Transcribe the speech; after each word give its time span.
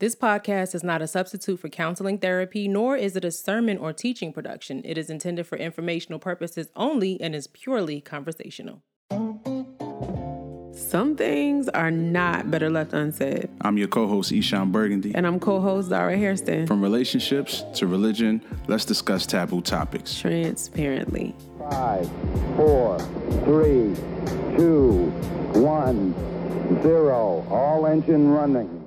This 0.00 0.16
podcast 0.16 0.74
is 0.74 0.82
not 0.82 1.02
a 1.02 1.06
substitute 1.06 1.60
for 1.60 1.68
counseling 1.68 2.16
therapy, 2.16 2.66
nor 2.68 2.96
is 2.96 3.16
it 3.16 3.24
a 3.26 3.30
sermon 3.30 3.76
or 3.76 3.92
teaching 3.92 4.32
production. 4.32 4.80
It 4.82 4.96
is 4.96 5.10
intended 5.10 5.46
for 5.46 5.58
informational 5.58 6.18
purposes 6.18 6.68
only 6.74 7.20
and 7.20 7.34
is 7.34 7.46
purely 7.46 8.00
conversational. 8.00 8.82
Some 10.72 11.16
things 11.16 11.68
are 11.68 11.90
not 11.90 12.50
better 12.50 12.70
left 12.70 12.94
unsaid. 12.94 13.50
I'm 13.60 13.76
your 13.76 13.88
co-host 13.88 14.32
Eshawn 14.32 14.72
Burgundy. 14.72 15.14
And 15.14 15.26
I'm 15.26 15.38
co-host 15.38 15.90
Zara 15.90 16.16
Hairston. 16.16 16.66
From 16.66 16.80
relationships 16.80 17.62
to 17.74 17.86
religion, 17.86 18.42
let's 18.68 18.86
discuss 18.86 19.26
taboo 19.26 19.60
topics. 19.60 20.18
Transparently. 20.18 21.36
Five, 21.58 22.10
four, 22.56 22.98
three, 23.44 23.94
two, 24.56 25.10
one, 25.60 26.14
zero. 26.80 27.46
All 27.50 27.86
engine 27.86 28.30
running. 28.30 28.79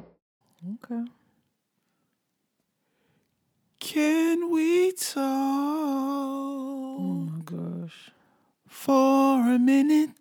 Okay. 0.65 1.03
Can 3.79 4.49
we 4.49 4.91
talk 4.93 5.19
Oh 6.99 6.99
my 7.29 7.41
gosh. 7.43 8.11
for 8.67 9.39
a 9.51 9.59
minute? 9.59 10.11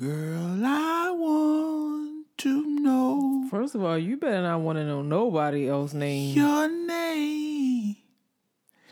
Girl, 0.00 0.64
I 0.64 1.10
want 1.10 2.26
to 2.38 2.66
know 2.80 3.46
First 3.50 3.74
of 3.74 3.84
all, 3.84 3.98
you 3.98 4.16
better 4.16 4.40
not 4.42 4.60
want 4.62 4.78
to 4.78 4.84
know 4.84 5.02
nobody 5.02 5.68
else's 5.68 5.94
name. 5.94 6.34
your 6.36 6.68
name. 6.68 7.96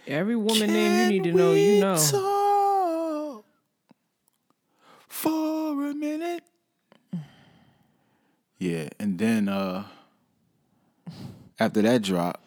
Every 0.07 0.37
woman 0.37 0.67
name 0.73 1.01
you 1.01 1.09
need 1.09 1.25
to 1.25 1.33
know, 1.33 1.53
you 1.55 1.81
know. 1.81 1.97
Talk 1.97 3.45
for 5.09 5.87
a 5.87 5.95
minute. 5.95 6.43
Yeah, 8.59 8.89
and 8.99 9.19
then 9.19 9.49
uh 9.49 9.85
after 11.61 11.83
that 11.83 12.03
drop, 12.03 12.43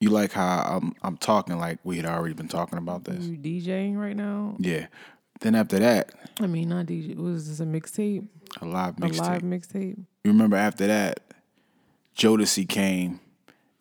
you, 0.00 0.10
like 0.10 0.32
how 0.32 0.58
I'm 0.82 0.94
I'm 1.02 1.16
talking 1.16 1.56
like 1.58 1.78
we 1.84 1.96
had 1.96 2.06
already 2.06 2.34
been 2.34 2.48
talking 2.48 2.78
about 2.78 3.04
this. 3.04 3.24
You 3.24 3.36
DJing 3.36 3.96
right 3.96 4.16
now? 4.16 4.56
Yeah. 4.58 4.86
Then 5.40 5.54
after 5.54 5.78
that, 5.78 6.12
I 6.40 6.46
mean, 6.46 6.68
not 6.70 6.86
DJ. 6.86 7.16
Was 7.16 7.48
this 7.48 7.60
a 7.60 7.64
mixtape? 7.64 8.26
a 8.60 8.64
live 8.66 8.96
mixtape. 8.96 9.18
A 9.18 9.22
live 9.22 9.42
mixtape. 9.42 9.96
You 10.24 10.30
remember 10.30 10.56
after 10.56 10.86
that, 10.86 11.20
Jodeci 12.16 12.68
came 12.68 13.20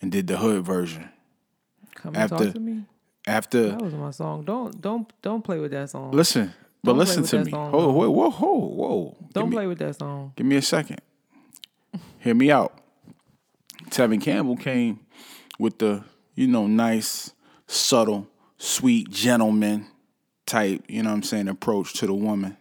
and 0.01 0.11
did 0.11 0.27
the 0.27 0.37
hood 0.37 0.63
version. 0.65 1.09
Come 1.95 2.15
and 2.15 2.23
After- 2.23 2.45
talk 2.45 2.53
to 2.55 2.59
me. 2.59 2.83
After 3.25 3.69
That 3.69 3.81
was 3.81 3.93
my 3.93 4.11
song. 4.11 4.43
Don't 4.43 4.81
don't 4.81 5.11
don't 5.21 5.41
play 5.43 5.59
with 5.59 5.71
that 5.71 5.89
song. 5.89 6.11
listen, 6.11 6.53
but 6.83 6.91
Don't 6.91 6.99
listen 6.99 7.23
to 7.23 7.43
me. 7.45 7.51
song, 7.51 7.71
Whoa, 7.71 7.91
whoa, 7.91 8.09
whoa, 8.09 8.29
whoa, 8.29 8.57
whoa. 8.57 9.17
Don't 9.31 9.49
me- 9.49 9.55
play 9.55 9.67
with 9.67 9.79
that 9.79 9.97
song. 9.97 10.33
Give 10.35 10.45
me 10.45 10.57
a 10.57 10.61
second. 10.61 10.99
Hear 12.19 12.33
me 12.35 12.51
out. 12.51 12.77
Tevin 13.93 14.19
Campbell 14.19 14.57
came 14.57 14.99
with 15.59 15.77
the, 15.77 16.03
you 16.33 16.47
know, 16.47 16.65
nice, 16.65 17.31
subtle, 17.67 18.27
sweet 18.57 19.09
gentleman 19.11 19.85
type, 20.47 20.83
you 20.87 21.03
know 21.03 21.09
what 21.09 21.17
I'm 21.17 21.23
saying, 21.23 21.47
approach 21.47 21.93
to 21.99 22.07
the 22.07 22.13
woman. 22.13 22.57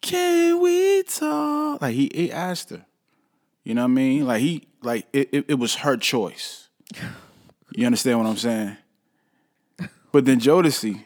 Can 0.00 0.60
we 0.60 1.02
talk? 1.02 1.82
Like 1.82 1.94
he, 1.94 2.08
he 2.14 2.30
asked 2.30 2.70
her. 2.70 2.86
You 3.64 3.74
know 3.74 3.82
what 3.82 3.90
I 3.90 3.94
mean? 3.94 4.26
Like 4.26 4.40
he 4.40 4.68
like 4.82 5.06
it, 5.12 5.28
it, 5.32 5.44
it 5.48 5.54
was 5.54 5.74
her 5.76 5.96
choice. 5.96 6.68
You 7.72 7.86
understand 7.86 8.18
what 8.18 8.26
I'm 8.26 8.36
saying? 8.36 8.76
But 10.12 10.24
then 10.24 10.40
Jodeci, 10.40 11.04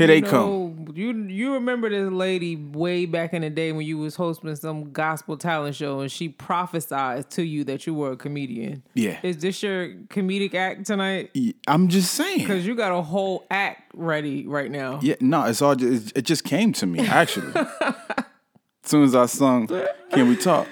here 0.00 0.06
they 0.06 0.16
you 0.16 0.22
come. 0.22 0.88
You 0.94 1.12
you 1.12 1.52
remember 1.54 1.90
this 1.90 2.10
lady 2.10 2.56
way 2.56 3.04
back 3.04 3.34
in 3.34 3.42
the 3.42 3.50
day 3.50 3.70
when 3.72 3.86
you 3.86 3.98
was 3.98 4.16
hosting 4.16 4.54
some 4.56 4.92
gospel 4.92 5.36
talent 5.36 5.76
show 5.76 6.00
and 6.00 6.10
she 6.10 6.30
prophesied 6.30 7.30
to 7.32 7.42
you 7.42 7.64
that 7.64 7.86
you 7.86 7.94
were 7.94 8.12
a 8.12 8.16
comedian. 8.16 8.82
Yeah. 8.94 9.18
Is 9.22 9.38
this 9.38 9.62
your 9.62 9.90
comedic 10.08 10.54
act 10.54 10.86
tonight? 10.86 11.30
I'm 11.68 11.88
just 11.88 12.14
saying. 12.14 12.38
Because 12.38 12.66
you 12.66 12.74
got 12.74 12.92
a 12.96 13.02
whole 13.02 13.44
act 13.50 13.90
ready 13.94 14.46
right 14.46 14.70
now. 14.70 15.00
Yeah, 15.02 15.16
no, 15.20 15.44
it's 15.44 15.60
all 15.60 15.74
just, 15.74 16.16
it 16.16 16.22
just 16.22 16.44
came 16.44 16.72
to 16.74 16.86
me 16.86 17.06
actually. 17.06 17.52
as 17.54 17.94
soon 18.82 19.04
as 19.04 19.14
I 19.14 19.26
sung, 19.26 19.68
"Can 20.12 20.28
we 20.28 20.36
talk?" 20.36 20.66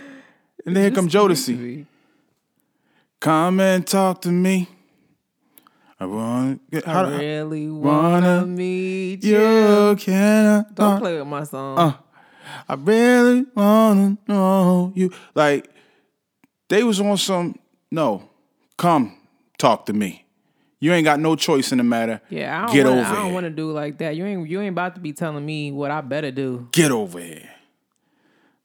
and 0.64 0.74
then 0.74 0.84
here 0.84 0.92
come 0.92 1.08
Jodeci. 1.08 1.84
Come 3.20 3.60
and 3.60 3.86
talk 3.86 4.22
to 4.22 4.30
me. 4.30 4.68
I 6.00 6.06
want. 6.06 6.60
How, 6.86 7.04
I 7.06 7.18
really 7.18 7.68
wanna 7.68 8.20
wanna 8.20 8.46
meet 8.46 9.24
you. 9.24 9.36
you 9.38 9.96
can. 9.96 10.66
Don't 10.74 10.94
Uh, 10.94 10.98
play 11.00 11.18
with 11.18 11.26
my 11.26 11.42
song. 11.44 11.94
I 12.68 12.74
really 12.74 13.44
wanna 13.54 14.16
know 14.28 14.92
you. 14.94 15.10
Like 15.34 15.68
they 16.68 16.84
was 16.84 17.00
on 17.00 17.16
some. 17.16 17.58
No, 17.90 18.28
come 18.76 19.16
talk 19.58 19.86
to 19.86 19.92
me. 19.92 20.24
You 20.80 20.92
ain't 20.92 21.04
got 21.04 21.18
no 21.18 21.34
choice 21.34 21.72
in 21.72 21.78
the 21.78 21.84
matter. 21.84 22.20
yeah, 22.30 22.62
I 22.62 22.66
don't 22.66 22.74
get 22.76 22.86
wanna, 22.86 23.00
over 23.00 23.10
I 23.10 23.14
don't 23.16 23.32
want 23.34 23.44
to 23.44 23.50
do 23.50 23.72
like 23.72 23.98
that. 23.98 24.14
You 24.14 24.24
ain't 24.26 24.48
you 24.48 24.60
ain't 24.60 24.72
about 24.74 24.94
to 24.94 25.00
be 25.00 25.12
telling 25.12 25.44
me 25.44 25.72
what 25.72 25.90
I 25.90 26.00
better 26.02 26.30
do. 26.30 26.68
Get 26.70 26.92
over 26.92 27.18
here. 27.18 27.50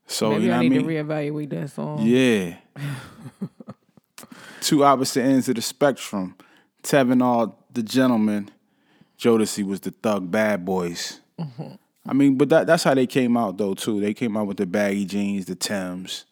So 0.05 0.29
Maybe 0.31 0.44
you 0.44 0.47
know 0.50 0.53
I 0.53 0.57
what 0.57 0.65
I 0.65 0.67
need 0.69 0.85
mean? 0.85 0.88
to 0.88 1.03
reevaluate 1.03 1.50
that 1.50 1.69
song. 1.71 2.00
Yeah. 2.05 2.57
Two 4.61 4.83
opposite 4.83 5.23
ends 5.23 5.50
of 5.50 5.55
the 5.55 5.61
spectrum. 5.61 6.35
Tevin 6.83 7.23
all 7.23 7.57
the 7.71 7.83
gentleman. 7.83 8.51
Jodeci 9.17 9.66
was 9.66 9.79
the 9.79 9.91
thug 9.91 10.29
bad 10.29 10.66
boys. 10.66 11.21
I 12.05 12.13
mean, 12.13 12.38
but 12.38 12.49
that 12.49 12.67
that's 12.67 12.83
how 12.83 12.94
they 12.94 13.07
came 13.07 13.38
out 13.38 13.57
though 13.57 13.73
too. 13.73 14.01
They 14.01 14.13
came 14.13 14.35
out 14.35 14.47
with 14.47 14.57
the 14.57 14.66
baggy 14.66 15.05
jeans, 15.05 15.45
the 15.45 15.55
Tims. 15.55 16.25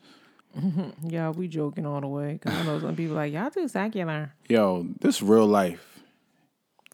Yeah, 1.08 1.30
we 1.30 1.48
joking 1.48 1.86
all 1.86 2.02
the 2.02 2.08
way. 2.08 2.40
Cause 2.44 2.54
I 2.54 2.64
know 2.64 2.80
some 2.80 2.96
people 2.96 3.16
like 3.16 3.32
y'all 3.32 3.50
too 3.50 3.68
secular. 3.70 4.34
Yo, 4.50 4.86
this 5.00 5.22
real 5.22 5.48
life. 5.48 6.00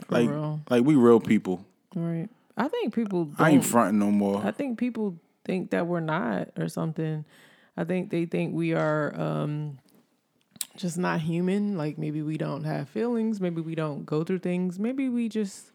like 0.10 0.30
real. 0.30 0.62
like 0.70 0.84
we 0.84 0.96
real 0.96 1.20
people. 1.20 1.66
Right. 1.96 2.30
I 2.56 2.68
think 2.68 2.94
people. 2.94 3.32
I 3.40 3.52
ain't 3.52 3.66
fronting 3.66 4.00
no 4.00 4.12
more. 4.12 4.44
I 4.46 4.52
think 4.52 4.78
people 4.78 5.18
think 5.44 5.72
that 5.72 5.88
we're 5.88 6.00
not 6.00 6.50
or 6.58 6.68
something. 6.68 7.26
I 7.76 7.84
think 7.84 8.10
they 8.12 8.26
think 8.26 8.54
we 8.54 8.74
are 8.74 9.20
um, 9.20 9.80
just 10.78 10.98
not 10.98 11.22
human. 11.22 11.78
Like 11.78 11.98
maybe 11.98 12.22
we 12.22 12.38
don't 12.38 12.64
have 12.64 12.88
feelings. 12.90 13.42
Maybe 13.42 13.62
we 13.62 13.76
don't 13.76 14.06
go 14.06 14.24
through 14.24 14.40
things. 14.40 14.80
Maybe 14.80 15.10
we 15.10 15.30
just. 15.30 15.72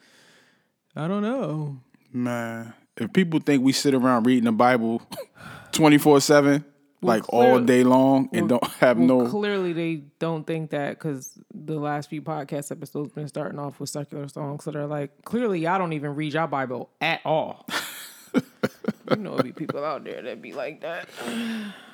I 0.96 1.08
don't 1.08 1.22
know. 1.22 1.78
Man, 2.12 2.74
if 2.96 3.12
people 3.12 3.40
think 3.40 3.62
we 3.64 3.72
sit 3.72 3.94
around 3.94 4.26
reading 4.26 4.44
the 4.44 4.52
Bible 4.52 5.02
24/7 5.72 6.64
like 7.00 7.24
all 7.32 7.58
day 7.60 7.82
long 7.82 8.28
and 8.32 8.48
well- 8.50 8.60
don't 8.60 8.72
have 8.74 8.98
Well, 8.98 9.06
no 9.06 9.26
clearly 9.26 9.72
they 9.72 10.04
don't 10.18 10.46
think 10.46 10.70
that 10.70 10.90
because 10.90 11.38
the 11.52 11.78
last 11.78 12.08
few 12.10 12.22
podcast 12.22 12.70
episodes 12.70 13.12
been 13.12 13.26
starting 13.28 13.58
off 13.58 13.80
with 13.80 13.90
secular 13.90 14.28
songs. 14.28 14.64
So 14.64 14.70
they're 14.70 14.86
like, 14.86 15.24
clearly 15.24 15.60
y'all 15.60 15.78
don't 15.78 15.94
even 15.94 16.14
read 16.14 16.34
your 16.34 16.46
Bible 16.46 16.90
at 17.00 17.20
all. 17.24 17.66
you 19.10 19.16
know, 19.16 19.36
it 19.36 19.44
be 19.44 19.52
people 19.52 19.84
out 19.84 20.04
there 20.04 20.22
that 20.22 20.40
be 20.42 20.52
like 20.52 20.80
that. 20.82 21.08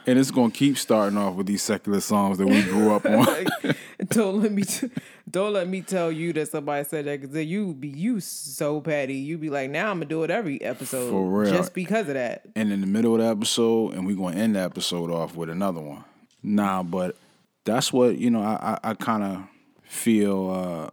and 0.07 0.19
it's 0.19 0.31
going 0.31 0.51
to 0.51 0.57
keep 0.57 0.79
starting 0.79 1.19
off 1.19 1.35
with 1.35 1.47
these 1.47 1.63
secular 1.63 2.01
songs 2.01 2.39
that 2.39 2.47
we 2.47 2.63
grew 2.63 2.95
up 2.95 3.05
on. 3.05 3.27
don't 4.09 4.41
let 4.43 4.53
me 4.53 4.63
t- 4.63 4.91
don't 5.31 5.53
let 5.53 5.69
me 5.69 5.83
tell 5.83 6.11
you 6.11 6.33
that 6.33 6.49
somebody 6.49 6.85
said 6.85 7.05
that 7.07 7.21
because 7.21 7.45
you 7.47 7.75
be 7.75 7.89
you 7.89 8.21
so 8.21 8.81
petty. 8.81 9.15
You 9.15 9.37
be 9.39 9.51
like, 9.51 9.71
now 9.71 9.91
I'm 9.91 9.97
gonna 9.99 10.07
do 10.07 10.23
it 10.25 10.31
every 10.31 10.61
episode 10.63 11.11
For 11.11 11.25
real. 11.27 11.51
just 11.53 11.75
because 11.75 12.09
of 12.09 12.15
that. 12.15 12.43
and 12.57 12.73
in 12.73 12.81
the 12.81 12.87
middle 12.87 13.15
of 13.15 13.21
the 13.21 13.27
episode, 13.27 13.95
and 13.95 14.07
we're 14.07 14.17
going 14.17 14.35
to 14.35 14.41
end 14.41 14.57
the 14.57 14.61
episode 14.61 15.11
off 15.11 15.37
with 15.37 15.51
another 15.51 15.81
one. 15.81 16.05
Nah, 16.43 16.83
but 16.83 17.17
that's 17.65 17.93
what 17.93 18.17
you 18.19 18.31
know. 18.31 18.41
I 18.43 18.79
I, 18.83 18.91
I 18.91 18.95
kind 18.95 19.23
of 19.23 19.43
feel 19.83 20.51
uh, 20.51 20.91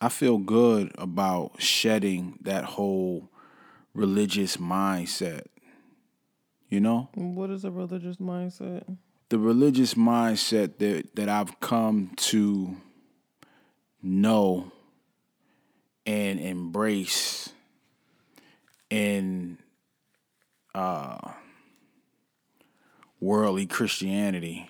I 0.00 0.08
feel 0.08 0.38
good 0.38 0.92
about 0.96 1.60
shedding 1.60 2.38
that 2.42 2.64
whole 2.64 3.28
religious 3.92 4.56
mindset. 4.56 5.42
You 6.74 6.80
know, 6.80 7.08
What 7.14 7.50
is 7.50 7.64
a 7.64 7.70
religious 7.70 8.16
mindset? 8.16 8.96
the 9.28 9.38
religious 9.38 9.94
mindset 9.94 10.78
that 10.78 11.14
that 11.14 11.28
I've 11.28 11.60
come 11.60 12.10
to 12.16 12.76
know 14.02 14.72
and 16.04 16.40
embrace 16.40 17.50
in 18.90 19.58
uh 20.74 21.18
worldly 23.20 23.66
Christianity. 23.66 24.68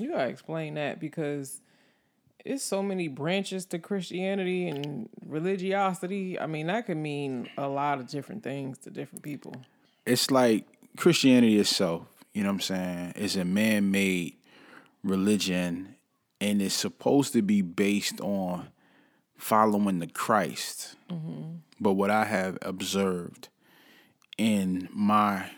You 0.00 0.10
gotta 0.10 0.28
explain 0.28 0.74
that 0.74 0.98
because 0.98 1.60
it's 2.44 2.64
so 2.64 2.82
many 2.82 3.06
branches 3.06 3.66
to 3.66 3.78
Christianity 3.78 4.66
and 4.66 5.08
religiosity. 5.24 6.40
I 6.40 6.48
mean, 6.48 6.66
that 6.66 6.86
could 6.86 6.96
mean 6.96 7.48
a 7.56 7.68
lot 7.68 8.00
of 8.00 8.08
different 8.08 8.42
things 8.42 8.78
to 8.78 8.90
different 8.90 9.22
people. 9.22 9.54
It's 10.04 10.32
like 10.32 10.64
Christianity 10.98 11.58
itself, 11.58 12.06
you 12.34 12.42
know 12.42 12.48
what 12.48 12.54
I'm 12.54 12.60
saying, 12.60 13.12
is 13.16 13.36
a 13.36 13.44
man-made 13.44 14.36
religion 15.02 15.94
and 16.40 16.60
it's 16.62 16.74
supposed 16.74 17.32
to 17.32 17.42
be 17.42 17.62
based 17.62 18.20
on 18.20 18.68
following 19.36 19.98
the 20.00 20.06
Christ. 20.06 20.96
Mm-hmm. 21.10 21.56
But 21.80 21.92
what 21.94 22.10
I 22.10 22.24
have 22.24 22.58
observed 22.62 23.48
in 24.36 24.88
my 24.92 25.50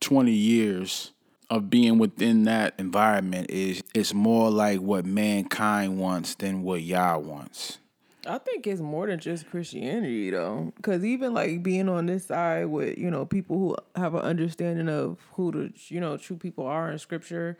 20 0.00 0.32
years 0.32 1.12
of 1.48 1.68
being 1.68 1.98
within 1.98 2.44
that 2.44 2.74
environment 2.78 3.50
is 3.50 3.82
it's 3.94 4.14
more 4.14 4.50
like 4.50 4.80
what 4.80 5.04
mankind 5.04 5.98
wants 5.98 6.34
than 6.36 6.62
what 6.62 6.82
Yah 6.82 7.18
wants. 7.18 7.78
I 8.26 8.38
think 8.38 8.66
it's 8.66 8.80
more 8.80 9.06
than 9.06 9.18
just 9.18 9.48
Christianity 9.50 10.30
though, 10.30 10.72
because 10.76 11.04
even 11.04 11.32
like 11.32 11.62
being 11.62 11.88
on 11.88 12.06
this 12.06 12.26
side 12.26 12.66
with 12.66 12.98
you 12.98 13.10
know 13.10 13.24
people 13.24 13.58
who 13.58 13.76
have 14.00 14.14
an 14.14 14.20
understanding 14.20 14.88
of 14.88 15.18
who 15.32 15.52
the 15.52 15.72
you 15.88 16.00
know 16.00 16.16
true 16.16 16.36
people 16.36 16.66
are 16.66 16.90
in 16.90 16.98
Scripture, 16.98 17.56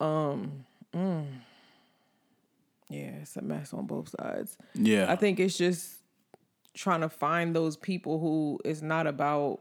um, 0.00 0.64
mm, 0.92 1.26
yeah, 2.88 3.10
it's 3.22 3.36
a 3.36 3.42
mess 3.42 3.72
on 3.72 3.86
both 3.86 4.14
sides. 4.18 4.56
Yeah. 4.74 5.10
I 5.10 5.16
think 5.16 5.38
it's 5.40 5.56
just 5.56 5.96
trying 6.74 7.00
to 7.02 7.08
find 7.08 7.54
those 7.54 7.76
people 7.76 8.18
who 8.18 8.60
it's 8.64 8.82
not 8.82 9.06
about, 9.06 9.60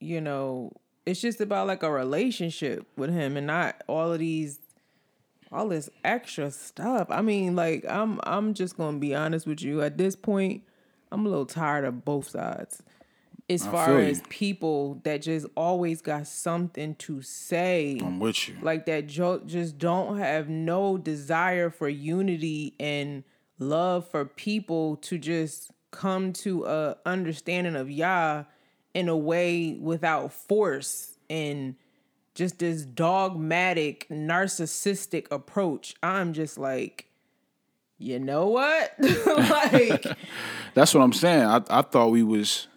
you 0.00 0.20
know, 0.20 0.72
it's 1.04 1.20
just 1.20 1.40
about 1.40 1.66
like 1.68 1.82
a 1.82 1.90
relationship 1.90 2.86
with 2.96 3.10
him 3.10 3.36
and 3.36 3.46
not 3.46 3.82
all 3.86 4.12
of 4.12 4.18
these 4.18 4.58
all 5.56 5.68
this 5.68 5.88
extra 6.04 6.50
stuff. 6.50 7.08
I 7.10 7.22
mean, 7.22 7.56
like 7.56 7.84
I'm 7.88 8.20
I'm 8.24 8.54
just 8.54 8.76
gonna 8.76 8.98
be 8.98 9.14
honest 9.14 9.46
with 9.46 9.62
you. 9.62 9.80
At 9.82 9.96
this 9.98 10.14
point, 10.14 10.62
I'm 11.10 11.24
a 11.24 11.28
little 11.28 11.46
tired 11.46 11.84
of 11.84 12.04
both 12.04 12.28
sides. 12.28 12.82
As 13.48 13.64
I 13.66 13.70
far 13.70 13.98
as 14.00 14.22
people 14.28 15.00
that 15.04 15.22
just 15.22 15.46
always 15.54 16.02
got 16.02 16.26
something 16.26 16.96
to 16.96 17.22
say 17.22 17.98
I'm 18.02 18.18
with 18.18 18.48
you. 18.48 18.56
like 18.60 18.86
that 18.86 19.06
jo- 19.06 19.42
just 19.46 19.78
don't 19.78 20.18
have 20.18 20.48
no 20.48 20.98
desire 20.98 21.70
for 21.70 21.88
unity 21.88 22.74
and 22.80 23.22
love 23.60 24.08
for 24.08 24.24
people 24.24 24.96
to 24.96 25.16
just 25.16 25.70
come 25.92 26.32
to 26.32 26.64
a 26.64 26.96
understanding 27.06 27.76
of 27.76 27.88
Yah 27.88 28.44
in 28.94 29.08
a 29.08 29.16
way 29.16 29.78
without 29.80 30.32
force 30.32 31.16
and 31.30 31.76
just 32.36 32.60
this 32.60 32.84
dogmatic 32.84 34.06
narcissistic 34.08 35.26
approach 35.32 35.94
i'm 36.02 36.32
just 36.32 36.56
like 36.56 37.08
you 37.98 38.18
know 38.20 38.46
what 38.46 38.92
like 39.26 40.06
That's 40.76 40.92
what 40.92 41.00
I'm 41.00 41.14
saying. 41.14 41.40
I 41.42 41.62
I 41.70 41.80
thought 41.80 42.10
we 42.10 42.22
was 42.22 42.68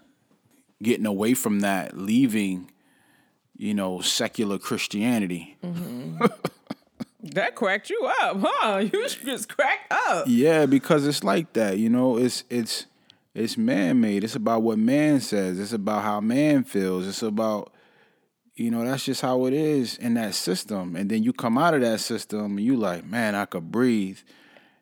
getting 0.81 1.05
away 1.05 1.33
from 1.33 1.59
that, 1.59 1.97
leaving, 1.97 2.71
you 3.57 3.73
know, 3.73 3.99
secular 3.99 4.57
Christianity. 4.57 5.57
Mm-hmm. 5.61 6.25
that 7.33 7.55
cracked 7.55 7.89
you 7.89 8.09
up 8.21 8.37
huh 8.39 8.77
you 8.77 9.05
just 9.09 9.49
cracked 9.49 9.91
up 9.91 10.23
Yeah, 10.25 10.65
because 10.65 11.05
it's 11.05 11.21
like 11.25 11.51
that, 11.53 11.77
you 11.77 11.89
know. 11.89 12.15
It's 12.15 12.45
it's 12.49 12.85
it's 13.35 13.57
man 13.57 13.99
made. 13.99 14.23
It's 14.23 14.37
about 14.37 14.61
what 14.61 14.79
man 14.79 15.19
says. 15.19 15.59
It's 15.59 15.73
about 15.73 16.03
how 16.03 16.21
man 16.21 16.63
feels. 16.63 17.05
It's 17.05 17.21
about 17.21 17.73
you 18.59 18.69
know, 18.71 18.83
that's 18.83 19.05
just 19.05 19.21
how 19.21 19.45
it 19.45 19.53
is 19.53 19.97
in 19.97 20.13
that 20.15 20.35
system. 20.35 20.95
And 20.95 21.09
then 21.09 21.23
you 21.23 21.33
come 21.33 21.57
out 21.57 21.73
of 21.73 21.81
that 21.81 21.99
system 22.01 22.57
and 22.57 22.59
you 22.59 22.75
like, 22.75 23.05
man, 23.05 23.33
I 23.35 23.45
could 23.45 23.71
breathe. 23.71 24.19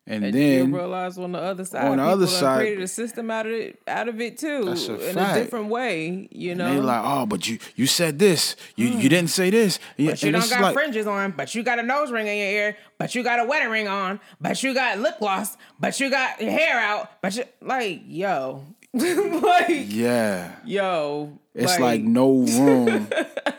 And, 0.10 0.24
And 0.24 0.34
then 0.34 0.70
you 0.70 0.76
realize 0.78 1.18
on 1.18 1.34
the 1.34 1.38
other 1.40 1.66
side, 1.66 1.86
on 1.92 1.98
the 1.98 2.04
other 2.04 2.28
side- 2.28 2.60
created 2.62 2.82
a 2.84 2.88
system 2.88 3.30
out 3.30 3.46
of 3.46 3.52
it, 3.52 3.78
out 3.90 4.08
of 4.08 4.22
it 4.22 4.38
too, 4.38 4.64
That's 4.64 4.88
a 4.88 5.10
in 5.10 5.16
fact. 5.16 5.38
a 5.38 5.44
different 5.44 5.68
way. 5.68 6.30
You 6.32 6.56
know, 6.56 6.74
they 6.74 6.80
like, 6.80 7.02
oh, 7.04 7.26
but 7.26 7.46
you 7.46 7.60
you 7.76 7.88
said 7.88 8.18
this. 8.18 8.56
You 8.78 8.88
you 8.88 9.10
didn't 9.10 9.32
say 9.32 9.50
this. 9.50 9.80
Mm. 10.00 10.06
But 10.10 10.24
you 10.24 10.32
don't 10.32 10.50
got 10.50 10.62
like- 10.62 10.74
fringes 10.74 11.08
on, 11.08 11.32
but 11.32 11.54
you 11.56 11.62
got 11.62 11.78
a 11.80 11.84
nose 11.84 12.10
ring 12.10 12.26
in 12.26 12.38
your 12.38 12.48
ear, 12.48 12.78
but 12.98 13.16
you 13.16 13.22
got 13.22 13.42
a 13.42 13.46
wedding 13.46 13.70
ring 13.70 13.90
on, 13.90 14.22
but 14.40 14.64
you 14.64 14.74
got 14.74 14.98
lip 14.98 15.20
gloss, 15.20 15.58
but 15.78 16.00
you 16.00 16.10
got 16.10 16.42
your 16.42 16.52
hair 16.52 16.80
out, 16.80 17.12
but 17.22 17.36
you 17.36 17.44
like, 17.62 18.04
yo, 18.08 18.64
like, 18.94 19.88
Yeah. 19.90 20.56
yo, 20.66 21.38
It's 21.54 21.80
like, 21.80 22.02
no 22.02 22.32
room 22.32 23.10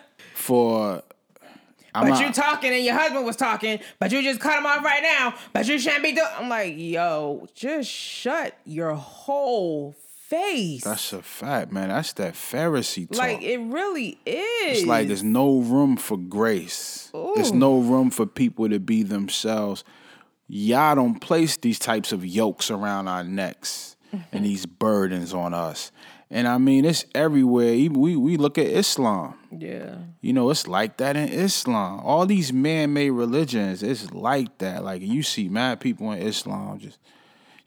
for 0.49 1.03
I'm 1.95 2.05
but 2.05 2.11
not, 2.11 2.27
you 2.27 2.33
talking 2.33 2.73
and 2.73 2.83
your 2.83 2.95
husband 2.95 3.27
was 3.27 3.37
talking, 3.37 3.81
but 3.99 4.13
you 4.13 4.23
just 4.23 4.41
cut 4.41 4.57
him 4.57 4.65
off 4.65 4.83
right 4.83 5.03
now, 5.03 5.35
but 5.53 5.69
you 5.69 5.79
shouldn't 5.79 6.03
be 6.03 6.13
doing. 6.13 6.27
I'm 6.39 6.49
like, 6.49 6.75
yo, 6.77 7.47
just 7.55 7.91
shut 7.91 8.57
your 8.65 8.95
whole 8.95 9.95
face. 10.27 10.85
That's 10.85 11.13
a 11.13 11.21
fact, 11.21 11.71
man. 11.71 11.91
That's 11.91 12.15
that 12.15 12.33
Pharisee 12.33 13.09
talk. 13.09 13.19
like 13.19 13.43
it 13.43 13.59
really 13.59 14.19
is. 14.25 14.79
It's 14.79 14.87
like 14.87 15.09
there's 15.09 15.23
no 15.23 15.59
room 15.59 15.99
for 15.99 16.17
grace. 16.17 17.11
There's 17.35 17.53
no 17.53 17.81
room 17.81 18.11
for 18.11 18.25
people 18.25 18.71
to 18.71 18.81
be 18.81 19.03
themselves. 19.03 19.85
Y'all 20.47 20.95
don't 20.95 21.21
place 21.21 21.59
these 21.59 21.79
types 21.79 22.11
of 22.11 22.25
yokes 22.25 22.71
around 22.71 23.09
our 23.09 23.23
necks 23.23 23.97
and 24.13 24.23
mm-hmm. 24.23 24.43
these 24.45 24.65
burdens 24.65 25.35
on 25.35 25.53
us. 25.53 25.93
And 26.31 26.47
I 26.47 26.59
mean, 26.59 26.85
it's 26.85 27.05
everywhere. 27.15 27.73
Even 27.73 27.99
we 28.01 28.15
we 28.17 28.37
look 28.37 28.59
at 28.59 28.67
Islam. 28.67 29.35
yeah. 29.51 29.97
You 30.21 30.33
know, 30.33 30.51
it's 30.51 30.67
like 30.69 30.97
that 30.99 31.17
in 31.17 31.29
Islam. 31.29 32.01
All 32.05 32.27
these 32.27 32.53
man-made 32.53 33.11
religions, 33.11 33.83
it's 33.83 34.11
like 34.13 34.59
that. 34.59 34.85
Like 34.85 35.01
you 35.01 35.23
see 35.23 35.49
mad 35.49 35.81
people 35.81 36.13
in 36.13 36.19
Islam 36.21 36.79
just 36.81 36.99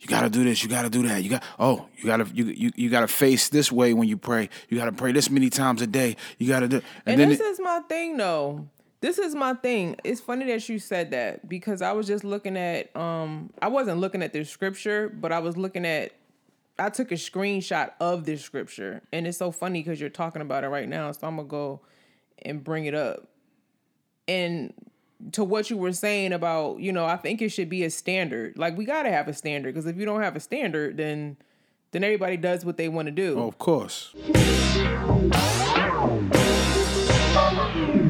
you 0.00 0.06
gotta 0.08 0.28
do 0.30 0.42
this, 0.44 0.62
you 0.62 0.68
gotta 0.68 0.90
do 0.90 1.02
that. 1.08 1.22
You 1.24 1.30
got 1.30 1.42
oh, 1.58 1.86
you 1.96 2.04
gotta 2.06 2.26
you 2.34 2.44
you, 2.44 2.70
you 2.76 2.90
gotta 2.90 3.08
face 3.08 3.48
this 3.48 3.72
way 3.72 3.94
when 3.94 4.06
you 4.08 4.16
pray. 4.16 4.48
You 4.68 4.78
gotta 4.78 4.92
pray 4.92 5.12
this 5.12 5.28
many 5.30 5.48
times 5.50 5.80
a 5.82 5.86
day. 5.86 6.16
You 6.38 6.46
gotta 6.48 6.68
do 6.68 6.82
And, 7.06 7.18
then 7.20 7.30
this 7.30 7.40
it- 7.40 7.44
is 7.46 7.60
my 7.60 7.80
thing 7.88 8.16
though. 8.16 8.68
This 9.00 9.18
is 9.18 9.34
my 9.34 9.54
thing. 9.54 9.96
It's 10.04 10.20
funny 10.20 10.46
that 10.46 10.68
you 10.68 10.78
said 10.78 11.10
that 11.10 11.48
because 11.48 11.82
I 11.82 11.90
was 11.90 12.06
just 12.06 12.22
looking 12.22 12.56
at 12.56 12.94
um 12.96 13.50
I 13.60 13.66
wasn't 13.68 13.98
looking 13.98 14.22
at 14.22 14.32
the 14.32 14.44
scripture, 14.44 15.08
but 15.08 15.32
I 15.32 15.40
was 15.40 15.56
looking 15.56 15.84
at 15.84 16.12
I 16.78 16.90
took 16.90 17.12
a 17.12 17.16
screenshot 17.16 17.92
of 18.00 18.24
this 18.24 18.42
scripture 18.42 19.02
and 19.12 19.26
it's 19.26 19.38
so 19.38 19.50
funny 19.50 19.82
because 19.82 20.00
you're 20.00 20.10
talking 20.10 20.42
about 20.42 20.64
it 20.64 20.68
right 20.68 20.88
now. 20.88 21.12
So 21.12 21.26
I'm 21.26 21.36
gonna 21.36 21.48
go 21.48 21.80
and 22.42 22.62
bring 22.64 22.86
it 22.86 22.94
up. 22.94 23.28
And 24.26 24.72
to 25.32 25.44
what 25.44 25.70
you 25.70 25.76
were 25.76 25.92
saying 25.92 26.32
about, 26.32 26.80
you 26.80 26.92
know, 26.92 27.04
I 27.04 27.16
think 27.16 27.42
it 27.42 27.50
should 27.50 27.68
be 27.68 27.84
a 27.84 27.90
standard. 27.90 28.58
Like 28.58 28.76
we 28.76 28.84
gotta 28.84 29.10
have 29.10 29.28
a 29.28 29.34
standard 29.34 29.74
because 29.74 29.86
if 29.86 29.96
you 29.96 30.04
don't 30.04 30.22
have 30.22 30.36
a 30.36 30.40
standard, 30.40 30.96
then 30.96 31.36
then 31.92 32.02
everybody 32.02 32.36
does 32.38 32.64
what 32.64 32.78
they 32.78 32.88
want 32.88 33.06
to 33.06 33.12
do. 33.12 33.38
Oh, 33.38 33.48
of 33.48 33.58
course. 33.58 34.14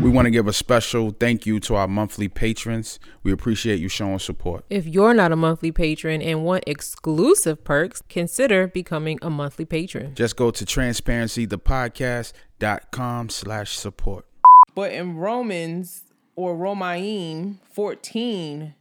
We 0.03 0.11
want 0.11 0.27
to 0.27 0.31
give 0.33 0.49
a 0.49 0.53
special 0.53 1.13
thank 1.13 1.47
you 1.47 1.61
to 1.61 1.77
our 1.77 1.87
monthly 1.87 2.27
patrons. 2.27 2.99
We 3.23 3.31
appreciate 3.31 3.79
you 3.79 3.89
showing 3.89 4.19
support. 4.19 4.65
If 4.69 4.85
you're 4.85 5.15
not 5.15 5.31
a 5.31 5.37
monthly 5.37 5.71
patron 5.71 6.21
and 6.21 6.45
want 6.45 6.65
exclusive 6.67 7.63
perks, 7.63 8.03
consider 8.09 8.67
becoming 8.67 9.21
a 9.23 9.31
monthly 9.31 9.65
patron. 9.65 10.17
Just 10.17 10.35
go 10.35 10.51
to 10.51 10.65
transparencythepodcast.com 10.65 13.29
slash 13.29 13.79
support. 13.79 14.27
But 14.75 14.91
in 14.91 15.19
Romans 15.19 16.03
or 16.35 16.57
Romaim 16.57 17.59
14, 17.71 18.75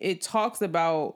it 0.00 0.20
talks 0.20 0.60
about, 0.60 1.14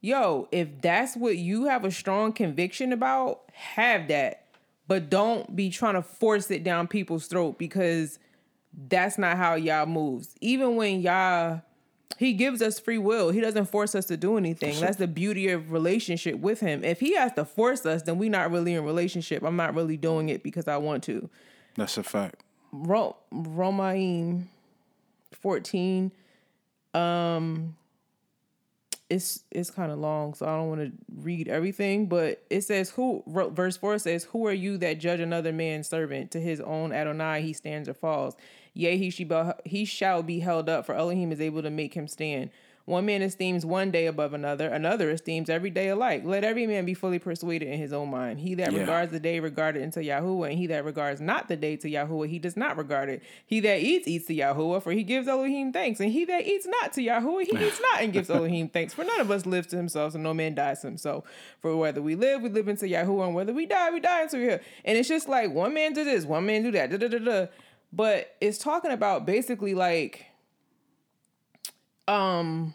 yo, 0.00 0.46
if 0.52 0.80
that's 0.80 1.16
what 1.16 1.36
you 1.36 1.64
have 1.64 1.84
a 1.84 1.90
strong 1.90 2.32
conviction 2.32 2.92
about, 2.92 3.40
have 3.52 4.06
that. 4.06 4.46
But 4.86 5.10
don't 5.10 5.56
be 5.56 5.68
trying 5.68 5.94
to 5.94 6.02
force 6.02 6.48
it 6.52 6.62
down 6.62 6.86
people's 6.86 7.26
throat 7.26 7.58
because 7.58 8.20
that's 8.88 9.18
not 9.18 9.36
how 9.36 9.54
Yah 9.54 9.84
moves. 9.86 10.34
Even 10.40 10.76
when 10.76 11.00
Yah 11.00 11.60
he 12.18 12.34
gives 12.34 12.62
us 12.62 12.78
free 12.78 12.98
will. 12.98 13.30
He 13.30 13.40
doesn't 13.40 13.66
force 13.66 13.94
us 13.94 14.06
to 14.06 14.16
do 14.16 14.36
anything. 14.36 14.78
That's 14.78 14.96
the 14.96 15.08
beauty 15.08 15.48
of 15.48 15.72
relationship 15.72 16.38
with 16.38 16.60
him. 16.60 16.84
If 16.84 17.00
he 17.00 17.14
has 17.16 17.32
to 17.32 17.44
force 17.44 17.84
us, 17.84 18.02
then 18.02 18.18
we're 18.18 18.30
not 18.30 18.50
really 18.52 18.74
in 18.74 18.84
relationship. 18.84 19.42
I'm 19.42 19.56
not 19.56 19.74
really 19.74 19.96
doing 19.96 20.28
it 20.28 20.42
because 20.42 20.68
I 20.68 20.76
want 20.76 21.02
to. 21.04 21.28
That's 21.76 21.96
a 21.96 22.02
fact. 22.02 22.44
Ro- 22.70 23.16
Romaim 23.32 24.44
14 25.32 26.12
um 26.94 27.74
it's 29.10 29.44
it's 29.50 29.70
kind 29.70 29.90
of 29.90 29.98
long 29.98 30.34
so 30.34 30.46
I 30.46 30.56
don't 30.56 30.68
want 30.68 30.80
to 30.82 30.92
read 31.22 31.48
everything 31.48 32.06
but 32.06 32.42
it 32.48 32.62
says 32.62 32.90
who 32.90 33.22
verse 33.26 33.76
4 33.76 33.98
says 33.98 34.24
who 34.24 34.46
are 34.46 34.52
you 34.52 34.78
that 34.78 35.00
judge 35.00 35.20
another 35.20 35.52
man's 35.52 35.88
servant 35.88 36.30
to 36.32 36.40
his 36.40 36.60
own 36.60 36.92
Adonai 36.92 37.42
he 37.42 37.52
stands 37.52 37.88
or 37.88 37.94
falls 37.94 38.36
yea 38.74 38.96
he 38.96 39.10
shall 39.10 39.26
be, 39.64 39.68
he 39.68 39.84
shall 39.84 40.22
be 40.22 40.40
held 40.40 40.68
up 40.68 40.86
for 40.86 40.94
Elohim 40.94 41.32
is 41.32 41.40
able 41.40 41.62
to 41.62 41.70
make 41.70 41.94
him 41.94 42.08
stand 42.08 42.50
one 42.84 43.06
man 43.06 43.22
esteems 43.22 43.64
one 43.64 43.92
day 43.92 44.06
above 44.06 44.34
another 44.34 44.66
another 44.68 45.08
esteems 45.10 45.48
every 45.48 45.70
day 45.70 45.86
alike 45.86 46.24
let 46.24 46.42
every 46.42 46.66
man 46.66 46.84
be 46.84 46.94
fully 46.94 47.20
persuaded 47.20 47.68
in 47.68 47.78
his 47.78 47.92
own 47.92 48.10
mind 48.10 48.40
he 48.40 48.56
that 48.56 48.72
Yeah. 48.72 48.80
regards 48.80 49.12
the 49.12 49.20
day 49.20 49.38
regarded 49.38 49.84
unto 49.84 50.00
Yahuwah, 50.00 50.48
and 50.50 50.58
he 50.58 50.66
that 50.66 50.84
regards 50.84 51.20
not 51.20 51.46
the 51.46 51.54
day 51.54 51.76
to 51.76 51.88
Yahuwah, 51.88 52.28
he 52.28 52.40
does 52.40 52.56
not 52.56 52.76
regard 52.76 53.08
it. 53.08 53.22
He 53.46 53.60
that 53.60 53.78
eats, 53.78 54.08
eats 54.08 54.26
to 54.26 54.34
Yahuwah, 54.34 54.82
for 54.82 54.90
he 54.90 55.04
gives 55.04 55.28
Elohim 55.28 55.72
thanks. 55.72 56.00
And 56.00 56.10
he 56.10 56.24
that 56.24 56.44
eats 56.44 56.66
not 56.66 56.92
to 56.94 57.02
Yahuwah, 57.02 57.42
he 57.44 57.64
eats 57.64 57.80
not 57.80 58.02
and 58.02 58.12
gives 58.12 58.28
Elohim 58.36 58.68
thanks. 58.68 58.94
For 58.94 59.04
none 59.04 59.20
of 59.20 59.30
us 59.30 59.46
lives 59.46 59.68
to 59.68 59.76
himself, 59.76 60.14
and 60.16 60.24
no 60.24 60.34
man 60.34 60.56
dies 60.56 60.80
to 60.80 60.88
himself. 60.88 61.24
For 61.60 61.76
whether 61.76 62.02
we 62.02 62.16
live, 62.16 62.42
we 62.42 62.48
live 62.48 62.66
into 62.66 62.86
Yahuwah, 62.86 63.26
and 63.26 63.34
whether 63.36 63.52
we 63.52 63.66
die, 63.66 63.90
we 63.92 64.00
die 64.00 64.22
into 64.22 64.38
here. 64.38 64.60
And 64.84 64.98
it's 64.98 65.08
just 65.08 65.28
like 65.28 65.52
one 65.52 65.72
man 65.72 65.92
do 65.92 66.02
this, 66.02 66.24
one 66.24 66.46
man 66.46 66.64
do 66.64 66.72
that, 66.72 66.90
da 66.90 66.96
da 66.96 67.06
da 67.06 67.18
da. 67.18 67.46
But 67.92 68.34
it's 68.40 68.58
talking 68.58 68.90
about 68.90 69.26
basically 69.26 69.74
like, 69.74 70.26
um, 72.08 72.74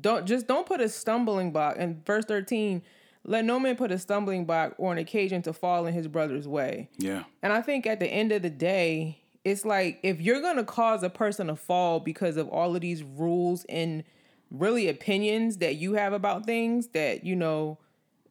don't 0.00 0.26
just 0.26 0.46
don't 0.46 0.66
put 0.66 0.80
a 0.80 0.88
stumbling 0.88 1.50
block 1.50 1.76
in 1.76 2.00
verse 2.04 2.24
13 2.24 2.82
let 3.24 3.44
no 3.44 3.58
man 3.58 3.76
put 3.76 3.90
a 3.90 3.98
stumbling 3.98 4.44
block 4.46 4.74
or 4.78 4.92
an 4.92 4.98
occasion 4.98 5.42
to 5.42 5.52
fall 5.52 5.86
in 5.86 5.92
his 5.92 6.06
brother's 6.06 6.46
way 6.46 6.88
Yeah. 6.98 7.24
and 7.42 7.52
i 7.52 7.60
think 7.60 7.84
at 7.86 7.98
the 7.98 8.06
end 8.06 8.30
of 8.30 8.42
the 8.42 8.48
day 8.50 9.18
it's 9.44 9.64
like 9.64 9.98
if 10.04 10.20
you're 10.20 10.40
gonna 10.40 10.62
cause 10.64 11.02
a 11.02 11.10
person 11.10 11.48
to 11.48 11.56
fall 11.56 11.98
because 12.00 12.36
of 12.36 12.48
all 12.48 12.74
of 12.76 12.80
these 12.80 13.02
rules 13.02 13.64
and 13.68 14.04
really 14.50 14.88
opinions 14.88 15.58
that 15.58 15.76
you 15.76 15.94
have 15.94 16.12
about 16.12 16.46
things 16.46 16.88
that 16.88 17.24
you 17.24 17.34
know 17.36 17.78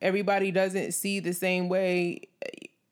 everybody 0.02 0.52
doesn't 0.52 0.92
see 0.94 1.20
the 1.20 1.34
same 1.34 1.70
way. 1.70 2.22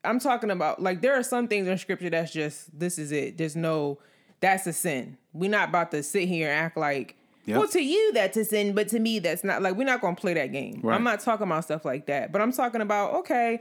I'm 0.06 0.18
talking 0.20 0.50
about 0.50 0.80
like 0.82 1.00
there 1.02 1.14
are 1.18 1.22
some 1.22 1.48
things 1.48 1.68
in 1.68 1.76
scripture 1.78 2.10
that's 2.10 2.32
just 2.32 2.78
this 2.78 2.98
is 2.98 3.12
it. 3.12 3.36
There's 3.38 3.56
no 3.56 3.98
that's 4.40 4.66
a 4.66 4.72
sin. 4.72 5.18
We're 5.32 5.50
not 5.50 5.70
about 5.70 5.90
to 5.92 6.02
sit 6.02 6.28
here 6.28 6.50
and 6.50 6.60
act 6.60 6.76
like 6.76 7.16
Yep. 7.46 7.58
well 7.58 7.68
to 7.68 7.80
you 7.80 8.12
that's 8.12 8.36
a 8.36 8.44
sin, 8.44 8.74
but 8.74 8.88
to 8.88 8.98
me 8.98 9.20
that's 9.20 9.44
not 9.44 9.62
like 9.62 9.76
we're 9.76 9.84
not 9.84 10.00
gonna 10.00 10.16
play 10.16 10.34
that 10.34 10.50
game. 10.50 10.80
Right. 10.82 10.96
I'm 10.96 11.04
not 11.04 11.20
talking 11.20 11.46
about 11.46 11.62
stuff 11.62 11.84
like 11.84 12.06
that. 12.06 12.32
But 12.32 12.42
I'm 12.42 12.50
talking 12.52 12.80
about 12.80 13.14
okay, 13.20 13.60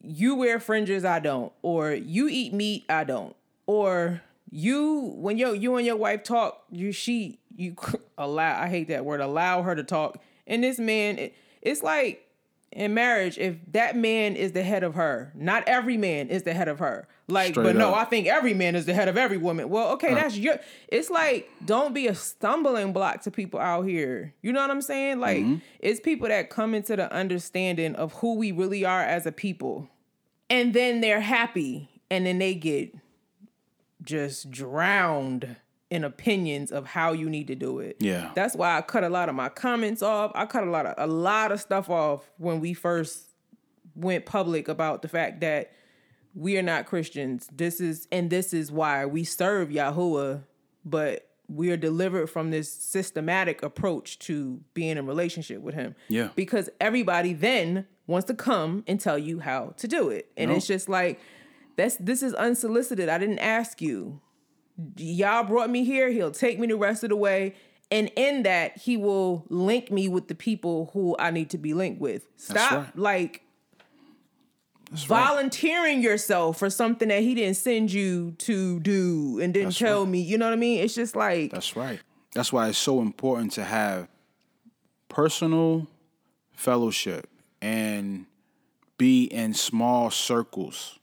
you 0.00 0.34
wear 0.34 0.58
fringes, 0.58 1.04
I 1.04 1.20
don't, 1.20 1.52
or 1.62 1.92
you 1.92 2.28
eat 2.28 2.52
meat, 2.52 2.84
I 2.88 3.04
don't, 3.04 3.36
or 3.66 4.20
you 4.50 5.14
when 5.16 5.38
yo 5.38 5.52
you 5.52 5.76
and 5.76 5.86
your 5.86 5.96
wife 5.96 6.24
talk, 6.24 6.64
you 6.70 6.90
she 6.90 7.38
you 7.54 7.76
allow 8.18 8.60
I 8.60 8.68
hate 8.68 8.88
that 8.88 9.04
word 9.04 9.20
allow 9.20 9.62
her 9.62 9.76
to 9.76 9.84
talk, 9.84 10.18
and 10.48 10.64
this 10.64 10.80
man 10.80 11.18
it, 11.18 11.34
it's 11.60 11.84
like 11.84 12.26
in 12.72 12.94
marriage 12.94 13.38
if 13.38 13.56
that 13.72 13.96
man 13.96 14.34
is 14.36 14.52
the 14.52 14.62
head 14.62 14.82
of 14.82 14.94
her, 14.94 15.32
not 15.34 15.62
every 15.66 15.96
man 15.96 16.28
is 16.28 16.42
the 16.42 16.54
head 16.54 16.68
of 16.68 16.78
her. 16.78 17.06
Like, 17.28 17.52
Straight 17.52 17.64
but 17.64 17.76
no, 17.76 17.90
up. 17.90 17.96
I 17.96 18.04
think 18.04 18.26
every 18.26 18.52
man 18.52 18.74
is 18.74 18.84
the 18.86 18.94
head 18.94 19.08
of 19.08 19.16
every 19.16 19.38
woman. 19.38 19.68
Well, 19.70 19.92
okay, 19.92 20.12
that's 20.12 20.36
your. 20.36 20.58
It's 20.88 21.08
like 21.08 21.48
don't 21.64 21.94
be 21.94 22.06
a 22.08 22.14
stumbling 22.14 22.92
block 22.92 23.22
to 23.22 23.30
people 23.30 23.60
out 23.60 23.82
here. 23.82 24.34
You 24.42 24.52
know 24.52 24.60
what 24.60 24.70
I'm 24.70 24.82
saying? 24.82 25.20
Like, 25.20 25.38
Mm-hmm. 25.38 25.56
it's 25.78 26.00
people 26.00 26.28
that 26.28 26.50
come 26.50 26.74
into 26.74 26.96
the 26.96 27.10
understanding 27.12 27.94
of 27.94 28.12
who 28.14 28.34
we 28.34 28.52
really 28.52 28.84
are 28.84 29.02
as 29.02 29.24
a 29.26 29.32
people 29.32 29.88
and 30.50 30.74
then 30.74 31.00
they're 31.00 31.20
happy 31.20 31.88
and 32.10 32.26
then 32.26 32.38
they 32.38 32.54
get 32.54 32.94
just 34.02 34.50
drowned 34.50 35.56
in 35.92 36.04
opinions 36.04 36.72
of 36.72 36.86
how 36.86 37.12
you 37.12 37.28
need 37.28 37.46
to 37.48 37.54
do 37.54 37.78
it. 37.78 37.96
Yeah. 38.00 38.30
That's 38.34 38.56
why 38.56 38.78
I 38.78 38.80
cut 38.80 39.04
a 39.04 39.10
lot 39.10 39.28
of 39.28 39.34
my 39.34 39.50
comments 39.50 40.00
off. 40.00 40.32
I 40.34 40.46
cut 40.46 40.64
a 40.64 40.70
lot 40.70 40.86
of 40.86 40.94
a 40.96 41.06
lot 41.06 41.52
of 41.52 41.60
stuff 41.60 41.90
off 41.90 42.30
when 42.38 42.60
we 42.60 42.72
first 42.72 43.26
went 43.94 44.24
public 44.24 44.68
about 44.68 45.02
the 45.02 45.08
fact 45.08 45.42
that 45.42 45.70
we 46.34 46.56
are 46.56 46.62
not 46.62 46.86
Christians. 46.86 47.46
This 47.52 47.78
is 47.78 48.08
and 48.10 48.30
this 48.30 48.54
is 48.54 48.72
why 48.72 49.04
we 49.04 49.22
serve 49.22 49.68
Yahuwah, 49.68 50.44
but 50.82 51.28
we 51.46 51.70
are 51.70 51.76
delivered 51.76 52.28
from 52.28 52.50
this 52.50 52.72
systematic 52.72 53.62
approach 53.62 54.18
to 54.20 54.62
being 54.72 54.96
in 54.96 55.06
relationship 55.06 55.60
with 55.60 55.74
him. 55.74 55.94
Yeah. 56.08 56.30
Because 56.34 56.70
everybody 56.80 57.34
then 57.34 57.86
wants 58.06 58.26
to 58.28 58.34
come 58.34 58.82
and 58.86 58.98
tell 58.98 59.18
you 59.18 59.40
how 59.40 59.74
to 59.76 59.86
do 59.86 60.08
it. 60.08 60.32
And 60.38 60.50
No. 60.50 60.56
it's 60.56 60.66
just 60.66 60.88
like 60.88 61.20
that's 61.76 61.96
this 61.96 62.22
is 62.22 62.32
unsolicited. 62.32 63.10
I 63.10 63.18
didn't 63.18 63.40
ask 63.40 63.82
you. 63.82 64.22
Yah 64.96 65.42
brought 65.42 65.70
me 65.70 65.84
here, 65.84 66.10
he'll 66.10 66.30
take 66.30 66.58
me 66.58 66.66
the 66.66 66.76
rest 66.76 67.02
of 67.02 67.10
the 67.10 67.16
way. 67.16 67.54
And 67.90 68.10
in 68.16 68.44
that, 68.44 68.78
he 68.78 68.96
will 68.96 69.44
link 69.50 69.90
me 69.90 70.08
with 70.08 70.28
the 70.28 70.34
people 70.34 70.90
who 70.94 71.14
I 71.18 71.30
need 71.30 71.50
to 71.50 71.58
be 71.58 71.74
linked 71.74 72.00
with. 72.00 72.26
Stop 72.38 72.72
right. 72.72 72.98
like 72.98 73.42
That's 74.90 75.10
right. 75.10 75.26
volunteering 75.28 76.00
yourself 76.02 76.58
for 76.58 76.70
something 76.70 77.08
that 77.08 77.20
he 77.20 77.34
didn't 77.34 77.58
send 77.58 77.92
you 77.92 78.32
to 78.38 78.80
do 78.80 79.40
and 79.42 79.52
didn't 79.52 79.68
That's 79.68 79.78
tell 79.78 80.00
right. 80.04 80.10
me. 80.10 80.22
You 80.22 80.38
know 80.38 80.46
what 80.46 80.54
I 80.54 80.56
mean? 80.56 80.78
It's 80.82 80.94
just 80.94 81.14
like 81.14 81.50
That's 81.50 81.76
right. 81.76 82.00
That's 82.34 82.50
why 82.50 82.68
it's 82.68 82.78
so 82.78 83.02
important 83.02 83.52
to 83.52 83.64
have 83.64 84.08
personal 85.10 85.86
fellowship 86.54 87.28
and 87.60 88.24
be 88.96 89.24
in 89.24 89.52
small 89.52 90.10
circles. 90.10 90.98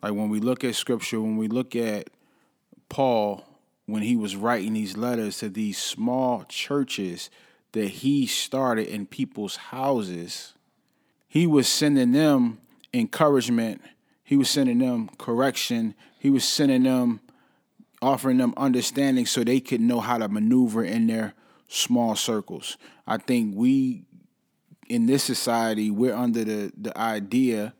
Like 0.00 0.12
when 0.12 0.28
we 0.28 0.38
look 0.38 0.62
at 0.62 0.76
scripture, 0.76 1.20
when 1.20 1.36
we 1.36 1.48
look 1.48 1.74
at 1.74 2.08
Paul, 2.90 3.44
when 3.86 4.02
he 4.02 4.16
was 4.16 4.36
writing 4.36 4.74
these 4.74 4.98
letters 4.98 5.38
to 5.38 5.48
these 5.48 5.78
small 5.78 6.44
churches 6.48 7.30
that 7.72 7.88
he 7.88 8.26
started 8.26 8.88
in 8.88 9.06
people's 9.06 9.56
houses, 9.56 10.52
he 11.26 11.46
was 11.46 11.66
sending 11.66 12.12
them 12.12 12.58
encouragement, 12.92 13.80
he 14.22 14.36
was 14.36 14.50
sending 14.50 14.80
them 14.80 15.08
correction, 15.16 15.94
he 16.18 16.28
was 16.28 16.44
sending 16.44 16.82
them 16.82 17.20
offering 18.02 18.38
them 18.38 18.52
understanding 18.56 19.24
so 19.26 19.44
they 19.44 19.60
could 19.60 19.80
know 19.80 20.00
how 20.00 20.18
to 20.18 20.28
maneuver 20.28 20.84
in 20.84 21.06
their 21.06 21.34
small 21.68 22.16
circles. 22.16 22.76
I 23.06 23.18
think 23.18 23.54
we 23.56 24.02
in 24.88 25.06
this 25.06 25.22
society 25.22 25.90
we're 25.90 26.14
under 26.14 26.42
the 26.44 26.72
the 26.76 26.96
idea 26.98 27.74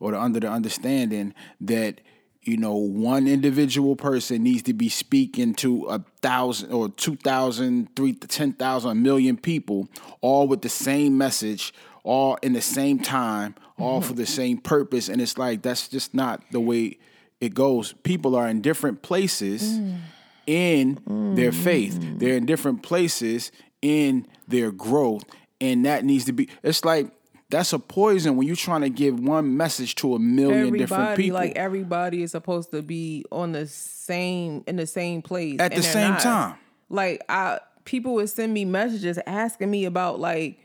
or 0.00 0.10
the, 0.10 0.20
under 0.20 0.40
the 0.40 0.50
understanding 0.50 1.32
that 1.60 2.00
you 2.46 2.56
know 2.56 2.74
one 2.74 3.26
individual 3.26 3.96
person 3.96 4.42
needs 4.42 4.62
to 4.62 4.72
be 4.72 4.88
speaking 4.88 5.54
to 5.54 5.86
a 5.86 6.04
thousand 6.22 6.72
or 6.72 6.88
two 6.88 7.16
thousand, 7.16 7.94
three 7.96 8.12
to 8.12 8.26
ten 8.26 8.52
thousand, 8.52 8.90
a 8.90 8.94
million 8.94 9.36
people, 9.36 9.88
all 10.20 10.46
with 10.46 10.62
the 10.62 10.68
same 10.68 11.18
message, 11.18 11.74
all 12.04 12.36
in 12.42 12.52
the 12.52 12.62
same 12.62 12.98
time, 12.98 13.54
all 13.78 14.00
for 14.00 14.12
the 14.12 14.26
same 14.40 14.58
purpose, 14.58 15.08
and 15.08 15.20
it's 15.20 15.38
like 15.38 15.62
that's 15.62 15.88
just 15.88 16.14
not 16.14 16.42
the 16.52 16.60
way 16.60 16.98
it 17.40 17.54
goes. 17.54 17.92
People 18.02 18.34
are 18.34 18.48
in 18.48 18.60
different 18.60 19.02
places 19.02 19.62
mm. 19.62 19.98
in 20.46 20.94
their 21.34 21.52
mm. 21.52 21.64
faith. 21.64 21.98
They're 22.18 22.36
in 22.36 22.46
different 22.46 22.82
places 22.82 23.52
in 23.82 24.26
their 24.48 24.70
growth. 24.70 25.24
And 25.60 25.86
that 25.86 26.04
needs 26.04 26.26
to 26.26 26.32
be 26.32 26.48
it's 26.62 26.84
like 26.84 27.10
that's 27.48 27.72
a 27.72 27.78
poison 27.78 28.36
when 28.36 28.46
you're 28.46 28.56
trying 28.56 28.80
to 28.80 28.88
give 28.88 29.20
one 29.20 29.56
message 29.56 29.94
to 29.96 30.14
a 30.14 30.18
million 30.18 30.72
different 30.72 30.92
everybody, 30.92 31.22
people 31.22 31.38
like 31.38 31.56
everybody 31.56 32.22
is 32.22 32.32
supposed 32.32 32.70
to 32.72 32.82
be 32.82 33.24
on 33.30 33.52
the 33.52 33.66
same 33.66 34.64
in 34.66 34.76
the 34.76 34.86
same 34.86 35.22
place 35.22 35.60
at 35.60 35.74
the 35.74 35.82
same 35.82 36.10
not. 36.10 36.20
time. 36.20 36.58
Like 36.88 37.22
I 37.28 37.60
people 37.84 38.14
would 38.14 38.28
send 38.28 38.52
me 38.52 38.64
messages 38.64 39.18
asking 39.26 39.70
me 39.70 39.84
about 39.84 40.18
like 40.18 40.58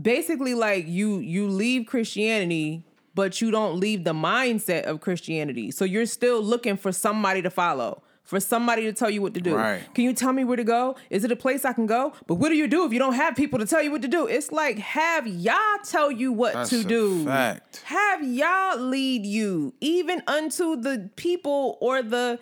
basically 0.00 0.54
like 0.54 0.86
you 0.88 1.18
you 1.18 1.48
leave 1.48 1.86
Christianity 1.86 2.84
but 3.14 3.40
you 3.40 3.50
don't 3.50 3.78
leave 3.78 4.04
the 4.04 4.14
mindset 4.14 4.84
of 4.84 5.00
Christianity. 5.00 5.70
So 5.70 5.84
you're 5.84 6.06
still 6.06 6.42
looking 6.42 6.76
for 6.76 6.92
somebody 6.92 7.42
to 7.42 7.50
follow, 7.50 8.02
for 8.24 8.40
somebody 8.40 8.82
to 8.82 8.92
tell 8.92 9.10
you 9.10 9.20
what 9.20 9.34
to 9.34 9.40
do. 9.40 9.56
Right. 9.56 9.82
Can 9.94 10.04
you 10.04 10.12
tell 10.12 10.32
me 10.32 10.44
where 10.44 10.56
to 10.56 10.64
go? 10.64 10.96
Is 11.10 11.24
it 11.24 11.32
a 11.32 11.36
place 11.36 11.64
I 11.64 11.72
can 11.72 11.86
go? 11.86 12.12
But 12.26 12.36
what 12.36 12.48
do 12.48 12.56
you 12.56 12.66
do 12.66 12.84
if 12.84 12.92
you 12.92 12.98
don't 12.98 13.14
have 13.14 13.34
people 13.36 13.58
to 13.58 13.66
tell 13.66 13.82
you 13.82 13.90
what 13.90 14.02
to 14.02 14.08
do? 14.08 14.26
It's 14.26 14.52
like 14.52 14.78
have 14.78 15.26
Yah 15.26 15.78
tell 15.84 16.10
you 16.10 16.32
what 16.32 16.54
That's 16.54 16.70
to 16.70 16.84
do. 16.84 17.24
fact. 17.24 17.82
Have 17.86 18.26
Yah 18.26 18.74
lead 18.78 19.26
you 19.26 19.74
even 19.80 20.22
unto 20.26 20.76
the 20.76 21.10
people 21.16 21.78
or 21.80 22.02
the 22.02 22.38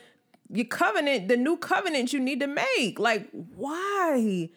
your 0.53 0.67
covenant, 0.67 1.29
the 1.29 1.37
new 1.37 1.57
covenant 1.57 2.13
you 2.13 2.21
need 2.21 2.41
to 2.41 2.47
make. 2.47 2.99
Like, 2.99 3.29
why 3.55 4.51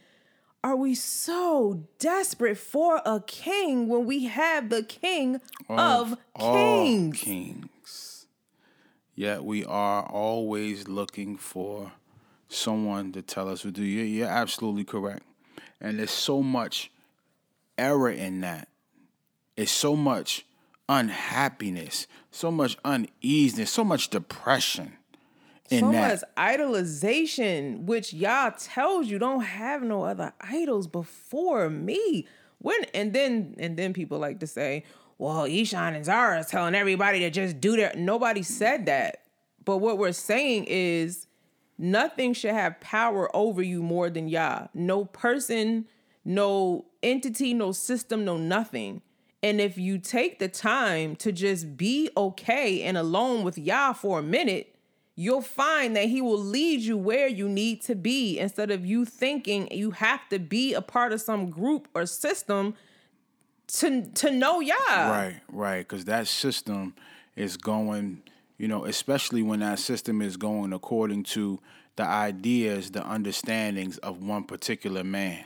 are 0.63 0.75
we 0.75 0.95
so 0.95 1.83
desperate 1.99 2.57
for 2.57 3.01
a 3.05 3.21
king 3.25 3.87
when 3.87 4.05
we 4.05 4.25
have 4.25 4.69
the 4.69 4.81
king 4.83 5.39
of, 5.69 6.17
all 6.35 6.53
kings? 6.53 7.19
kings. 7.21 7.65
Yet 9.15 9.43
we 9.43 9.63
are 9.65 10.03
always 10.03 10.87
looking 10.87 11.37
for 11.37 11.91
someone 12.47 13.11
to 13.13 13.21
tell 13.21 13.47
us 13.49 13.63
what 13.63 13.75
to 13.75 13.81
do. 13.81 13.87
You're, 13.87 14.05
you're 14.05 14.27
absolutely 14.27 14.83
correct. 14.83 15.23
And 15.79 15.99
there's 15.99 16.11
so 16.11 16.41
much 16.41 16.91
error 17.77 18.09
in 18.09 18.41
that. 18.41 18.69
It's 19.55 19.71
so 19.71 19.95
much 19.95 20.45
unhappiness, 20.89 22.07
so 22.31 22.51
much 22.51 22.77
uneasiness, 22.83 23.69
so 23.69 23.83
much 23.83 24.09
depression 24.09 24.97
in 25.69 25.79
so 25.79 25.91
that. 25.91 26.21
much 26.21 26.21
idolization, 26.37 27.83
which 27.85 28.13
Yah 28.13 28.51
tells 28.57 29.07
you 29.07 29.19
don't 29.19 29.43
have 29.43 29.81
no 29.83 30.03
other 30.03 30.33
idols 30.41 30.87
before 30.87 31.69
me. 31.69 32.27
When 32.59 32.83
and 32.93 33.13
then 33.13 33.55
and 33.57 33.77
then 33.77 33.93
people 33.93 34.19
like 34.19 34.39
to 34.39 34.47
say, 34.47 34.83
"Well, 35.17 35.45
Ishan 35.45 35.95
and 35.95 36.05
Zara 36.05 36.39
is 36.39 36.47
telling 36.47 36.75
everybody 36.75 37.19
to 37.19 37.29
just 37.29 37.59
do 37.61 37.75
their." 37.75 37.93
Nobody 37.95 38.43
said 38.43 38.85
that, 38.87 39.23
but 39.63 39.77
what 39.77 39.97
we're 39.97 40.11
saying 40.11 40.65
is 40.67 41.27
nothing 41.77 42.33
should 42.33 42.53
have 42.53 42.79
power 42.79 43.33
over 43.35 43.61
you 43.61 43.81
more 43.81 44.09
than 44.09 44.27
Yah. 44.27 44.67
No 44.73 45.05
person, 45.05 45.87
no 46.25 46.85
entity, 47.01 47.53
no 47.53 47.71
system, 47.71 48.25
no 48.25 48.37
nothing. 48.37 49.01
And 49.41 49.59
if 49.59 49.77
you 49.77 49.97
take 49.97 50.39
the 50.39 50.47
time 50.47 51.17
to 51.17 51.33
just 51.33 51.75
be 51.75 52.09
okay 52.15 52.81
and 52.83 52.97
alone 52.97 53.43
with 53.43 53.57
Yah 53.57 53.91
for 53.91 54.19
a 54.19 54.23
minute, 54.23 54.73
you'll 55.15 55.41
find 55.41 55.95
that 55.95 56.05
he 56.05 56.21
will 56.21 56.39
lead 56.39 56.79
you 56.79 56.97
where 56.97 57.27
you 57.27 57.47
need 57.49 57.81
to 57.81 57.93
be 57.93 58.39
instead 58.39 58.71
of 58.71 58.85
you 58.85 59.05
thinking 59.05 59.67
you 59.71 59.91
have 59.91 60.27
to 60.29 60.39
be 60.39 60.73
a 60.73 60.81
part 60.81 61.11
of 61.11 61.21
some 61.21 61.49
group 61.49 61.87
or 61.93 62.05
system 62.05 62.73
to 63.67 64.01
to 64.01 64.31
know 64.31 64.59
Yah. 64.59 64.75
Right, 64.87 65.41
right. 65.51 65.79
Because 65.79 66.05
that 66.05 66.27
system 66.27 66.95
is 67.35 67.57
going, 67.57 68.23
you 68.57 68.67
know, 68.67 68.85
especially 68.85 69.41
when 69.41 69.59
that 69.59 69.79
system 69.79 70.21
is 70.21 70.37
going 70.37 70.73
according 70.73 71.23
to 71.23 71.59
the 71.95 72.03
ideas, 72.03 72.91
the 72.91 73.07
understandings 73.07 73.97
of 73.99 74.23
one 74.23 74.43
particular 74.43 75.03
man. 75.03 75.45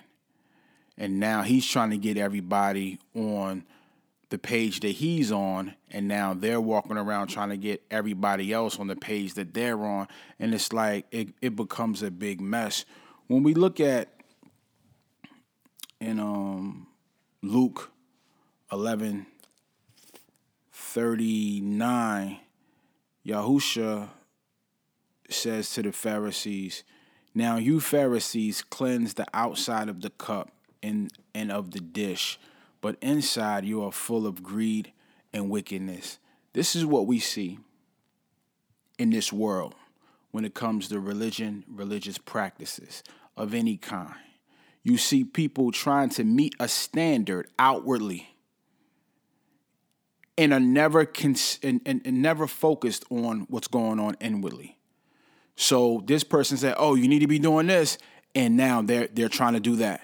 And 0.98 1.20
now 1.20 1.44
he's 1.44 1.66
trying 1.66 1.92
to 1.92 1.98
get 1.98 2.18
everybody 2.18 3.00
on 3.14 3.66
the 4.30 4.38
page 4.38 4.82
that 4.82 4.90
he's 4.90 5.32
on, 5.32 5.74
and 5.90 6.08
now 6.08 6.34
they're 6.34 6.60
walking 6.60 6.98
around 6.98 7.28
trying 7.28 7.50
to 7.50 7.58
get 7.58 7.82
everybody 7.90 8.52
else 8.52 8.78
on 8.78 8.88
the 8.88 8.96
page 8.96 9.36
that 9.36 9.54
they're 9.54 9.82
on, 9.86 10.08
and 10.40 10.54
it's 10.54 10.74
like 10.74 11.06
it, 11.12 11.30
it 11.42 11.56
becomes 11.56 12.04
a 12.04 12.12
big 12.12 12.42
mess. 12.42 12.84
When 13.28 13.44
we 13.44 13.54
look 13.54 13.80
at 13.80 14.10
in 16.00 16.20
um 16.20 16.88
Luke 17.42 17.92
eleven 18.72 19.28
thirty 20.72 21.62
nine, 21.62 22.40
Yahusha 23.26 24.10
says 25.30 25.72
to 25.74 25.82
the 25.82 25.92
Pharisees, 25.92 26.84
Now 27.36 27.58
you 27.58 27.80
Pharisees 27.80 28.62
cleanse 28.62 29.16
the 29.16 29.26
outside 29.34 29.90
of 29.90 30.02
the 30.02 30.10
cup 30.10 30.52
and, 30.82 31.12
and 31.34 31.52
of 31.52 31.72
the 31.72 31.80
dish, 31.80 32.40
but 32.82 32.98
inside 33.02 33.66
you 33.66 33.84
are 33.84 33.92
full 33.92 34.26
of 34.26 34.44
greed 34.44 34.92
and 35.34 35.50
wickedness. 35.50 36.20
This 36.54 36.76
is 36.76 36.86
what 36.86 37.08
we 37.08 37.20
see 37.20 37.60
in 38.98 39.10
this 39.10 39.32
world 39.32 39.76
when 40.32 40.46
it 40.46 40.54
comes 40.54 40.88
to 40.88 41.00
religion, 41.00 41.64
religious 41.68 42.18
practices 42.18 43.04
of 43.36 43.54
any 43.54 43.78
kind. 43.78 44.16
You 44.84 44.98
see 44.98 45.24
people 45.24 45.72
trying 45.72 46.10
to 46.12 46.24
meet 46.24 46.56
a 46.60 46.68
standard 46.68 47.48
outwardly 47.60 48.30
and 50.38 50.54
are 50.54 50.60
never 50.60 51.06
cons- 51.06 51.60
and, 51.64 51.82
and, 51.86 52.02
and 52.06 52.22
never 52.22 52.48
focused 52.48 53.06
on 53.10 53.48
what's 53.50 53.68
going 53.68 54.00
on 54.00 54.16
inwardly. 54.22 54.78
So 55.56 56.04
this 56.06 56.24
person 56.24 56.58
said, 56.58 56.76
"Oh, 56.78 56.96
you 56.96 57.08
need 57.08 57.20
to 57.20 57.28
be 57.28 57.40
doing 57.40 57.68
this," 57.68 57.98
and 58.36 58.56
now 58.56 58.82
they're 58.82 59.08
they're 59.08 59.30
trying 59.30 59.54
to 59.54 59.60
do 59.60 59.76
that. 59.78 60.02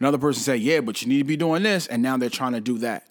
Another 0.00 0.18
person 0.18 0.42
said, 0.42 0.60
"Yeah, 0.60 0.80
but 0.80 1.00
you 1.00 1.08
need 1.08 1.18
to 1.18 1.24
be 1.24 1.36
doing 1.36 1.62
this," 1.62 1.86
and 1.86 2.02
now 2.02 2.16
they're 2.16 2.28
trying 2.28 2.52
to 2.52 2.60
do 2.60 2.78
that. 2.78 3.06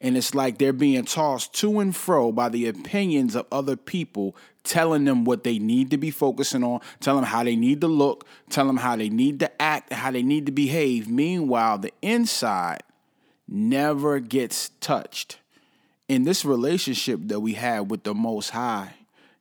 And 0.00 0.16
it's 0.16 0.34
like 0.34 0.58
they're 0.58 0.72
being 0.72 1.04
tossed 1.04 1.54
to 1.54 1.78
and 1.78 1.94
fro 1.94 2.32
by 2.32 2.48
the 2.48 2.66
opinions 2.66 3.36
of 3.36 3.46
other 3.52 3.76
people, 3.76 4.36
telling 4.64 5.04
them 5.04 5.24
what 5.24 5.44
they 5.44 5.60
need 5.60 5.90
to 5.92 5.96
be 5.96 6.10
focusing 6.10 6.64
on, 6.64 6.80
telling 6.98 7.22
them 7.22 7.30
how 7.30 7.44
they 7.44 7.54
need 7.54 7.80
to 7.82 7.88
look, 7.88 8.26
telling 8.50 8.66
them 8.66 8.78
how 8.78 8.96
they 8.96 9.08
need 9.08 9.38
to 9.40 9.62
act, 9.62 9.92
how 9.92 10.10
they 10.10 10.24
need 10.24 10.44
to 10.46 10.52
behave. 10.52 11.08
Meanwhile, 11.08 11.78
the 11.78 11.92
inside 12.02 12.82
never 13.48 14.18
gets 14.18 14.70
touched. 14.80 15.38
In 16.08 16.24
this 16.24 16.44
relationship 16.44 17.20
that 17.24 17.40
we 17.40 17.54
have 17.54 17.90
with 17.90 18.02
the 18.02 18.14
Most 18.14 18.50
High, 18.50 18.94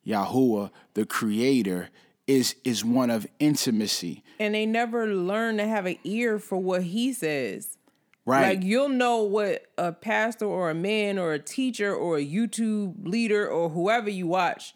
Yahuwah, 0.06 0.72
the 0.94 1.06
Creator, 1.06 1.89
is 2.27 2.56
is 2.63 2.86
one 2.86 3.10
of 3.10 3.27
intimacy. 3.39 4.24
And 4.39 4.56
they 4.56 4.65
never 4.65 5.08
learn 5.08 5.58
to 5.58 5.68
have 5.68 5.86
an 5.86 5.98
ear 6.03 6.39
for 6.39 6.58
what 6.58 6.84
he 6.84 7.13
says. 7.13 7.77
Right. 8.25 8.56
Like 8.56 8.63
you'll 8.63 8.89
know 8.89 9.24
what 9.24 9.65
a 9.77 9.91
pastor 9.91 10.46
or 10.46 10.70
a 10.70 10.75
man 10.75 11.18
or 11.18 11.34
a 11.34 11.39
teacher 11.39 11.94
or 11.94 12.18
a 12.18 12.25
YouTube 12.25 13.08
leader 13.08 13.48
or 13.48 13.70
whoever 13.70 14.10
you 14.10 14.27
watch 14.27 14.75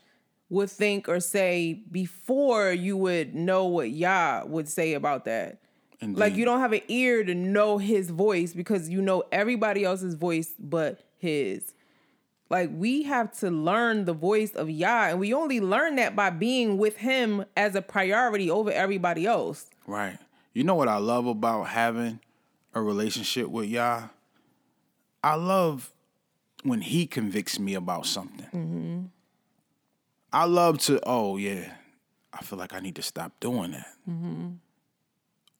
would 0.50 0.70
think 0.70 1.08
or 1.08 1.20
say 1.20 1.84
before 1.92 2.72
you 2.72 2.98
would 2.98 3.36
know 3.36 3.66
what 3.66 3.92
Yah 3.92 4.44
would 4.46 4.68
say 4.68 4.94
about 4.94 5.26
that. 5.26 5.62
Indeed. 6.02 6.20
Like 6.20 6.36
you 6.36 6.46
don't 6.46 6.60
have 6.60 6.74
an 6.74 6.82
ear 6.88 7.24
to 7.24 7.36
know 7.36 7.78
his 7.78 8.10
voice 8.10 8.54
because 8.54 8.90
you 8.90 9.02
know 9.02 9.24
everybody 9.32 9.84
else's 9.84 10.16
voice 10.16 10.54
but 10.60 11.00
his. 11.18 11.74
Like 12.50 12.70
we 12.74 13.04
have 13.04 13.32
to 13.40 13.50
learn 13.50 14.06
the 14.06 14.14
voice 14.14 14.54
of 14.54 14.70
Yah, 14.70 15.08
and 15.10 15.20
we 15.20 15.34
only 15.34 15.60
learn 15.60 15.96
that 15.96 16.16
by 16.16 16.30
being 16.30 16.78
with 16.78 16.98
him 16.98 17.46
as 17.58 17.76
a 17.76 17.82
priority 17.82 18.52
over 18.52 18.72
everybody 18.72 19.26
else. 19.26 19.66
Right. 19.88 20.18
You 20.54 20.64
know 20.64 20.76
what 20.76 20.88
I 20.88 20.98
love 20.98 21.26
about 21.26 21.70
having 21.70 22.20
a 22.74 22.82
relationship 22.82 23.50
with 23.50 23.66
Yah? 23.66 24.10
I 25.24 25.36
love 25.36 25.92
when 26.64 26.82
he 26.82 27.08
convicts 27.08 27.60
me 27.60 27.74
about 27.74 28.06
something. 28.06 28.46
Mm-hmm. 28.48 29.02
I 30.32 30.46
love 30.46 30.80
to, 30.80 31.00
oh, 31.04 31.38
yeah, 31.38 31.74
I 32.34 32.42
feel 32.44 32.60
like 32.60 32.74
I 32.74 32.80
need 32.80 32.96
to 32.96 33.02
stop 33.02 33.32
doing 33.40 33.72
that. 33.72 33.88
Mm-hmm. 34.10 34.50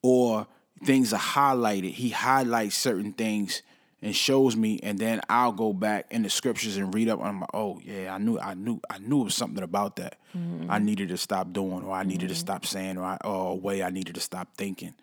Or 0.02 0.48
things 0.84 1.14
are 1.14 1.20
highlighted. 1.20 1.94
He 1.94 2.10
highlights 2.10 2.76
certain 2.76 3.14
things 3.14 3.62
and 4.06 4.16
shows 4.16 4.56
me, 4.56 4.80
and 4.84 5.00
then 5.00 5.20
I'll 5.30 5.52
go 5.52 5.74
back 5.74 6.06
in 6.12 6.22
the 6.22 6.30
scriptures 6.30 6.78
and 6.78 6.94
read 6.94 7.10
up. 7.10 7.20
I'm 7.24 7.40
like, 7.40 7.50
oh 7.56 7.82
yeah, 7.84 8.14
I 8.14 8.20
knew, 8.20 8.40
I 8.40 8.54
knew, 8.54 8.80
I 8.88 9.00
knew 9.00 9.22
it 9.22 9.24
was 9.24 9.36
something 9.36 9.64
about 9.64 9.96
that. 9.96 10.20
Mm-hmm. 10.38 10.70
I 10.70 10.78
needed 10.78 11.10
to 11.10 11.18
stop 11.18 11.52
doing, 11.52 11.82
or 11.82 11.92
I 11.92 12.04
needed 12.04 12.28
to 12.28 12.36
mm-hmm. 12.36 12.40
stop 12.40 12.68
saying, 12.68 13.00
or, 13.00 13.04
I, 13.04 13.18
or 13.26 13.54
a 13.54 13.56
way 13.56 13.82
I 13.82 13.90
needed 13.90 14.14
to 14.14 14.22
stop 14.22 14.50
thinking. 14.58 14.94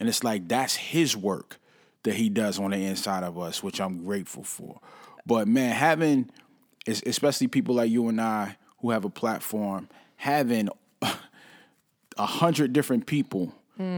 And 0.00 0.08
it's 0.08 0.24
like 0.24 0.48
that's 0.48 0.74
his 0.74 1.14
work 1.14 1.58
that 2.04 2.14
he 2.14 2.30
does 2.30 2.58
on 2.58 2.70
the 2.70 2.82
inside 2.82 3.24
of 3.24 3.38
us, 3.38 3.62
which 3.62 3.78
I'm 3.78 4.02
grateful 4.04 4.42
for. 4.42 4.80
But 5.26 5.48
man, 5.48 5.74
having, 5.74 6.30
especially 6.86 7.48
people 7.48 7.74
like 7.74 7.90
you 7.90 8.08
and 8.08 8.18
I 8.18 8.56
who 8.78 8.88
have 8.90 9.04
a 9.04 9.10
platform, 9.10 9.90
having 10.16 10.70
a 11.02 12.26
hundred 12.26 12.72
different 12.72 13.04
people 13.04 13.52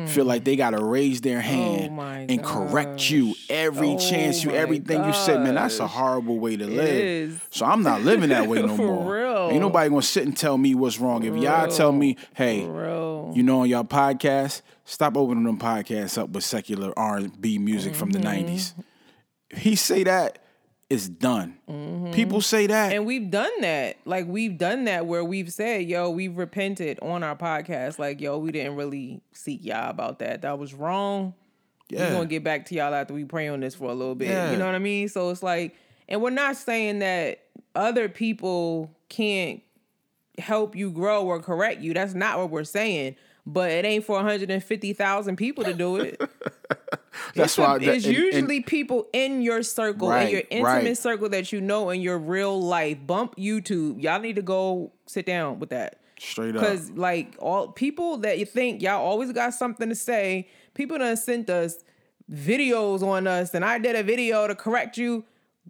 feel 0.08 0.24
like 0.24 0.42
they 0.42 0.56
gotta 0.56 0.82
raise 0.82 1.20
their 1.20 1.40
hand 1.40 1.92
Hmm. 1.92 1.98
Oh 2.00 2.02
and 2.28 2.42
correct 2.42 3.08
you 3.10 3.34
every 3.48 3.90
Oh 3.90 3.98
chance 3.98 4.42
you, 4.42 4.50
everything 4.50 5.04
you 5.04 5.12
said, 5.12 5.40
man, 5.42 5.54
that's 5.54 5.78
a 5.78 5.86
horrible 5.86 6.40
way 6.40 6.56
to 6.56 6.66
live. 6.66 6.88
is. 7.32 7.40
So 7.50 7.64
I'm 7.64 7.82
not 7.84 8.02
living 8.02 8.30
that 8.30 8.48
way 8.48 8.60
no 8.62 8.76
more. 8.76 9.14
real. 9.14 9.48
Ain't 9.52 9.60
nobody 9.60 9.88
gonna 9.88 10.02
sit 10.02 10.24
and 10.24 10.36
tell 10.36 10.58
me 10.58 10.74
what's 10.74 10.98
wrong. 10.98 11.22
If 11.24 11.36
Yah 11.36 11.66
tell 11.66 11.92
me, 11.92 12.16
hey, 12.34 12.66
real. 12.66 13.32
you 13.36 13.42
know, 13.44 13.60
on 13.60 13.68
y'all 13.68 13.84
podcast, 13.84 14.62
stop 14.84 15.16
opening 15.16 15.44
them 15.44 15.58
podcasts 15.58 16.18
up 16.18 16.30
with 16.30 16.42
secular 16.44 16.92
R 16.98 17.18
and 17.18 17.40
B 17.40 17.58
music 17.58 17.94
from 17.94 18.10
the 18.10 18.18
Mm-hmm. 18.18 18.48
'90s. 18.56 18.74
If 19.50 19.58
he 19.58 19.76
say 19.76 20.02
that, 20.04 20.40
it's 20.90 21.07
done. 21.07 21.59
People 22.12 22.40
say 22.40 22.66
that. 22.66 22.88
Mm-hmm. 22.88 22.96
And 22.96 23.07
we've 23.07 23.31
done 23.31 23.61
that. 23.61 23.98
Like 24.07 24.27
we've 24.27 24.57
done 24.57 24.85
that 24.85 25.05
where 25.07 25.22
we've 25.22 25.53
said, 25.53 25.87
yo, 25.87 26.09
we've 26.09 26.37
repented 26.37 26.98
on 27.03 27.22
our 27.22 27.37
podcast. 27.37 27.98
Like, 27.98 28.20
yo, 28.20 28.38
we 28.38 28.53
didn't 28.53 28.77
really 28.77 29.20
seek 29.33 29.64
Yah 29.64 29.90
about 29.90 30.20
that. 30.20 30.42
That 30.42 30.59
was 30.59 30.72
wrong. 30.72 31.35
yeah. 31.90 32.09
We're 32.09 32.14
gonna 32.14 32.27
get 32.27 32.42
back 32.42 32.66
to 32.66 32.74
y'all 32.74 32.94
after 32.94 33.12
we 33.12 33.24
pray 33.24 33.48
on 33.48 33.61
this 33.61 33.74
for 33.74 33.90
a 33.90 33.94
little 33.94 34.14
bit. 34.14 34.29
Yeah. 34.29 34.51
You 34.51 34.57
know 34.57 34.64
what 34.64 34.74
I 34.74 34.79
mean? 34.79 35.09
So 35.09 35.29
it's 35.29 35.42
like, 35.42 35.77
and 36.09 36.22
we're 36.22 36.31
not 36.31 36.57
saying 36.57 37.01
that 37.01 37.44
other 37.74 38.09
people 38.09 38.90
can't 39.11 39.61
help 40.38 40.74
you 40.74 40.90
grow 40.90 41.27
or 41.27 41.40
correct 41.40 41.83
you. 41.83 41.92
That's 41.92 42.14
not 42.14 42.38
what 42.38 42.51
we're 42.51 42.64
saying. 42.64 43.16
But 43.44 43.70
it 43.70 43.85
ain't 43.85 44.05
for 44.05 44.16
150,000 44.16 45.37
people 45.37 45.64
to 45.64 45.72
do 45.72 45.96
it. 45.96 46.20
That's 47.38 47.53
it's 47.53 47.59
a- 47.59 47.62
why. 47.62 47.79
that- 47.79 47.88
it's 47.96 48.07
and- 48.07 48.14
and- 48.16 48.24
usually 48.24 48.61
people 48.61 49.09
in 49.12 49.42
your 49.42 49.62
circle, 49.62 50.12
in 50.12 50.29
your 50.29 50.42
intimate 50.51 50.85
right. 50.85 50.98
circle 50.98 51.29
that 51.31 51.53
you 51.53 51.61
know 51.61 51.90
in 51.90 52.01
your 52.01 52.18
real 52.18 52.61
life. 52.61 52.98
Bump 53.07 53.37
YouTube. 53.37 54.03
Y'all 54.03 54.20
need 54.20 54.37
to 54.37 54.42
go 54.42 54.92
sit 55.07 55.24
down 55.27 55.59
with 55.59 55.70
that. 55.70 56.01
straight 56.20 56.57
up. 56.57 56.61
Because 56.62 56.90
like 56.90 57.37
all 57.38 57.68
people 57.68 58.16
that 58.18 58.38
you 58.40 58.44
think 58.44 58.83
y'all 58.83 59.01
always 59.01 59.31
got 59.33 59.55
something 59.55 59.88
to 59.88 59.94
say, 59.94 60.48
people 60.74 60.98
done 60.98 61.16
sent 61.16 61.48
us 61.48 61.77
videos 62.31 63.03
on 63.03 63.27
us, 63.27 63.55
and 63.55 63.64
I 63.64 63.79
did 63.79 63.94
a 63.96 64.03
video 64.03 64.46
to 64.48 64.55
correct 64.55 64.98
you. 64.98 65.24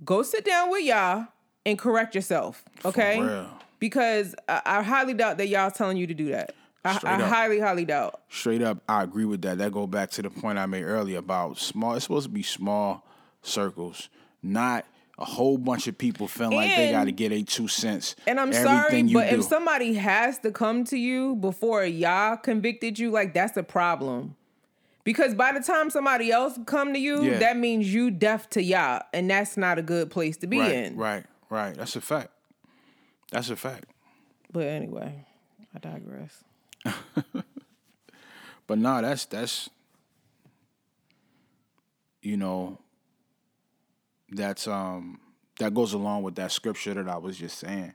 Go 0.04 0.22
sit 0.22 0.44
down 0.44 0.70
with 0.70 0.84
Yah 0.84 1.26
and 1.66 1.78
correct 1.78 2.14
yourself, 2.14 2.64
okay? 2.84 3.20
real. 3.20 3.48
Because 3.78 4.34
I, 4.48 4.62
I 4.64 4.82
highly 4.82 5.12
doubt 5.14 5.36
that 5.38 5.48
Yah 5.48 5.68
telling 5.68 5.96
you 5.98 6.06
to 6.06 6.14
do 6.14 6.30
that. 6.30 6.54
I, 6.88 7.14
I 7.16 7.20
highly, 7.20 7.60
highly 7.60 7.84
doubt. 7.84 8.20
Straight 8.28 8.62
up, 8.62 8.78
I 8.88 9.02
agree 9.02 9.24
with 9.24 9.42
that. 9.42 9.58
That 9.58 9.72
go 9.72 9.86
back 9.86 10.10
to 10.12 10.22
the 10.22 10.30
point 10.30 10.58
I 10.58 10.66
made 10.66 10.84
earlier 10.84 11.18
about 11.18 11.58
small. 11.58 11.94
It's 11.94 12.04
supposed 12.04 12.26
to 12.26 12.32
be 12.32 12.42
small 12.42 13.04
circles, 13.42 14.08
not 14.42 14.84
a 15.18 15.24
whole 15.24 15.58
bunch 15.58 15.88
of 15.88 15.98
people 15.98 16.28
feeling 16.28 16.56
like 16.56 16.76
they 16.76 16.92
got 16.92 17.04
to 17.04 17.12
get 17.12 17.32
a 17.32 17.42
two 17.42 17.66
cents. 17.66 18.14
And 18.26 18.38
I'm 18.38 18.52
sorry, 18.52 19.02
but 19.02 19.30
do. 19.30 19.36
if 19.36 19.44
somebody 19.44 19.94
has 19.94 20.38
to 20.40 20.52
come 20.52 20.84
to 20.84 20.96
you 20.96 21.34
before 21.36 21.84
Yah 21.84 22.36
convicted 22.36 22.98
you, 22.98 23.10
like 23.10 23.34
that's 23.34 23.56
a 23.56 23.64
problem. 23.64 24.36
Because 25.02 25.34
by 25.34 25.52
the 25.52 25.60
time 25.60 25.90
somebody 25.90 26.30
else 26.30 26.58
come 26.66 26.92
to 26.92 26.98
you, 27.00 27.22
Yeah. 27.22 27.38
that 27.38 27.56
means 27.56 27.92
you 27.92 28.10
deaf 28.10 28.48
to 28.50 28.62
Yah, 28.62 29.00
and 29.12 29.28
that's 29.30 29.56
not 29.56 29.78
a 29.78 29.82
good 29.82 30.10
place 30.10 30.36
to 30.38 30.46
be 30.46 30.58
right, 30.60 30.72
in. 30.72 30.96
right, 30.96 31.24
right. 31.50 31.74
That's 31.74 31.96
a 31.96 32.00
fact. 32.00 32.28
That's 33.32 33.50
a 33.50 33.56
fact. 33.56 33.84
But 34.52 34.64
anyway, 34.64 35.26
I 35.74 35.78
digress. 35.78 36.44
But 38.68 38.78
nah, 38.78 39.00
that's 39.00 39.24
that's 39.24 39.70
you 42.22 42.36
know 42.36 42.78
that's 44.30 44.68
um 44.68 45.18
that 45.58 45.74
goes 45.74 45.94
along 45.94 46.22
with 46.22 46.36
that 46.36 46.52
scripture 46.52 46.94
that 46.94 47.08
I 47.08 47.16
was 47.16 47.36
just 47.36 47.58
saying. 47.58 47.94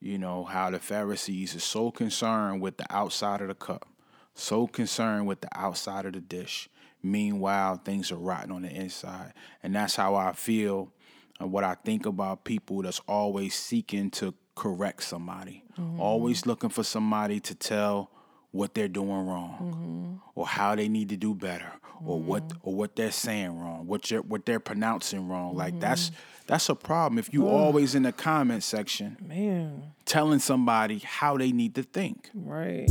You 0.00 0.18
know, 0.18 0.44
how 0.44 0.70
the 0.70 0.78
Pharisees 0.78 1.56
are 1.56 1.60
so 1.60 1.90
concerned 1.90 2.60
with 2.60 2.76
the 2.76 2.84
outside 2.90 3.40
of 3.40 3.48
the 3.48 3.54
cup, 3.54 3.88
so 4.34 4.66
concerned 4.66 5.26
with 5.26 5.40
the 5.40 5.48
outside 5.56 6.04
of 6.04 6.12
the 6.12 6.20
dish. 6.20 6.68
Meanwhile, 7.02 7.80
things 7.84 8.10
are 8.10 8.16
rotten 8.16 8.50
on 8.50 8.62
the 8.62 8.70
inside. 8.70 9.32
And 9.62 9.74
that's 9.74 9.94
how 9.94 10.16
I 10.16 10.32
feel 10.32 10.92
and 11.38 11.52
what 11.52 11.64
I 11.64 11.74
think 11.74 12.04
about 12.06 12.44
people 12.44 12.82
that's 12.82 13.00
always 13.06 13.54
seeking 13.54 14.10
to 14.12 14.34
correct 14.56 15.04
somebody, 15.04 15.62
always 15.98 16.46
looking 16.46 16.70
for 16.70 16.82
somebody 16.82 17.38
to 17.40 17.54
tell 17.54 18.10
what 18.50 18.74
they're 18.74 18.88
doing 18.88 19.26
wrong 19.26 20.20
or 20.34 20.46
how 20.46 20.74
they 20.74 20.88
need 20.88 21.10
to 21.10 21.16
do 21.16 21.34
better 21.34 21.72
or 22.04 22.18
what 22.20 22.42
or 22.62 22.74
what 22.74 22.96
they're 22.96 23.10
saying 23.12 23.58
wrong, 23.58 23.86
what 23.86 24.10
you're, 24.10 24.22
what 24.22 24.44
they're 24.46 24.60
pronouncing 24.60 25.28
wrong. 25.28 25.54
Like 25.54 25.78
that's 25.80 26.10
that's 26.46 26.68
a 26.68 26.74
problem 26.74 27.18
if 27.18 27.32
you 27.32 27.46
always 27.48 27.94
in 27.94 28.02
the 28.04 28.12
comment 28.12 28.62
section 28.62 29.16
Man, 29.20 29.92
telling 30.04 30.38
somebody 30.38 30.98
how 31.00 31.36
they 31.36 31.52
need 31.52 31.74
to 31.74 31.82
think. 31.82 32.30
right. 32.34 32.90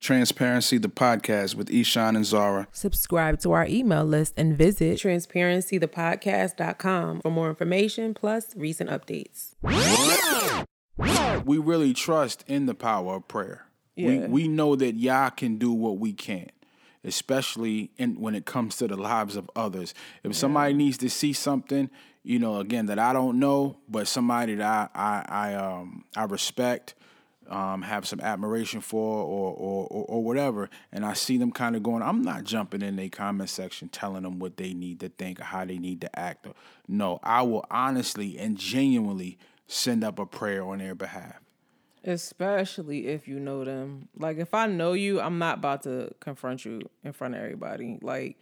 Transparency 0.00 0.78
the 0.78 0.88
podcast 0.88 1.54
with 1.56 1.70
Ishan 1.70 2.14
and 2.16 2.24
Zara. 2.24 2.68
Subscribe 2.72 3.40
to 3.40 3.52
our 3.52 3.66
email 3.66 4.04
list 4.04 4.32
and 4.36 4.56
visit 4.56 4.98
transparencythepodcast.com 5.00 7.20
for 7.20 7.30
more 7.30 7.48
information 7.48 8.14
plus 8.14 8.54
recent 8.56 8.90
updates. 8.90 9.54
We 11.44 11.58
really 11.58 11.92
trust 11.94 12.44
in 12.46 12.66
the 12.66 12.74
power 12.74 13.14
of 13.16 13.26
prayer. 13.28 13.64
We 13.96 14.18
Yeah. 14.18 14.26
we 14.28 14.46
know 14.48 14.76
that 14.76 14.94
Yah 14.94 15.30
can 15.30 15.58
do 15.58 15.72
what 15.72 15.98
we 15.98 16.12
can't, 16.12 16.52
especially 17.02 17.90
in 17.98 18.20
when 18.20 18.34
it 18.36 18.46
comes 18.46 18.76
to 18.76 18.86
the 18.86 18.96
lives 18.96 19.34
of 19.36 19.50
others. 19.56 19.94
If 20.22 20.36
somebody 20.36 20.74
needs 20.74 20.98
to 20.98 21.10
see 21.10 21.32
something, 21.32 21.90
you 22.22 22.38
know, 22.38 22.58
again 22.60 22.86
that 22.86 22.98
I 23.00 23.12
don't 23.12 23.40
know, 23.40 23.78
but 23.88 24.06
somebody 24.06 24.54
that 24.56 24.90
I 24.94 25.24
I, 25.28 25.50
I 25.50 25.54
um 25.54 26.04
I 26.16 26.24
respect, 26.24 26.94
um, 27.48 27.82
have 27.82 28.06
some 28.06 28.20
admiration 28.20 28.80
for 28.80 29.22
or, 29.22 29.52
or 29.52 29.86
or 29.86 30.04
or 30.04 30.24
whatever, 30.24 30.68
and 30.92 31.04
I 31.04 31.14
see 31.14 31.38
them 31.38 31.52
kind 31.52 31.76
of 31.76 31.82
going, 31.82 32.02
I'm 32.02 32.22
not 32.22 32.44
jumping 32.44 32.82
in 32.82 32.96
their 32.96 33.08
comment 33.08 33.50
section 33.50 33.88
telling 33.88 34.22
them 34.22 34.38
what 34.38 34.56
they 34.56 34.74
need 34.74 35.00
to 35.00 35.08
think 35.08 35.40
or 35.40 35.44
how 35.44 35.64
they 35.64 35.78
need 35.78 36.00
to 36.02 36.18
act. 36.18 36.46
No, 36.86 37.20
I 37.22 37.42
will 37.42 37.64
honestly 37.70 38.38
and 38.38 38.56
genuinely 38.56 39.38
send 39.66 40.04
up 40.04 40.18
a 40.18 40.26
prayer 40.26 40.64
on 40.64 40.78
their 40.78 40.94
behalf. 40.94 41.40
Especially 42.04 43.08
if 43.08 43.28
you 43.28 43.38
know 43.38 43.64
them. 43.64 44.08
Like 44.16 44.38
if 44.38 44.54
I 44.54 44.66
know 44.66 44.92
you, 44.94 45.20
I'm 45.20 45.38
not 45.38 45.58
about 45.58 45.82
to 45.82 46.14
confront 46.20 46.64
you 46.64 46.88
in 47.04 47.12
front 47.12 47.34
of 47.34 47.42
everybody. 47.42 47.98
Like 48.00 48.38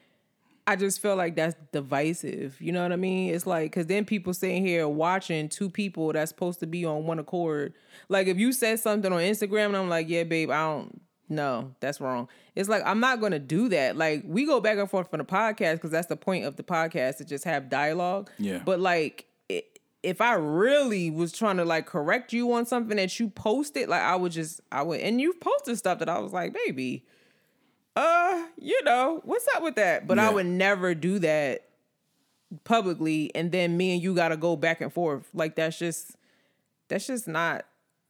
I 0.67 0.77
just 0.77 1.01
feel 1.01 1.15
like 1.17 1.37
that's 1.37 1.55
divisive. 1.73 2.61
You 2.61 2.73
know 2.73 2.83
what 2.83 2.93
I 2.93 2.97
mean? 2.97 3.35
It's 3.35 3.47
like 3.47 3.71
because 3.71 3.87
then 3.87 4.05
people 4.05 4.35
sitting 4.35 4.67
here 4.67 4.89
watching 4.89 5.49
two 5.49 5.71
people 5.71 6.13
that's 6.13 6.31
supposed 6.31 6.61
to 6.61 6.67
be 6.67 6.85
on 6.85 7.07
one 7.07 7.19
accord. 7.19 7.75
Like 8.09 8.27
if 8.27 8.39
you 8.39 8.53
said 8.53 8.81
something 8.81 9.13
on 9.13 9.21
Instagram 9.21 9.67
and 9.67 9.77
I'm 9.77 9.89
like, 9.89 10.09
yeah, 10.09 10.25
babe, 10.25 10.51
I 10.51 10.63
don't. 10.63 11.01
No, 11.29 11.75
that's 11.81 12.01
wrong. 12.01 12.29
It's 12.55 12.69
like 12.69 12.83
I'm 12.85 13.01
not 13.01 13.21
gonna 13.21 13.39
do 13.39 13.69
that. 13.71 13.97
Like 13.97 14.23
we 14.27 14.47
go 14.47 14.61
back 14.61 14.79
and 14.79 14.89
forth 14.89 15.11
from 15.11 15.19
the 15.19 15.25
podcast 15.25 15.75
because 15.75 15.91
that's 15.91 16.07
the 16.09 16.17
point 16.17 16.45
of 16.45 16.57
the 16.57 16.63
podcast 16.63 17.19
to 17.19 17.25
just 17.25 17.45
have 17.45 17.69
dialogue. 17.69 18.31
Yeah. 18.39 18.61
But 18.65 18.81
like 18.81 19.27
if 20.07 20.21
I 20.21 20.35
really 20.35 21.11
was 21.11 21.33
trying 21.33 21.57
to 21.57 21.65
like 21.65 21.87
correct 21.87 22.33
you 22.33 22.53
on 22.53 22.65
something 22.65 22.97
that 22.97 23.19
you 23.19 23.29
posted, 23.29 23.89
like 23.89 24.03
I 24.03 24.15
would 24.15 24.31
just 24.31 24.61
I 24.71 24.83
would 24.83 25.01
and 25.01 25.21
you've 25.21 25.41
posted 25.41 25.77
stuff 25.79 25.99
that 25.99 26.09
I 26.09 26.21
was 26.21 26.33
like, 26.33 26.55
baby, 26.55 27.05
uh, 27.97 28.45
you 28.59 28.83
know, 28.85 29.21
what's 29.25 29.47
up 29.57 29.63
with 29.63 29.75
that? 29.77 30.07
But 30.07 30.19
I 30.19 30.31
would 30.31 30.47
never 30.47 30.95
do 30.95 31.19
that 31.21 31.63
publicly 32.65 33.31
and 33.35 33.51
then 33.51 33.77
me 33.77 33.95
and 33.95 34.03
you 34.03 34.15
gotta 34.15 34.37
go 34.37 34.55
back 34.57 34.81
and 34.81 34.93
forth. 34.93 35.29
Like 35.35 35.57
that's 35.57 35.79
just 35.79 36.17
that's 36.89 37.07
just 37.07 37.27
not 37.27 37.65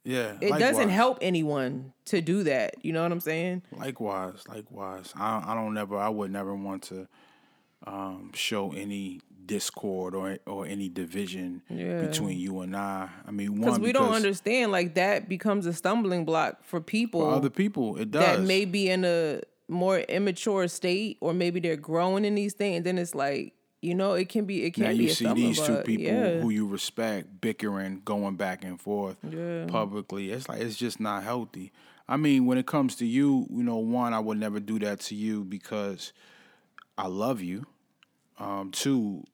Yeah, 0.04 0.36
it 0.40 0.58
doesn't 0.58 0.90
help 0.90 1.18
anyone 1.22 1.92
to 2.06 2.20
do 2.20 2.42
that. 2.44 2.74
You 2.84 2.92
know 2.92 3.02
what 3.02 3.12
I'm 3.12 3.20
saying? 3.20 3.62
Likewise, 3.72 4.44
likewise. 4.48 5.12
I 5.16 5.42
I 5.46 5.54
don't 5.54 5.72
never. 5.74 5.96
I 5.96 6.08
would 6.08 6.30
never 6.30 6.54
want 6.54 6.82
to 6.84 7.08
um, 7.86 8.32
show 8.34 8.72
any 8.72 9.20
discord 9.46 10.14
or 10.14 10.38
or 10.46 10.66
any 10.66 10.88
division 10.88 11.62
Yeah. 11.70 12.00
between 12.02 12.38
you 12.38 12.60
and 12.60 12.76
I. 12.76 13.08
I 13.26 13.30
mean, 13.30 13.52
one 13.52 13.60
Because 13.60 13.78
we 13.80 13.92
don't 13.92 14.12
understand 14.12 14.70
like 14.72 14.94
that 14.96 15.28
becomes 15.28 15.64
a 15.66 15.72
stumbling 15.72 16.24
block 16.24 16.62
for 16.64 16.80
people 16.80 17.20
for 17.22 17.32
other 17.36 17.50
people 17.50 17.96
it 17.96 18.10
does. 18.10 18.20
that 18.22 18.42
may 18.46 18.64
be 18.64 18.90
in 18.90 19.04
a 19.04 19.40
more 19.68 19.98
immature 19.98 20.68
state 20.68 21.18
or 21.20 21.32
maybe 21.32 21.60
they're 21.60 21.76
growing 21.76 22.24
in 22.24 22.34
these 22.34 22.54
things 22.54 22.76
and 22.76 22.86
then 22.86 22.98
it's 22.98 23.14
like 23.14 23.52
you 23.82 23.94
know 23.94 24.14
it 24.14 24.28
can 24.28 24.44
be 24.44 24.64
it 24.64 24.74
can 24.74 24.84
now 24.84 24.90
be 24.90 24.96
you 24.96 25.08
see 25.08 25.32
these 25.32 25.60
two 25.60 25.76
people 25.78 26.04
yeah. 26.04 26.40
who 26.40 26.50
you 26.50 26.66
respect 26.66 27.40
bickering, 27.40 28.02
going 28.04 28.36
back 28.36 28.64
and 28.64 28.80
forth 28.80 29.16
Yeah. 29.22 29.66
publicly. 29.68 30.30
It's 30.30 30.48
like 30.48 30.60
it's 30.60 30.76
just 30.76 31.00
not 31.00 31.22
healthy. 31.22 31.72
I 32.08 32.16
mean, 32.16 32.46
when 32.46 32.56
it 32.58 32.66
comes 32.66 32.96
to 32.96 33.06
you, 33.06 33.46
you 33.50 33.62
know, 33.64 33.78
one, 33.78 34.14
I 34.14 34.20
would 34.20 34.38
never 34.38 34.60
do 34.60 34.78
that 34.80 35.00
to 35.00 35.14
you 35.14 35.44
because 35.44 36.12
I 36.96 37.08
love 37.08 37.40
you. 37.42 37.66
Um, 38.38 38.70
two, 38.70 39.24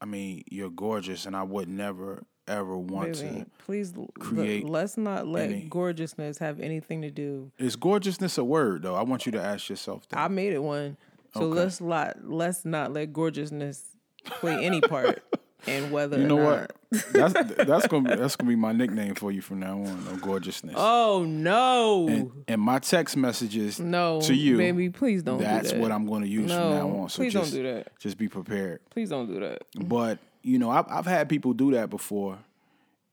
I 0.00 0.06
mean, 0.06 0.44
you're 0.50 0.70
gorgeous, 0.70 1.26
and 1.26 1.36
I 1.36 1.42
would 1.42 1.68
never 1.68 2.24
ever 2.48 2.76
want 2.76 3.12
Baby, 3.20 3.40
to. 3.40 3.46
please 3.64 3.92
create 4.18 4.68
let's 4.68 4.96
not 4.96 5.26
let 5.26 5.50
any- 5.50 5.62
gorgeousness 5.68 6.38
have 6.38 6.60
anything 6.60 7.02
to 7.02 7.10
do 7.10 7.50
Is 7.58 7.76
gorgeousness 7.76 8.38
a 8.38 8.44
word 8.44 8.82
though? 8.82 8.94
I 8.94 9.02
want 9.02 9.26
you 9.26 9.32
to 9.32 9.42
ask 9.42 9.68
yourself 9.68 10.08
that. 10.10 10.18
i 10.18 10.28
made 10.28 10.52
it 10.52 10.62
one 10.62 10.96
so 11.34 11.42
Okay. 11.42 11.60
let's 11.60 11.80
not 11.80 12.16
let's 12.24 12.64
not 12.64 12.92
let 12.92 13.12
gorgeousness 13.12 13.82
play 14.24 14.64
any 14.64 14.80
part 14.80 15.22
in 15.66 15.90
whether 15.90 16.18
you 16.18 16.26
know 16.26 16.38
or 16.38 16.44
what? 16.44 16.72
That's 17.12 17.32
that's 17.66 17.86
gonna 17.88 18.08
be, 18.08 18.14
that's 18.16 18.36
gonna 18.36 18.48
be 18.48 18.56
my 18.56 18.72
nickname 18.72 19.14
for 19.16 19.32
you 19.32 19.40
from 19.42 19.58
now 19.60 19.72
on. 19.82 20.04
No 20.04 20.16
gorgeousness. 20.16 20.74
oh 20.78 21.24
no 21.26 22.08
and, 22.08 22.32
and 22.48 22.60
my 22.60 22.78
text 22.78 23.16
messages 23.16 23.80
no 23.80 24.20
to 24.22 24.34
you. 24.34 24.56
baby 24.56 24.88
please 24.90 25.22
don't 25.22 25.38
that's 25.38 25.70
do 25.70 25.76
that. 25.76 25.82
what 25.82 25.90
I'm 25.92 26.06
going 26.06 26.22
to 26.22 26.28
use 26.28 26.48
no 26.48 26.56
from 26.60 26.70
now 26.70 27.02
on. 27.02 27.08
So 27.08 27.22
please 27.22 27.32
just, 27.32 27.52
don't 27.52 27.62
do 27.62 27.72
that 27.74 27.98
Just 27.98 28.16
be 28.18 28.28
prepared. 28.28 28.80
please 28.90 29.10
don't 29.10 29.26
do 29.26 29.40
that 29.40 29.62
But 29.76 30.18
you 30.46 30.60
know, 30.60 30.70
I've 30.70 30.86
I've 30.88 31.06
had 31.06 31.28
people 31.28 31.52
do 31.54 31.72
that 31.72 31.90
before, 31.90 32.38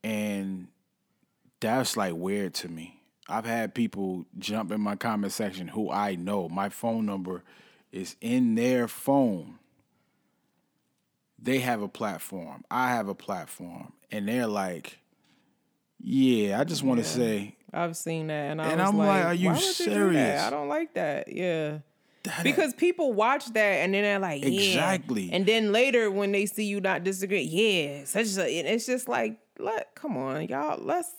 and 0.03 0.67
that's 1.59 1.97
like 1.97 2.13
weird 2.13 2.53
to 2.55 2.69
me. 2.69 3.01
I've 3.27 3.45
had 3.45 3.73
people 3.73 4.25
jump 4.37 4.71
in 4.71 4.79
my 4.79 4.95
comment 4.95 5.33
section 5.33 5.67
who 5.67 5.89
I 5.89 6.13
know. 6.13 6.47
My 6.47 6.69
phone 6.69 7.07
number 7.07 7.43
is 7.91 8.15
in 8.21 8.53
their 8.53 8.87
phone. 8.87 9.57
They 11.39 11.59
have 11.59 11.81
a 11.81 11.87
platform. 11.87 12.63
I 12.69 12.89
have 12.89 13.07
a 13.07 13.15
platform, 13.15 13.93
and 14.11 14.27
they're 14.27 14.45
like, 14.45 14.99
"Yeah, 15.99 16.59
I 16.59 16.65
just 16.65 16.83
want 16.83 16.99
to 16.99 17.03
say." 17.03 17.55
I've 17.73 17.97
seen 17.97 18.27
that, 18.27 18.51
and 18.51 18.61
I 18.61 18.73
I'm 18.73 18.95
like, 18.95 19.07
like, 19.07 19.25
are 19.25 19.33
you 19.33 19.49
would 19.49 19.57
You 19.57 19.65
serious? 19.65 20.43
I 20.43 20.51
don't 20.51 20.69
like 20.69 20.93
that. 20.93 21.33
Yeah, 21.33 21.79
that- 22.23 22.43
because 22.43 22.73
people 22.73 23.13
watch 23.13 23.45
that 23.53 23.59
and 23.83 23.93
then 23.93 24.03
they're 24.03 24.19
like, 24.19 24.43
yeah. 24.43 24.49
Exactly. 24.49 25.29
And 25.31 25.45
then 25.45 25.71
later 25.71 26.09
when 26.11 26.31
they 26.31 26.45
see 26.45 26.65
you 26.65 26.79
not 26.81 27.03
disagree, 27.03 27.41
yeah, 27.41 28.05
such 28.05 28.37
a, 28.37 28.73
it's 28.73 28.85
just 28.85 29.07
like, 29.07 29.39
let 29.59 29.93
come 29.95 30.17
on, 30.17 30.47
y'all, 30.47 30.79
let's, 30.83 31.09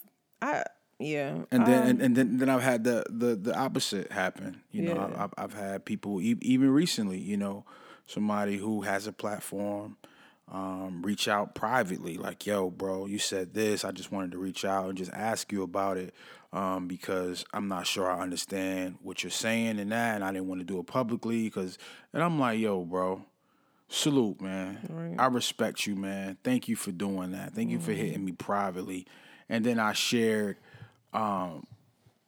I, 0.42 0.64
yeah, 0.98 1.42
And 1.50 1.66
then 1.66 1.82
um, 1.82 1.88
and, 1.88 2.02
and 2.02 2.16
then 2.16 2.36
then 2.38 2.48
I've 2.48 2.62
had 2.62 2.84
the 2.84 3.04
the 3.10 3.34
the 3.34 3.56
opposite 3.58 4.12
happen. 4.12 4.62
You 4.70 4.82
know, 4.82 4.94
Yeah. 4.94 5.24
I've 5.24 5.34
I've 5.36 5.54
had 5.54 5.84
people 5.84 6.20
even 6.22 6.70
recently. 6.70 7.18
You 7.18 7.36
know, 7.36 7.64
somebody 8.06 8.56
who 8.58 8.82
has 8.82 9.06
a 9.08 9.12
platform 9.12 9.96
um, 10.50 11.02
reach 11.02 11.26
out 11.26 11.54
privately, 11.54 12.16
like, 12.16 12.46
"Yo, 12.46 12.70
bro, 12.70 13.06
you 13.06 13.18
said 13.18 13.54
this. 13.54 13.84
I 13.84 13.92
just 13.92 14.12
wanted 14.12 14.32
to 14.32 14.38
reach 14.38 14.64
out 14.64 14.88
and 14.88 14.98
just 14.98 15.12
ask 15.12 15.50
you 15.50 15.62
about 15.62 15.96
it 15.96 16.14
um, 16.52 16.86
because 16.86 17.44
I'm 17.52 17.68
not 17.68 17.86
sure 17.86 18.10
I 18.10 18.20
understand 18.20 18.98
what 19.02 19.22
you're 19.22 19.30
saying 19.30 19.78
and 19.78 19.90
that, 19.92 20.16
and 20.16 20.24
I 20.24 20.32
didn't 20.32 20.48
want 20.48 20.60
to 20.60 20.66
do 20.66 20.78
it 20.78 20.86
publicly 20.86 21.44
because." 21.44 21.78
And 22.12 22.22
I'm 22.22 22.38
like, 22.38 22.58
"Yo, 22.58 22.84
bro." 22.84 23.24
Salute, 23.88 24.40
man. 24.40 25.14
I 25.18 25.26
respect 25.26 25.86
you, 25.86 25.94
man. 25.94 26.38
Thank 26.42 26.68
you 26.68 26.74
for 26.74 26.90
doing 26.90 27.32
that. 27.32 27.54
Thank 27.54 27.70
you 27.70 27.78
for 27.78 27.92
hitting 27.92 28.24
me 28.24 28.32
privately. 28.32 29.06
And 29.48 29.64
then 29.64 29.78
I 29.78 29.92
shared 29.92 30.56
um, 31.12 31.64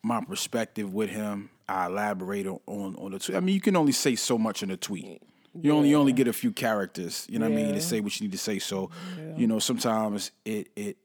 my 0.02 0.20
perspective 0.20 0.92
with 0.92 1.10
him. 1.10 1.50
I 1.68 1.86
elaborated 1.86 2.52
on 2.52 2.60
on, 2.66 2.96
on 2.96 3.10
the 3.12 3.18
tweet. 3.18 3.36
I 3.36 3.40
mean, 3.40 3.54
you 3.54 3.60
can 3.60 3.74
only 3.74 3.92
say 3.92 4.14
so 4.14 4.38
much 4.38 4.62
in 4.62 4.70
a 4.70 4.76
tweet. 4.76 5.22
You 5.62 5.72
only 5.72 5.88
you 5.90 5.96
only 5.96 6.12
get 6.12 6.28
a 6.28 6.32
few 6.32 6.52
characters. 6.52 7.26
You 7.28 7.38
know 7.38 7.46
what 7.48 7.52
I 7.58 7.62
mean 7.62 7.74
to 7.74 7.80
say 7.80 8.00
what 8.00 8.18
you 8.20 8.26
need 8.26 8.32
to 8.32 8.38
say. 8.38 8.58
So, 8.58 8.90
you 9.36 9.46
know, 9.46 9.58
sometimes 9.58 10.30
it 10.44 10.68
it 10.76 10.96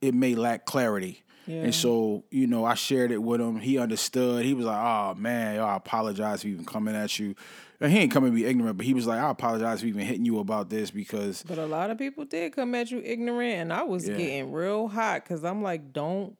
it 0.00 0.14
may 0.14 0.34
lack 0.34 0.64
clarity. 0.64 1.22
Yeah. 1.46 1.62
And 1.62 1.74
so, 1.74 2.24
you 2.30 2.46
know, 2.46 2.66
I 2.66 2.74
shared 2.74 3.10
it 3.10 3.22
with 3.22 3.40
him. 3.40 3.58
He 3.58 3.78
understood. 3.78 4.44
He 4.44 4.52
was 4.52 4.66
like, 4.66 4.76
"Oh 4.84 5.14
man, 5.14 5.56
yo, 5.56 5.64
I 5.64 5.76
apologize 5.76 6.42
for 6.42 6.48
even 6.48 6.64
coming 6.66 6.94
at 6.94 7.18
you." 7.18 7.34
And 7.80 7.90
he 7.92 7.98
ain't 8.00 8.12
coming 8.12 8.32
to 8.32 8.34
be 8.36 8.44
ignorant, 8.44 8.76
but 8.76 8.84
he 8.84 8.92
was 8.92 9.06
like, 9.06 9.18
"I 9.18 9.30
apologize 9.30 9.80
for 9.80 9.86
even 9.86 10.02
hitting 10.02 10.26
you 10.26 10.40
about 10.40 10.68
this 10.68 10.90
because 10.90 11.42
but 11.48 11.56
a 11.58 11.64
lot 11.64 11.90
of 11.90 11.96
people 11.96 12.24
did 12.26 12.54
come 12.54 12.74
at 12.74 12.90
you 12.90 13.00
ignorant, 13.02 13.54
and 13.54 13.72
I 13.72 13.82
was 13.84 14.06
Yeah. 14.06 14.16
getting 14.16 14.52
real 14.52 14.88
hot 14.88 15.24
because 15.24 15.42
I'm 15.42 15.62
like, 15.62 15.92
don't 15.94 16.36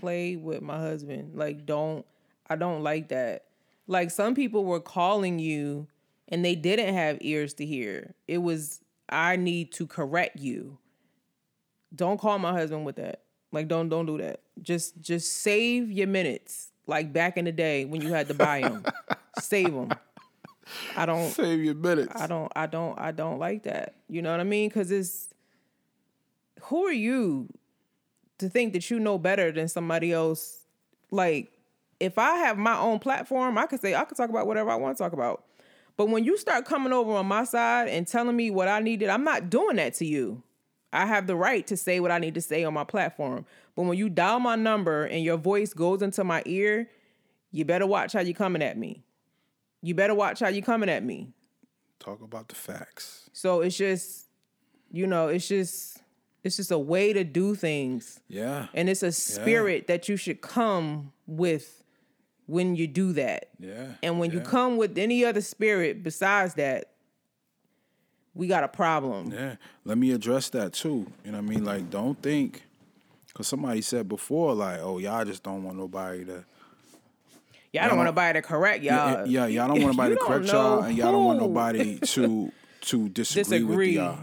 play 0.00 0.36
with 0.36 0.62
my 0.62 0.78
husband. 0.78 1.32
Like, 1.34 1.66
don't, 1.66 2.06
I 2.48 2.54
don't 2.56 2.82
like 2.84 3.08
that. 3.08 3.46
Like, 3.88 4.10
some 4.12 4.34
people 4.36 4.64
were 4.64 4.78
calling 4.80 5.38
you 5.40 5.88
and 6.28 6.44
they 6.44 6.54
didn't 6.54 6.94
have 6.94 7.18
ears 7.20 7.54
to 7.54 7.66
hear. 7.66 8.14
It 8.26 8.38
was, 8.38 8.80
I 9.08 9.36
need 9.36 9.72
to 9.72 9.86
correct 9.86 10.38
you. 10.38 10.78
Don't 11.94 12.18
call 12.18 12.38
my 12.38 12.52
husband 12.52 12.84
with 12.84 12.96
that. 12.96 13.22
Like, 13.52 13.68
don't, 13.68 13.88
don't 13.88 14.06
do 14.06 14.18
that. 14.18 14.40
Just, 14.62 15.00
just 15.00 15.32
save 15.42 15.90
your 15.90 16.08
minutes. 16.08 16.70
Like 16.86 17.12
back 17.12 17.36
in 17.36 17.44
the 17.46 17.52
day 17.52 17.84
when 17.86 18.02
you 18.02 18.12
had 18.12 18.28
to 18.28 18.34
buy 18.34 18.60
them, 18.60 18.84
save 19.40 19.72
them. 19.72 19.90
I 20.96 21.06
don't, 21.06 21.30
save 21.30 21.62
your 21.62 21.74
minutes." 21.74 22.12
I 22.14 22.26
don't 22.26 22.52
I 22.54 22.66
don't 22.66 22.98
I 22.98 23.10
don't 23.10 23.38
like 23.38 23.62
that. 23.64 23.94
You 24.08 24.22
know 24.22 24.30
what 24.30 24.40
I 24.40 24.44
mean? 24.44 24.70
Cuz 24.70 24.90
it's 24.90 25.32
who 26.64 26.84
are 26.84 26.92
you 26.92 27.48
to 28.38 28.48
think 28.48 28.72
that 28.72 28.90
you 28.90 28.98
know 29.00 29.18
better 29.18 29.52
than 29.52 29.68
somebody 29.68 30.12
else 30.12 30.64
like 31.10 31.52
if 32.00 32.18
I 32.18 32.36
have 32.36 32.58
my 32.58 32.76
own 32.76 32.98
platform, 32.98 33.56
I 33.56 33.66
could 33.66 33.80
say 33.80 33.94
I 33.94 34.04
could 34.04 34.16
talk 34.16 34.28
about 34.28 34.46
whatever 34.46 34.70
I 34.70 34.74
want 34.74 34.96
to 34.96 35.02
talk 35.02 35.12
about. 35.12 35.43
But 35.96 36.08
when 36.08 36.24
you 36.24 36.36
start 36.36 36.64
coming 36.64 36.92
over 36.92 37.12
on 37.12 37.26
my 37.26 37.44
side 37.44 37.88
and 37.88 38.06
telling 38.06 38.36
me 38.36 38.50
what 38.50 38.68
I 38.68 38.80
needed, 38.80 39.08
I'm 39.08 39.24
not 39.24 39.48
doing 39.48 39.76
that 39.76 39.94
to 39.94 40.06
you. 40.06 40.42
I 40.92 41.06
have 41.06 41.26
the 41.26 41.36
right 41.36 41.66
to 41.68 41.76
say 41.76 42.00
what 42.00 42.10
I 42.10 42.18
need 42.18 42.34
to 42.34 42.40
say 42.40 42.64
on 42.64 42.74
my 42.74 42.84
platform. 42.84 43.46
But 43.74 43.82
when 43.82 43.98
you 43.98 44.08
dial 44.08 44.40
my 44.40 44.56
number 44.56 45.04
and 45.04 45.22
your 45.24 45.36
voice 45.36 45.72
goes 45.72 46.02
into 46.02 46.24
my 46.24 46.42
ear, 46.46 46.88
you 47.50 47.64
better 47.64 47.86
watch 47.86 48.12
how 48.12 48.20
you 48.20 48.34
coming 48.34 48.62
at 48.62 48.76
me. 48.76 49.04
You 49.82 49.94
better 49.94 50.14
watch 50.14 50.40
how 50.40 50.48
you 50.48 50.62
coming 50.62 50.88
at 50.88 51.04
me. 51.04 51.32
Talk 51.98 52.22
about 52.22 52.48
the 52.48 52.54
facts. 52.54 53.28
So 53.32 53.60
it's 53.60 53.76
just, 53.76 54.26
you 54.90 55.06
know, 55.06 55.28
it's 55.28 55.46
just 55.46 56.00
it's 56.42 56.56
just 56.56 56.70
a 56.70 56.78
way 56.78 57.12
to 57.12 57.24
do 57.24 57.54
things. 57.54 58.20
Yeah. 58.28 58.66
And 58.74 58.88
it's 58.88 59.02
a 59.02 59.12
spirit 59.12 59.86
that 59.86 60.08
you 60.08 60.16
should 60.16 60.40
come 60.40 61.12
with 61.26 61.83
when 62.46 62.76
you 62.76 62.86
do 62.86 63.12
that. 63.14 63.48
Yeah. 63.58 63.86
And 64.02 64.18
when 64.18 64.30
you 64.30 64.40
come 64.40 64.76
with 64.76 64.98
any 64.98 65.24
other 65.24 65.40
spirit 65.40 66.02
besides 66.02 66.54
that, 66.54 66.90
we 68.34 68.46
got 68.48 68.64
a 68.64 68.68
problem. 68.68 69.32
Yeah. 69.32 69.56
Let 69.84 69.96
me 69.98 70.10
address 70.12 70.48
that 70.50 70.72
too. 70.72 71.06
You 71.24 71.32
know 71.32 71.38
what 71.38 71.44
I 71.44 71.54
mean? 71.54 71.64
Like, 71.64 71.88
don't 71.90 72.20
think, 72.20 72.64
because 73.28 73.46
somebody 73.48 73.80
said 73.80 74.08
before, 74.08 74.54
like, 74.54 74.80
oh, 74.80 74.98
y'all 74.98 75.24
just 75.24 75.42
don't 75.42 75.62
want 75.62 75.78
nobody 75.78 76.24
to. 76.26 76.44
Y'all 77.72 77.88
don't 77.88 77.96
want 77.96 78.06
nobody 78.06 78.38
to 78.38 78.42
correct 78.46 78.84
y'all. 78.84 79.26
Yeah, 79.26 79.46
yeah, 79.46 79.46
y'all 79.46 79.68
don't 79.74 79.82
want 79.82 79.96
nobody 79.96 80.14
to 80.14 80.20
correct 80.20 80.46
y'all, 80.46 80.82
and 80.82 80.96
y'all 80.96 81.12
don't 81.12 81.24
want 81.24 81.40
nobody 81.40 81.98
to 81.98 82.52
to 82.82 83.08
disagree, 83.08 83.62
with 83.64 83.68
disagree. 83.78 83.96
y'all. 83.96 84.18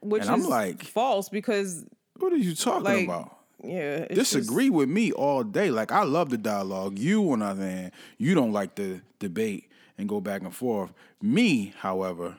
Which 0.00 0.22
And 0.22 0.30
I'm 0.30 0.40
is 0.40 0.46
like- 0.46 0.82
false 0.84 1.28
because 1.28 1.84
What 2.18 2.32
are 2.32 2.36
you 2.36 2.54
talking 2.54 2.84
like 2.84 3.04
about? 3.04 3.38
Yeah, 3.62 4.06
Disagree 4.06 4.70
with 4.70 4.88
me 4.88 5.12
all 5.12 5.44
day. 5.44 5.70
Like 5.70 5.92
I 5.92 6.02
love 6.04 6.30
the 6.30 6.38
dialogue. 6.38 6.98
You, 6.98 7.32
on 7.32 7.40
the 7.40 7.46
other 7.46 7.62
hand, 7.62 7.92
you 8.18 8.34
don't 8.34 8.52
like 8.52 8.74
the 8.74 9.00
debate 9.18 9.70
and 9.98 10.08
go 10.08 10.20
back 10.20 10.42
and 10.42 10.54
forth. 10.54 10.92
Me, 11.20 11.72
however, 11.78 12.36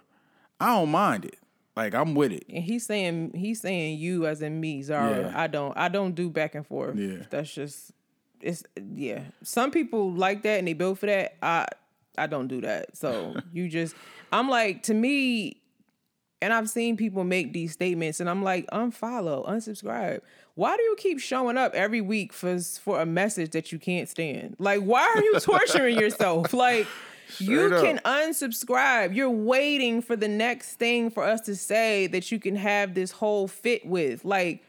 I 0.60 0.78
don't 0.78 0.90
mind 0.92 1.26
it. 1.26 1.38
Like 1.76 1.96
I'm 1.96 2.14
with 2.14 2.32
it. 2.32 2.46
And 2.50 2.64
he's 2.64 2.86
saying 2.86 3.32
he's 3.36 3.62
saying 3.62 3.98
you 3.98 4.28
as 4.28 4.42
in 4.42 4.60
me, 4.60 4.82
Zara. 4.84 5.22
Yeah. 5.22 5.34
I 5.36 5.48
don't 5.48 5.76
I 5.76 5.88
don't 5.90 6.14
do 6.14 6.30
back 6.30 6.56
and 6.56 6.66
forth. 6.66 6.96
Yeah. 6.96 7.24
That's 7.30 7.54
just 7.54 7.92
it's 8.42 8.64
yeah. 8.96 9.22
Some 9.42 9.72
people 9.72 10.12
like 10.12 10.44
that 10.44 10.60
and 10.60 10.68
they 10.68 10.74
build 10.74 11.00
for 11.00 11.08
that. 11.08 11.36
I 11.42 11.68
I 12.18 12.28
don't 12.28 12.48
do 12.48 12.62
that. 12.62 12.96
So 12.96 13.36
you 13.54 13.70
just 13.70 13.96
I'm 14.32 14.50
like 14.50 14.84
to 14.84 14.94
me 14.94 15.62
and 16.44 16.52
I've 16.52 16.70
seen 16.70 16.98
people 16.98 17.24
make 17.24 17.54
these 17.54 17.72
statements, 17.72 18.20
and 18.20 18.30
I'm 18.30 18.44
like, 18.44 18.68
unfollow, 18.68 19.48
unsubscribe. 19.48 20.20
Why 20.56 20.76
do 20.76 20.84
you 20.84 20.96
keep 20.98 21.20
showing 21.20 21.58
up 21.58 21.74
every 21.74 22.02
week 22.02 22.34
for 22.34 22.60
for 22.60 23.00
a 23.02 23.06
message 23.06 23.52
that 23.52 23.72
you 23.72 23.80
can't 23.80 24.10
stand? 24.10 24.58
Like, 24.60 24.82
why 24.82 25.02
are 25.16 25.24
you 25.24 25.40
torturing 25.40 25.98
yourself? 25.98 26.54
Like, 26.64 26.88
you 27.40 27.74
up. 27.74 27.84
can 27.84 28.00
unsubscribe. 28.00 29.16
You're 29.16 29.30
waiting 29.30 30.02
for 30.02 30.16
the 30.16 30.28
next 30.28 30.76
thing 30.76 31.10
for 31.10 31.24
us 31.24 31.42
to 31.42 31.56
say 31.56 32.08
that 32.08 32.32
you 32.32 32.40
can 32.40 32.56
have 32.56 32.94
this 32.94 33.12
whole 33.12 33.48
fit 33.48 33.86
with. 33.86 34.24
Like, 34.26 34.64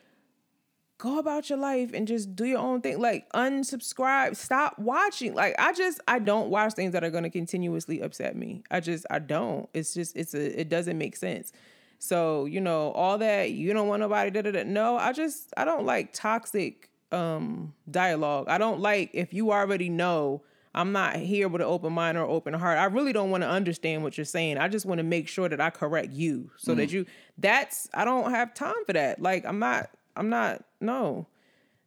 go 0.99 1.19
about 1.19 1.51
your 1.51 1.59
life 1.59 1.93
and 1.93 2.07
just 2.07 2.35
do 2.35 2.45
your 2.45 2.59
own 2.59 2.81
thing. 2.81 3.01
Like, 3.01 3.31
unsubscribe. 3.33 4.37
Stop 4.37 4.79
watching. 4.79 5.35
Like, 5.35 5.55
I 5.59 5.73
just 5.73 6.01
I 6.07 6.19
don't 6.19 6.51
watch 6.51 6.75
things 6.75 6.93
that 6.93 7.05
are 7.05 7.11
gonna 7.11 7.31
continuously 7.31 8.01
upset 8.01 8.37
me. 8.37 8.63
I 8.71 8.81
just 8.81 9.07
I 9.11 9.19
don't. 9.19 9.69
It's 9.75 9.95
just 9.95 10.17
it's 10.17 10.35
a 10.35 10.61
it 10.61 10.69
doesn't 10.69 10.99
make 10.99 11.17
sense. 11.17 11.53
So, 11.99 12.45
you 12.45 12.61
know, 12.61 12.93
all 12.93 13.19
that 13.19 13.53
you 13.53 13.73
don't 13.73 13.89
want 13.89 14.01
nobody 14.01 14.31
da 14.31 14.43
da 14.43 14.51
da. 14.51 14.65
No, 14.65 14.97
I 14.97 15.13
just 15.13 15.53
I 15.57 15.65
don't 15.65 15.87
like 15.87 16.13
toxic 16.13 16.91
um 17.13 17.75
dialogue. 17.91 18.47
I 18.49 18.59
don't 18.59 18.81
like 18.81 19.11
if 19.15 19.33
you 19.33 19.53
already 19.53 19.89
know 19.89 20.43
I'm 20.75 20.91
not 20.91 21.17
here 21.17 21.49
with 21.49 21.63
an 21.63 21.69
open 21.69 21.93
mind 21.93 22.19
or 22.19 22.25
open 22.25 22.53
heart. 22.53 22.79
I 22.79 22.87
really 22.87 23.13
don't 23.13 23.31
want 23.31 23.43
to 23.43 23.49
understand 23.49 24.03
what 24.03 24.19
you're 24.19 24.25
saying. 24.25 24.59
I 24.59 24.67
just 24.69 24.85
want 24.85 24.99
to 24.99 25.05
make 25.05 25.29
sure 25.29 25.49
that 25.49 25.61
I 25.61 25.71
correct 25.71 26.13
you 26.13 26.51
so 26.57 26.75
that 26.75 26.93
you 26.93 27.07
that's 27.39 27.89
I 27.95 28.05
don't 28.05 28.31
have 28.31 28.55
time 28.55 28.85
for 28.85 28.93
that. 28.93 29.23
Like 29.23 29.47
I'm 29.47 29.61
not 29.61 29.91
I'm 30.17 30.29
not 30.29 30.65
no. 30.81 31.27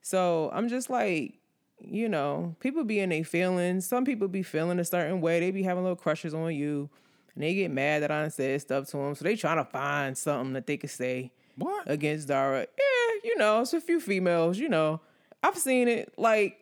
So 0.01 0.49
I'm 0.53 0.69
just 0.69 0.89
like, 0.89 1.35
you 1.79 2.09
know, 2.09 2.55
people 2.59 2.83
be 2.83 2.99
in 2.99 3.09
their 3.09 3.23
feelings. 3.23 3.85
Some 3.85 4.05
people 4.05 4.27
be 4.27 4.43
feeling 4.43 4.79
a 4.79 4.85
certain 4.85 5.21
way. 5.21 5.39
They 5.39 5.51
be 5.51 5.63
having 5.63 5.83
little 5.83 5.95
crushes 5.95 6.33
on 6.33 6.53
you. 6.55 6.89
And 7.35 7.43
they 7.43 7.53
get 7.53 7.71
mad 7.71 8.01
that 8.01 8.09
I 8.09 8.27
said 8.29 8.61
stuff 8.61 8.87
to 8.87 8.97
them. 8.97 9.15
So 9.15 9.23
they 9.23 9.35
trying 9.35 9.57
to 9.57 9.65
find 9.65 10.17
something 10.17 10.53
that 10.53 10.65
they 10.65 10.77
could 10.77 10.89
say 10.89 11.31
What? 11.55 11.89
against 11.89 12.27
Zara. 12.27 12.61
Yeah, 12.61 13.15
you 13.23 13.37
know, 13.37 13.61
it's 13.61 13.73
a 13.73 13.81
few 13.81 13.99
females, 13.99 14.57
you 14.57 14.69
know. 14.69 15.01
I've 15.43 15.57
seen 15.57 15.87
it 15.87 16.13
like 16.17 16.57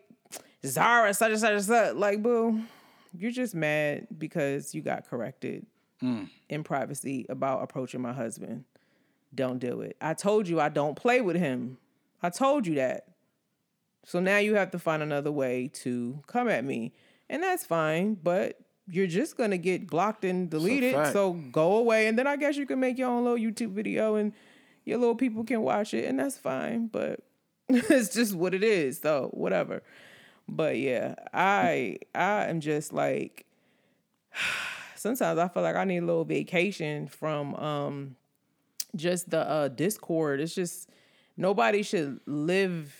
Zara, 0.66 1.14
such 1.14 1.30
and 1.30 1.40
such 1.40 1.52
and 1.52 1.64
such. 1.64 1.94
Like, 1.94 2.22
boo, 2.22 2.60
you're 3.14 3.30
just 3.30 3.54
mad 3.54 4.06
because 4.18 4.74
you 4.74 4.82
got 4.82 5.08
corrected 5.08 5.64
mm. 6.02 6.28
in 6.48 6.62
privacy 6.62 7.26
about 7.28 7.62
approaching 7.62 8.02
my 8.02 8.12
husband. 8.12 8.64
Don't 9.36 9.58
do 9.58 9.82
it. 9.82 9.96
I 10.00 10.14
told 10.14 10.48
you 10.48 10.60
I 10.60 10.68
don't 10.68 10.96
play 10.96 11.20
with 11.20 11.36
him. 11.36 11.78
I 12.22 12.30
told 12.30 12.66
you 12.66 12.74
that. 12.76 13.06
So 14.04 14.20
now 14.20 14.38
you 14.38 14.54
have 14.54 14.70
to 14.70 14.78
find 14.78 15.02
another 15.02 15.30
way 15.32 15.68
to 15.82 16.22
come 16.26 16.48
at 16.48 16.64
me. 16.64 16.92
And 17.28 17.42
that's 17.42 17.64
fine, 17.64 18.14
but 18.14 18.58
you're 18.88 19.08
just 19.08 19.36
gonna 19.36 19.58
get 19.58 19.88
blocked 19.88 20.24
and 20.24 20.48
deleted. 20.48 20.94
So 21.12 21.32
go 21.32 21.76
away. 21.76 22.06
And 22.06 22.18
then 22.18 22.26
I 22.26 22.36
guess 22.36 22.56
you 22.56 22.66
can 22.66 22.80
make 22.80 22.98
your 22.98 23.08
own 23.08 23.24
little 23.24 23.38
YouTube 23.38 23.72
video 23.72 24.14
and 24.14 24.32
your 24.84 24.98
little 24.98 25.16
people 25.16 25.42
can 25.44 25.62
watch 25.62 25.92
it, 25.92 26.04
and 26.04 26.18
that's 26.20 26.38
fine. 26.38 26.86
But 26.86 27.20
it's 27.68 28.14
just 28.14 28.34
what 28.34 28.54
it 28.54 28.62
is. 28.62 29.00
So 29.00 29.30
whatever. 29.32 29.82
But 30.48 30.78
yeah, 30.78 31.16
I 31.34 31.98
I 32.14 32.46
am 32.46 32.60
just 32.60 32.92
like 32.92 33.44
sometimes 34.94 35.38
I 35.38 35.48
feel 35.48 35.64
like 35.64 35.76
I 35.76 35.84
need 35.84 35.98
a 35.98 36.06
little 36.06 36.24
vacation 36.24 37.08
from 37.08 37.54
um 37.56 38.16
just 38.96 39.30
the 39.30 39.40
uh 39.40 39.68
discord. 39.68 40.40
It's 40.40 40.54
just 40.54 40.90
nobody 41.36 41.82
should 41.82 42.20
live 42.26 42.94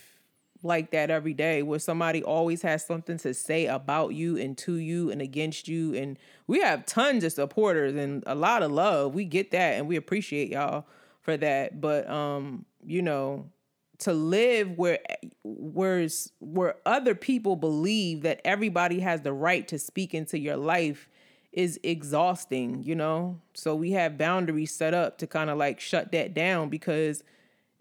like 0.62 0.90
that 0.90 1.10
every 1.10 1.34
day 1.34 1.62
where 1.62 1.78
somebody 1.78 2.22
always 2.22 2.62
has 2.62 2.84
something 2.84 3.18
to 3.18 3.34
say 3.34 3.66
about 3.66 4.14
you 4.14 4.36
and 4.36 4.56
to 4.58 4.74
you 4.76 5.10
and 5.10 5.22
against 5.22 5.68
you. 5.68 5.94
And 5.94 6.18
we 6.46 6.60
have 6.60 6.86
tons 6.86 7.24
of 7.24 7.32
supporters 7.32 7.94
and 7.94 8.24
a 8.26 8.34
lot 8.34 8.62
of 8.62 8.72
love. 8.72 9.14
We 9.14 9.24
get 9.24 9.50
that 9.52 9.74
and 9.74 9.86
we 9.86 9.96
appreciate 9.96 10.50
y'all 10.50 10.86
for 11.20 11.36
that. 11.36 11.80
But 11.80 12.08
um 12.10 12.64
you 12.84 13.02
know 13.02 13.50
to 13.98 14.12
live 14.12 14.76
where 14.76 14.98
where's 15.42 16.32
where 16.40 16.76
other 16.84 17.14
people 17.14 17.56
believe 17.56 18.22
that 18.22 18.40
everybody 18.44 19.00
has 19.00 19.22
the 19.22 19.32
right 19.32 19.66
to 19.68 19.78
speak 19.78 20.14
into 20.14 20.38
your 20.38 20.56
life 20.56 21.08
is 21.56 21.80
exhausting, 21.82 22.84
you 22.84 22.94
know? 22.94 23.40
So 23.54 23.74
we 23.74 23.90
have 23.92 24.16
boundaries 24.16 24.72
set 24.72 24.94
up 24.94 25.18
to 25.18 25.26
kind 25.26 25.50
of 25.50 25.58
like 25.58 25.80
shut 25.80 26.12
that 26.12 26.34
down 26.34 26.68
because 26.68 27.24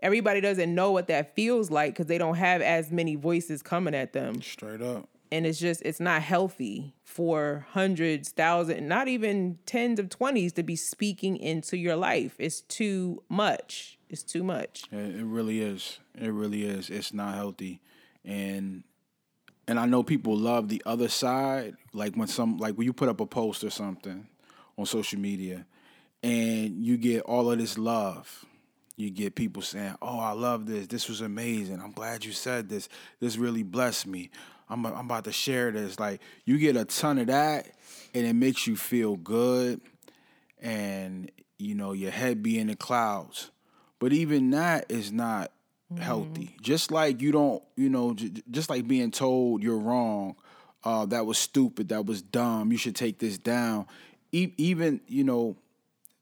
everybody 0.01 0.41
doesn't 0.41 0.73
know 0.73 0.91
what 0.91 1.07
that 1.09 1.35
feels 1.35 1.69
like 1.69 1.93
because 1.93 2.07
they 2.07 2.17
don't 2.17 2.35
have 2.37 2.61
as 2.61 2.89
many 2.89 3.15
voices 3.15 3.61
coming 3.61 3.93
at 3.93 4.13
them. 4.13 4.41
Straight 4.41 4.81
up. 4.81 5.09
And 5.31 5.45
it's 5.45 5.59
just, 5.59 5.81
it's 5.83 5.99
not 5.99 6.21
healthy 6.21 6.95
for 7.03 7.67
hundreds, 7.71 8.29
thousands, 8.29 8.81
not 8.81 9.07
even 9.07 9.57
tens 9.65 9.99
of 9.99 10.07
twenties 10.07 10.53
to 10.53 10.63
be 10.63 10.75
speaking 10.75 11.35
into 11.35 11.77
your 11.77 11.95
life. 11.95 12.35
It's 12.39 12.61
too 12.61 13.23
much. 13.27 13.97
It's 14.07 14.23
too 14.23 14.43
much. 14.43 14.83
It, 14.91 15.17
it 15.17 15.25
really 15.25 15.61
is. 15.61 15.99
It 16.13 16.29
really 16.29 16.63
is. 16.63 16.89
It's 16.89 17.11
not 17.11 17.35
healthy, 17.35 17.81
and 18.23 18.83
and 19.67 19.79
I 19.79 19.85
know 19.85 20.03
people 20.03 20.37
love 20.37 20.69
the 20.69 20.81
other 20.85 21.07
side. 21.07 21.75
Like 21.93 22.15
when 22.15 22.27
some 22.27 22.57
like 22.57 22.75
when 22.75 22.85
you 22.85 22.93
put 22.93 23.09
up 23.09 23.19
a 23.19 23.25
post 23.25 23.63
or 23.63 23.69
something 23.69 24.27
on 24.77 24.85
social 24.85 25.19
media, 25.19 25.65
and 26.23 26.83
you 26.83 26.97
get 26.97 27.21
all 27.23 27.51
of 27.51 27.59
this 27.59 27.77
love. 27.77 28.45
You 28.97 29.09
get 29.09 29.35
people 29.35 29.61
saying, 29.61 29.95
"Oh, 30.01 30.19
I 30.19 30.31
love 30.31 30.65
this. 30.67 30.87
This 30.87 31.09
was 31.09 31.21
amazing. 31.21 31.81
I'm 31.81 31.91
glad 31.91 32.23
you 32.23 32.31
said 32.31 32.69
this. 32.69 32.87
This 33.19 33.37
really 33.37 33.63
blessed 33.63 34.07
me. 34.07 34.29
I'm 34.69 34.85
I'm 34.85 35.05
about 35.05 35.25
to 35.25 35.31
share 35.31 35.71
this." 35.71 35.99
Like 35.99 36.21
you 36.45 36.57
get 36.57 36.77
a 36.77 36.85
ton 36.85 37.17
of 37.19 37.27
that, 37.27 37.67
and 38.13 38.25
it 38.25 38.33
makes 38.33 38.67
you 38.67 38.75
feel 38.77 39.17
good, 39.17 39.81
and 40.61 41.29
you 41.57 41.75
know 41.75 41.91
your 41.91 42.11
head 42.11 42.41
be 42.41 42.57
in 42.57 42.67
the 42.67 42.75
clouds. 42.75 43.51
But 43.99 44.13
even 44.13 44.49
that 44.51 44.85
is 44.89 45.11
not 45.11 45.51
healthy. 45.99 46.55
Just 46.61 46.91
like 46.91 47.21
you 47.21 47.31
don't, 47.31 47.63
you 47.75 47.89
know, 47.89 48.13
j- 48.13 48.31
just 48.51 48.69
like 48.69 48.87
being 48.87 49.11
told 49.11 49.63
you're 49.63 49.77
wrong, 49.79 50.35
uh, 50.83 51.05
that 51.07 51.25
was 51.25 51.37
stupid, 51.37 51.89
that 51.89 52.05
was 52.05 52.21
dumb, 52.21 52.71
you 52.71 52.77
should 52.77 52.95
take 52.95 53.19
this 53.19 53.37
down. 53.37 53.87
E- 54.31 54.53
even, 54.57 55.01
you 55.07 55.23
know, 55.23 55.57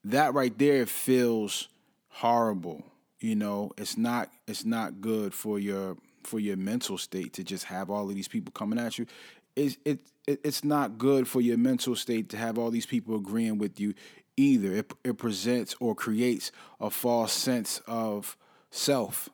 that 0.05 0.33
right 0.33 0.57
there 0.57 0.85
feels 0.85 1.67
horrible. 2.09 2.83
You 3.19 3.35
know, 3.35 3.71
it's 3.77 3.97
not 3.97 4.29
it's 4.47 4.65
not 4.65 5.01
good 5.01 5.33
for 5.33 5.59
your 5.59 5.97
for 6.23 6.39
your 6.39 6.57
mental 6.57 6.97
state 6.97 7.33
to 7.33 7.43
just 7.43 7.65
have 7.65 7.89
all 7.89 8.09
of 8.09 8.15
these 8.15 8.27
people 8.27 8.51
coming 8.51 8.79
at 8.79 8.97
you. 8.97 9.05
It's 9.55 9.77
it, 9.85 9.99
it 10.27 10.41
it's 10.43 10.63
not 10.63 10.97
good 10.97 11.27
for 11.27 11.41
your 11.41 11.57
mental 11.57 11.95
state 11.95 12.29
to 12.29 12.37
have 12.37 12.57
all 12.57 12.69
these 12.69 12.85
people 12.85 13.15
agreeing 13.15 13.57
with 13.57 13.79
you 13.79 13.93
either. 14.35 14.73
It 14.73 14.93
it 15.03 15.17
presents 15.17 15.75
or 15.79 15.95
creates 15.95 16.51
a 16.81 16.89
false 16.89 17.31
sense 17.31 17.81
of 17.87 18.35
self. 18.73 19.29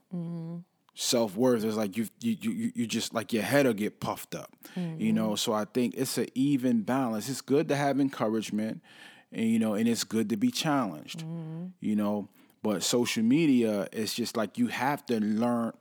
self 0.93 1.35
worth. 1.35 1.63
is 1.63 1.77
like 1.77 1.95
you 1.97 2.07
you 2.19 2.35
you 2.41 2.71
you 2.75 2.85
just 2.87 3.13
like 3.13 3.31
your 3.33 3.43
head 3.43 3.65
will 3.65 3.73
get 3.73 3.99
puffed 3.99 4.35
up, 4.35 4.53
you 4.75 5.13
know. 5.13 5.35
So 5.35 5.53
I 5.53 5.65
think 5.65 5.95
it's 5.97 6.17
an 6.17 6.27
even 6.35 6.81
balance. 6.81 7.29
It's 7.29 7.41
good 7.41 7.69
to 7.69 7.75
have 7.75 7.99
encouragement, 7.99 8.81
and 9.31 9.49
you 9.49 9.57
know, 9.59 9.73
and 9.75 9.87
it's 9.87 10.03
good 10.03 10.29
to 10.29 10.37
be 10.37 10.51
challenged, 10.51 11.23
you 11.79 11.95
know. 11.95 12.27
But 12.61 12.83
social 12.83 13.23
media 13.23 13.87
is 13.93 14.13
just 14.13 14.35
like 14.35 14.57
you 14.57 14.67
have 14.67 15.05
to 15.05 15.19
learn. 15.21 15.71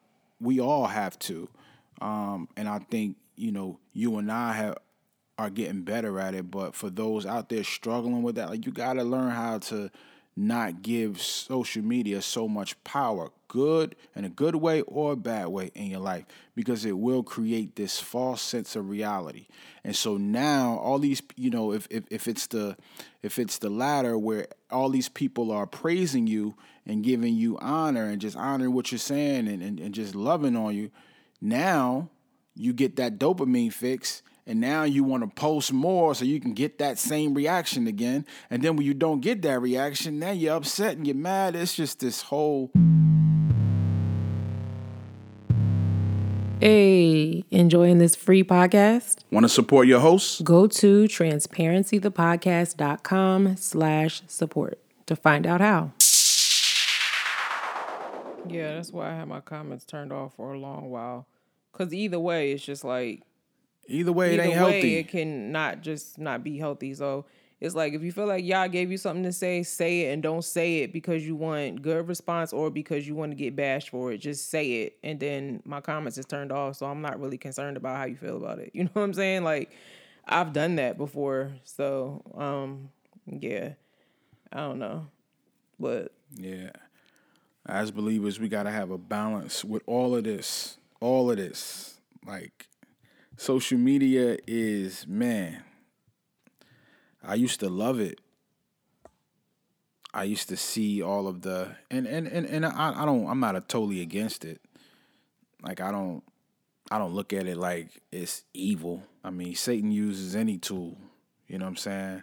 We 0.40 0.60
all 0.60 0.86
have 0.86 1.18
to, 1.20 1.48
um, 2.00 2.48
and 2.56 2.68
I 2.68 2.78
think 2.78 3.16
you 3.34 3.50
know 3.50 3.80
you 3.92 4.18
and 4.18 4.30
I 4.30 4.52
have 4.52 4.78
are 5.36 5.50
getting 5.50 5.82
better 5.82 6.18
at 6.20 6.34
it. 6.34 6.50
But 6.50 6.76
for 6.76 6.90
those 6.90 7.26
out 7.26 7.48
there 7.48 7.64
struggling 7.64 8.22
with 8.22 8.36
that, 8.36 8.50
like 8.50 8.66
you 8.66 8.72
got 8.72 8.94
to 8.94 9.02
learn 9.02 9.30
how 9.30 9.58
to 9.58 9.90
not 10.38 10.82
give 10.82 11.20
social 11.20 11.82
media 11.82 12.22
so 12.22 12.46
much 12.46 12.82
power, 12.84 13.30
good 13.48 13.96
in 14.14 14.24
a 14.24 14.28
good 14.28 14.54
way 14.54 14.82
or 14.82 15.12
a 15.12 15.16
bad 15.16 15.48
way 15.48 15.70
in 15.74 15.86
your 15.86 15.98
life, 15.98 16.24
because 16.54 16.84
it 16.84 16.96
will 16.96 17.24
create 17.24 17.74
this 17.74 17.98
false 17.98 18.40
sense 18.40 18.76
of 18.76 18.88
reality. 18.88 19.48
And 19.82 19.96
so 19.96 20.16
now 20.16 20.78
all 20.78 21.00
these, 21.00 21.22
you 21.34 21.50
know, 21.50 21.72
if 21.72 21.88
if, 21.90 22.04
if 22.10 22.28
it's 22.28 22.46
the 22.46 22.76
if 23.20 23.38
it's 23.38 23.58
the 23.58 23.68
latter 23.68 24.16
where 24.16 24.46
all 24.70 24.90
these 24.90 25.08
people 25.08 25.50
are 25.50 25.66
praising 25.66 26.28
you 26.28 26.54
and 26.86 27.02
giving 27.02 27.34
you 27.34 27.58
honor 27.58 28.04
and 28.04 28.20
just 28.20 28.36
honoring 28.36 28.72
what 28.72 28.92
you're 28.92 28.98
saying 28.98 29.48
and, 29.48 29.60
and, 29.60 29.80
and 29.80 29.92
just 29.92 30.14
loving 30.14 30.56
on 30.56 30.74
you, 30.74 30.90
now 31.40 32.10
you 32.54 32.72
get 32.72 32.96
that 32.96 33.18
dopamine 33.18 33.72
fix 33.72 34.22
and 34.48 34.60
now 34.60 34.82
you 34.82 35.04
want 35.04 35.22
to 35.22 35.28
post 35.28 35.72
more 35.72 36.12
so 36.14 36.24
you 36.24 36.40
can 36.40 36.54
get 36.54 36.78
that 36.78 36.98
same 36.98 37.34
reaction 37.34 37.86
again 37.86 38.24
and 38.50 38.62
then 38.62 38.74
when 38.74 38.86
you 38.86 38.94
don't 38.94 39.20
get 39.20 39.42
that 39.42 39.60
reaction 39.60 40.18
now 40.18 40.30
you're 40.30 40.56
upset 40.56 40.96
and 40.96 41.06
you're 41.06 41.14
mad 41.14 41.54
it's 41.54 41.76
just 41.76 42.00
this 42.00 42.22
whole 42.22 42.70
Hey, 46.60 47.44
enjoying 47.52 47.98
this 47.98 48.16
free 48.16 48.42
podcast? 48.42 49.18
want 49.30 49.44
to 49.44 49.48
support 49.48 49.86
your 49.86 50.00
hosts 50.00 50.40
Go 50.40 50.66
to 50.66 51.04
transparencythepodcast.com 51.04 53.56
slash 53.56 54.22
support 54.26 54.80
to 55.06 55.14
find 55.14 55.46
out 55.46 55.60
how. 55.60 55.92
Yeah, 58.48 58.74
that's 58.74 58.90
why 58.92 59.12
I 59.12 59.14
had 59.14 59.28
my 59.28 59.38
comments 59.40 59.84
turned 59.84 60.12
off 60.12 60.34
for 60.34 60.52
a 60.52 60.58
long 60.58 60.90
while. 60.90 61.28
Cause 61.72 61.94
either 61.94 62.18
way, 62.18 62.50
it's 62.50 62.64
just 62.64 62.82
like 62.82 63.22
either 63.88 64.12
way 64.12 64.34
it 64.34 64.40
ain't 64.40 64.50
way, 64.50 64.54
healthy 64.54 64.96
it 64.96 65.08
can 65.08 65.52
not 65.52 65.82
just 65.82 66.18
not 66.18 66.44
be 66.44 66.58
healthy. 66.58 66.94
So 66.94 67.26
it's 67.60 67.74
like 67.74 67.92
if 67.92 68.02
you 68.02 68.12
feel 68.12 68.26
like 68.26 68.44
y'all 68.44 68.68
gave 68.68 68.90
you 68.90 68.98
something 68.98 69.24
to 69.24 69.32
say, 69.32 69.62
say 69.62 70.02
it 70.02 70.12
and 70.12 70.22
don't 70.22 70.44
say 70.44 70.78
it 70.78 70.92
because 70.92 71.26
you 71.26 71.34
want 71.34 71.82
good 71.82 72.06
response 72.06 72.52
or 72.52 72.70
because 72.70 73.06
you 73.08 73.14
want 73.14 73.32
to 73.32 73.36
get 73.36 73.56
bashed 73.56 73.90
for 73.90 74.12
it. 74.12 74.18
Just 74.18 74.50
say 74.50 74.82
it. 74.82 74.98
And 75.02 75.18
then 75.18 75.62
my 75.64 75.80
comments 75.80 76.18
is 76.18 76.26
turned 76.26 76.52
off. 76.52 76.76
So 76.76 76.86
I'm 76.86 77.02
not 77.02 77.20
really 77.20 77.38
concerned 77.38 77.76
about 77.76 77.96
how 77.96 78.04
you 78.04 78.16
feel 78.16 78.36
about 78.36 78.58
it. 78.58 78.70
You 78.78 78.84
know 78.84 78.90
what 78.92 79.02
I'm 79.02 79.14
saying? 79.14 79.42
Like 79.42 79.72
I've 80.26 80.52
done 80.52 80.76
that 80.76 80.98
before. 80.98 81.52
So 81.64 82.22
um 82.36 82.90
yeah. 83.26 83.72
I 84.52 84.58
don't 84.58 84.78
know. 84.78 85.08
But 85.80 86.12
yeah 86.34 86.70
as 87.68 87.90
believers 87.90 88.40
we 88.40 88.48
got 88.48 88.62
to 88.62 88.70
have 88.70 88.90
a 88.90 88.98
balance 88.98 89.64
with 89.64 89.82
all 89.86 90.16
of 90.16 90.24
this 90.24 90.78
all 91.00 91.30
of 91.30 91.36
this 91.36 92.00
like 92.26 92.67
social 93.38 93.78
media 93.78 94.36
is 94.48 95.06
man 95.06 95.62
i 97.22 97.34
used 97.34 97.60
to 97.60 97.68
love 97.68 98.00
it. 98.00 98.20
I 100.12 100.24
used 100.24 100.48
to 100.48 100.56
see 100.56 101.02
all 101.02 101.28
of 101.28 101.42
the 101.42 101.76
and 101.90 102.06
and 102.06 102.26
and, 102.26 102.46
and 102.46 102.66
I, 102.66 103.02
I 103.02 103.04
don't 103.04 103.28
i'm 103.28 103.38
not 103.38 103.54
a 103.54 103.60
totally 103.60 104.00
against 104.00 104.44
it. 104.44 104.60
Like 105.62 105.80
i 105.80 105.92
don't 105.92 106.24
i 106.90 106.98
don't 106.98 107.14
look 107.14 107.32
at 107.32 107.46
it 107.46 107.56
like 107.56 108.02
it's 108.10 108.42
evil. 108.54 109.04
I 109.22 109.30
mean 109.30 109.54
satan 109.54 109.92
uses 109.92 110.34
any 110.34 110.58
tool 110.58 110.96
you 111.46 111.58
know 111.58 111.66
what 111.66 111.70
i'm 111.70 111.76
saying? 111.76 112.22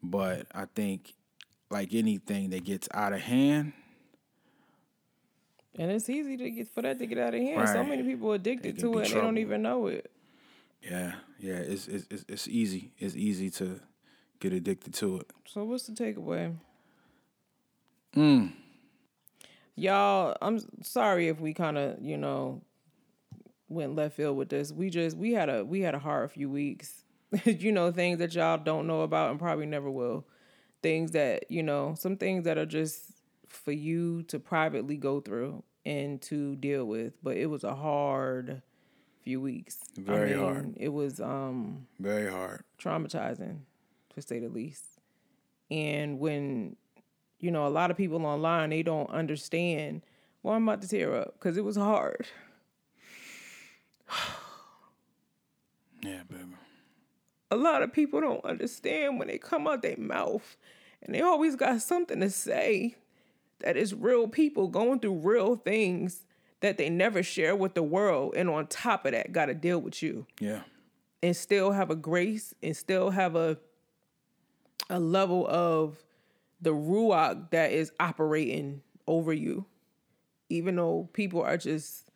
But 0.00 0.46
i 0.54 0.66
think 0.66 1.12
like 1.70 1.92
anything 1.92 2.50
that 2.50 2.64
gets 2.64 2.88
out 2.94 3.12
of 3.12 3.20
hand 3.20 3.72
and 5.76 5.90
it's 5.90 6.08
easy 6.08 6.36
to 6.36 6.50
get 6.50 6.68
for 6.68 6.82
that 6.82 6.98
to 7.00 7.06
get 7.06 7.18
out 7.18 7.34
of 7.34 7.40
hand. 7.40 7.68
So 7.68 7.82
many 7.82 8.02
people 8.02 8.32
addicted 8.32 8.78
to 8.80 8.98
it 8.98 9.06
and 9.06 9.16
they 9.16 9.20
don't 9.20 9.38
even 9.38 9.62
know 9.62 9.86
it. 9.86 10.11
Yeah, 10.82 11.14
yeah, 11.38 11.54
it's 11.58 11.86
it's 11.88 12.04
it's- 12.04 12.24
it's 12.28 12.48
easy. 12.48 12.92
It's 12.98 13.14
easy 13.16 13.50
to 13.50 13.80
get 14.40 14.52
addicted 14.52 14.94
to 14.94 15.18
it. 15.20 15.30
So 15.46 15.64
what's 15.64 15.86
the 15.86 15.92
takeaway? 15.92 16.54
Mm. 18.16 18.52
Y'all, 19.74 20.36
I'm 20.42 20.60
sorry 20.82 21.28
if 21.28 21.40
we 21.40 21.54
kind 21.54 21.78
of, 21.78 21.98
you 22.02 22.16
know, 22.18 22.62
went 23.68 23.94
left 23.96 24.16
field 24.16 24.36
with 24.36 24.48
this. 24.48 24.72
We 24.72 24.90
just 24.90 25.16
we 25.16 25.32
had 25.32 25.48
a 25.48 25.64
we 25.64 25.80
had 25.80 25.94
a 25.94 25.98
hard 25.98 26.30
few 26.32 26.50
weeks. 26.50 27.04
you 27.44 27.72
know, 27.72 27.90
things 27.90 28.18
that 28.18 28.34
y'all 28.34 28.58
don't 28.58 28.86
know 28.86 29.02
about 29.02 29.30
and 29.30 29.38
probably 29.40 29.66
never 29.66 29.90
will. 29.90 30.26
Things 30.82 31.12
that, 31.12 31.50
you 31.50 31.62
know, 31.62 31.94
some 31.98 32.16
things 32.16 32.44
that 32.44 32.58
are 32.58 32.66
just 32.66 33.00
for 33.48 33.72
you 33.72 34.22
to 34.24 34.38
privately 34.38 34.96
go 34.96 35.20
through 35.20 35.62
and 35.86 36.20
to 36.22 36.56
deal 36.56 36.84
with. 36.84 37.14
But 37.22 37.36
it 37.38 37.46
was 37.46 37.64
a 37.64 37.74
hard 37.74 38.62
few 39.22 39.40
weeks. 39.40 39.78
I 39.98 40.02
Very 40.02 40.32
hard. 40.34 40.74
It 40.76 40.88
was 40.90 41.20
um 41.20 41.86
Very 42.00 42.30
hard. 42.30 42.62
traumatizing 42.80 43.60
to 44.14 44.20
say 44.22 44.38
the 44.38 44.48
least 44.48 44.84
and 45.70 46.18
when 46.18 46.76
you 47.38 47.50
know 47.50 47.66
a 47.66 47.70
lot 47.70 47.90
of 47.90 47.96
people 47.96 48.26
online 48.26 48.68
they 48.70 48.82
don't 48.82 49.08
understand 49.08 50.02
well 50.42 50.54
i'm 50.54 50.68
about 50.68 50.82
to 50.82 50.88
tear 50.88 51.14
up 51.14 51.32
because 51.32 51.56
it 51.56 51.64
was 51.64 51.76
hard 51.76 52.26
Yeah, 56.02 56.22
baby. 56.28 56.44
a 57.50 57.56
lot 57.56 57.82
of 57.82 57.92
people 57.92 58.20
don't 58.20 58.44
understand 58.44 59.18
when 59.18 59.28
they 59.28 59.38
come 59.38 59.66
out 59.68 59.82
their 59.82 59.96
mouth 59.96 60.56
and 61.02 61.14
they 61.14 61.20
always 61.20 61.54
got 61.56 61.80
something 61.80 62.20
to 62.20 62.28
say 62.28 62.96
that 63.60 63.76
is 63.76 63.94
real 63.94 64.26
people 64.26 64.66
going 64.68 64.98
through 65.00 65.20
real 65.22 65.54
things 65.56 66.26
that 66.62 66.78
they 66.78 66.88
never 66.88 67.22
share 67.22 67.54
with 67.54 67.74
the 67.74 67.82
world 67.82 68.34
and 68.36 68.48
on 68.48 68.66
top 68.66 69.04
of 69.04 69.12
that 69.12 69.32
got 69.32 69.46
to 69.46 69.54
deal 69.54 69.78
with 69.78 70.02
you. 70.02 70.26
Yeah. 70.40 70.62
and 71.22 71.36
still 71.36 71.72
have 71.72 71.90
a 71.90 71.94
grace 71.96 72.54
and 72.62 72.76
still 72.76 73.10
have 73.10 73.36
a 73.36 73.58
a 74.90 74.98
level 74.98 75.46
of 75.48 76.02
the 76.60 76.70
ruach 76.72 77.50
that 77.50 77.72
is 77.72 77.92
operating 78.00 78.82
over 79.06 79.32
you. 79.32 79.66
Even 80.48 80.76
though 80.76 81.08
people 81.12 81.42
are 81.42 81.56
just 81.56 82.08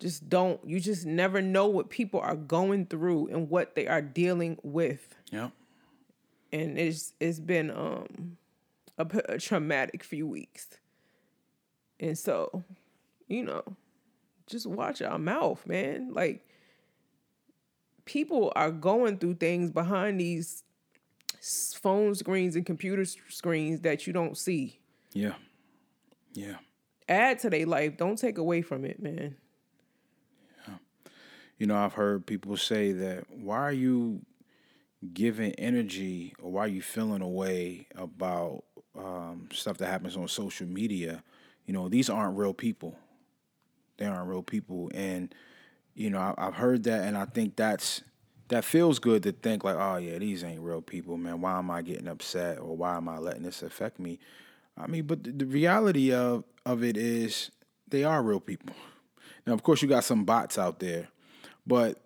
just 0.00 0.28
don't 0.28 0.60
you 0.66 0.80
just 0.80 1.04
never 1.06 1.40
know 1.42 1.66
what 1.66 1.90
people 1.90 2.20
are 2.20 2.36
going 2.36 2.86
through 2.86 3.28
and 3.28 3.50
what 3.50 3.74
they 3.74 3.86
are 3.86 4.02
dealing 4.02 4.58
with. 4.62 5.14
Yeah 5.30 5.50
and 6.52 6.78
it's 6.78 7.14
it's 7.20 7.40
been 7.40 7.70
um 7.70 8.36
a 8.96 9.38
traumatic 9.38 10.04
few 10.04 10.24
weeks. 10.26 10.68
And 11.98 12.16
so 12.16 12.62
you 13.28 13.42
know 13.44 13.62
just 14.46 14.66
watch 14.66 15.00
our 15.02 15.18
mouth 15.18 15.66
man 15.66 16.12
like 16.12 16.46
people 18.04 18.52
are 18.54 18.70
going 18.70 19.18
through 19.18 19.34
things 19.34 19.70
behind 19.70 20.20
these 20.20 20.62
phone 21.80 22.14
screens 22.14 22.56
and 22.56 22.64
computer 22.66 23.04
screens 23.04 23.80
that 23.80 24.06
you 24.06 24.12
don't 24.12 24.36
see 24.36 24.78
Yeah. 25.12 25.34
Yeah. 26.32 26.56
add 27.08 27.38
to 27.40 27.50
their 27.50 27.66
life 27.66 27.96
don't 27.96 28.18
take 28.18 28.38
away 28.38 28.62
from 28.62 28.84
it 28.84 29.02
man 29.02 29.36
You 31.58 31.68
know, 31.68 31.76
I've 31.76 31.94
heard 31.94 32.26
people 32.26 32.56
say 32.56 32.92
that 32.92 33.24
why 33.30 33.58
are 33.58 33.72
you 33.72 34.20
giving 35.12 35.52
energy 35.52 36.34
or 36.42 36.50
why 36.52 36.64
are 36.64 36.68
you 36.68 36.82
feeling 36.82 37.22
a 37.22 37.28
way 37.28 37.86
about 37.94 38.64
um, 38.98 39.48
stuff 39.52 39.78
that 39.78 39.86
happens 39.86 40.16
on 40.16 40.26
social 40.28 40.66
media? 40.66 41.22
You 41.66 41.72
know, 41.72 41.88
these 41.88 42.10
aren't 42.10 42.36
real 42.36 42.54
people. 42.54 42.96
They 43.96 44.06
aren't 44.06 44.28
real 44.28 44.42
people, 44.42 44.90
and 44.94 45.34
you 45.94 46.10
know, 46.10 46.18
I, 46.18 46.34
I've 46.36 46.54
heard 46.54 46.84
that, 46.84 47.04
and 47.04 47.16
I 47.16 47.24
think 47.24 47.56
that's 47.56 48.02
that 48.48 48.64
feels 48.64 48.98
good 48.98 49.22
to 49.22 49.32
think 49.32 49.64
like, 49.64 49.76
oh 49.76 49.96
yeah, 49.96 50.18
these 50.18 50.44
ain't 50.44 50.60
real 50.60 50.82
people, 50.82 51.16
man. 51.16 51.40
Why 51.40 51.58
am 51.58 51.70
I 51.70 51.82
getting 51.82 52.08
upset 52.08 52.58
or 52.58 52.76
why 52.76 52.96
am 52.96 53.08
I 53.08 53.18
letting 53.18 53.42
this 53.42 53.62
affect 53.62 53.98
me? 53.98 54.18
I 54.76 54.86
mean, 54.86 55.06
but 55.06 55.24
the, 55.24 55.32
the 55.32 55.46
reality 55.46 56.12
of 56.12 56.44
of 56.66 56.82
it 56.82 56.96
is 56.96 57.50
they 57.88 58.04
are 58.04 58.22
real 58.22 58.40
people. 58.40 58.74
Now, 59.46 59.52
of 59.52 59.62
course, 59.62 59.82
you 59.82 59.88
got 59.88 60.04
some 60.04 60.24
bots 60.24 60.58
out 60.58 60.80
there, 60.80 61.08
but 61.66 62.00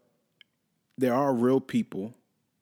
there 0.97 1.15
are 1.15 1.33
real 1.33 1.61
people 1.61 2.15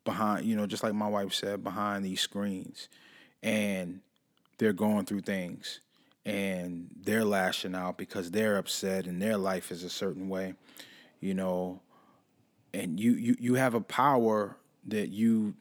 behind, 0.05 0.45
you 0.45 0.55
know, 0.55 0.67
just 0.67 0.83
like 0.83 0.93
my 0.93 1.07
wife 1.07 1.33
said, 1.33 1.63
behind 1.63 2.05
these 2.05 2.21
screens, 2.21 2.87
and 3.43 4.01
they're 4.57 4.73
going 4.73 5.05
through 5.05 5.21
things 5.21 5.81
and 6.27 6.89
they're 7.03 7.23
lashing 7.23 7.73
out 7.73 7.97
because 7.97 8.31
they're 8.31 8.57
upset 8.57 9.07
and 9.07 9.21
their 9.21 9.37
life 9.37 9.71
is 9.71 9.83
a 9.85 9.89
certain 9.89 10.27
way, 10.27 10.53
you 11.21 11.33
know, 11.33 11.79
and 12.73 12.99
you 12.99 13.13
you 13.13 13.35
you 13.39 13.53
have 13.55 13.73
a 13.73 13.79
power 13.79 14.57
that 14.89 15.07
you 15.07 15.55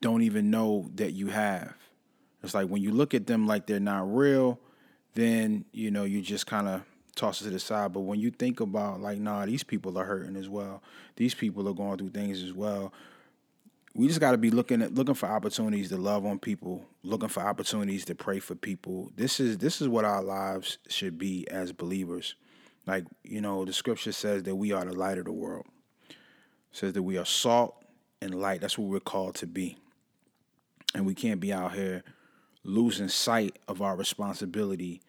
don't 0.00 0.22
even 0.22 0.50
know 0.50 0.90
that 0.94 1.12
you 1.12 1.28
have. 1.28 1.74
It's 2.42 2.54
like 2.54 2.68
when 2.68 2.80
you 2.80 2.90
look 2.90 3.12
at 3.12 3.26
them 3.26 3.46
like 3.46 3.66
they're 3.66 3.78
not 3.78 4.12
real, 4.12 4.58
then 5.14 5.66
you 5.72 5.90
know 5.90 6.04
you 6.04 6.22
just 6.22 6.46
kind 6.46 6.68
of 6.68 6.82
toss 7.14 7.42
it 7.42 7.44
to 7.44 7.50
the 7.50 7.58
side. 7.58 7.92
But 7.92 8.00
when 8.00 8.18
you 8.18 8.30
think 8.30 8.60
about 8.60 9.02
like, 9.02 9.18
nah, 9.18 9.44
these 9.44 9.62
people 9.62 9.98
are 9.98 10.04
hurting 10.06 10.36
as 10.36 10.48
well. 10.48 10.82
These 11.16 11.34
people 11.34 11.68
are 11.68 11.74
going 11.74 11.98
through 11.98 12.10
things 12.10 12.42
as 12.42 12.54
well. 12.54 12.94
We 13.96 14.08
just 14.08 14.20
got 14.20 14.32
to 14.32 14.38
be 14.38 14.50
looking 14.50 14.82
at 14.82 14.94
looking 14.94 15.14
for 15.14 15.26
opportunities 15.26 15.88
to 15.88 15.96
love 15.96 16.26
on 16.26 16.38
people, 16.38 16.84
looking 17.02 17.28
for 17.28 17.40
opportunities 17.40 18.04
to 18.06 18.14
pray 18.14 18.40
for 18.40 18.54
people. 18.54 19.10
This 19.16 19.40
is 19.40 19.58
this 19.58 19.80
is 19.80 19.88
what 19.88 20.04
our 20.04 20.22
lives 20.22 20.78
should 20.88 21.18
be 21.18 21.48
as 21.50 21.72
believers. 21.72 22.34
Like 22.86 23.04
you 23.24 23.40
know, 23.40 23.64
the 23.64 23.72
scripture 23.72 24.12
says 24.12 24.42
that 24.42 24.54
we 24.54 24.72
are 24.72 24.84
the 24.84 24.92
light 24.92 25.18
of 25.18 25.24
the 25.24 25.32
world. 25.32 25.66
It 26.10 26.16
says 26.72 26.92
that 26.92 27.02
we 27.02 27.16
are 27.16 27.24
salt 27.24 27.82
and 28.20 28.34
light. 28.34 28.60
That's 28.60 28.76
what 28.76 28.90
we're 28.90 29.00
called 29.00 29.36
to 29.36 29.46
be. 29.46 29.78
And 30.94 31.06
we 31.06 31.14
can't 31.14 31.40
be 31.40 31.52
out 31.52 31.72
here 31.72 32.04
losing 32.64 33.08
sight 33.08 33.58
of 33.66 33.80
our 33.80 33.96
responsibility 33.96 35.00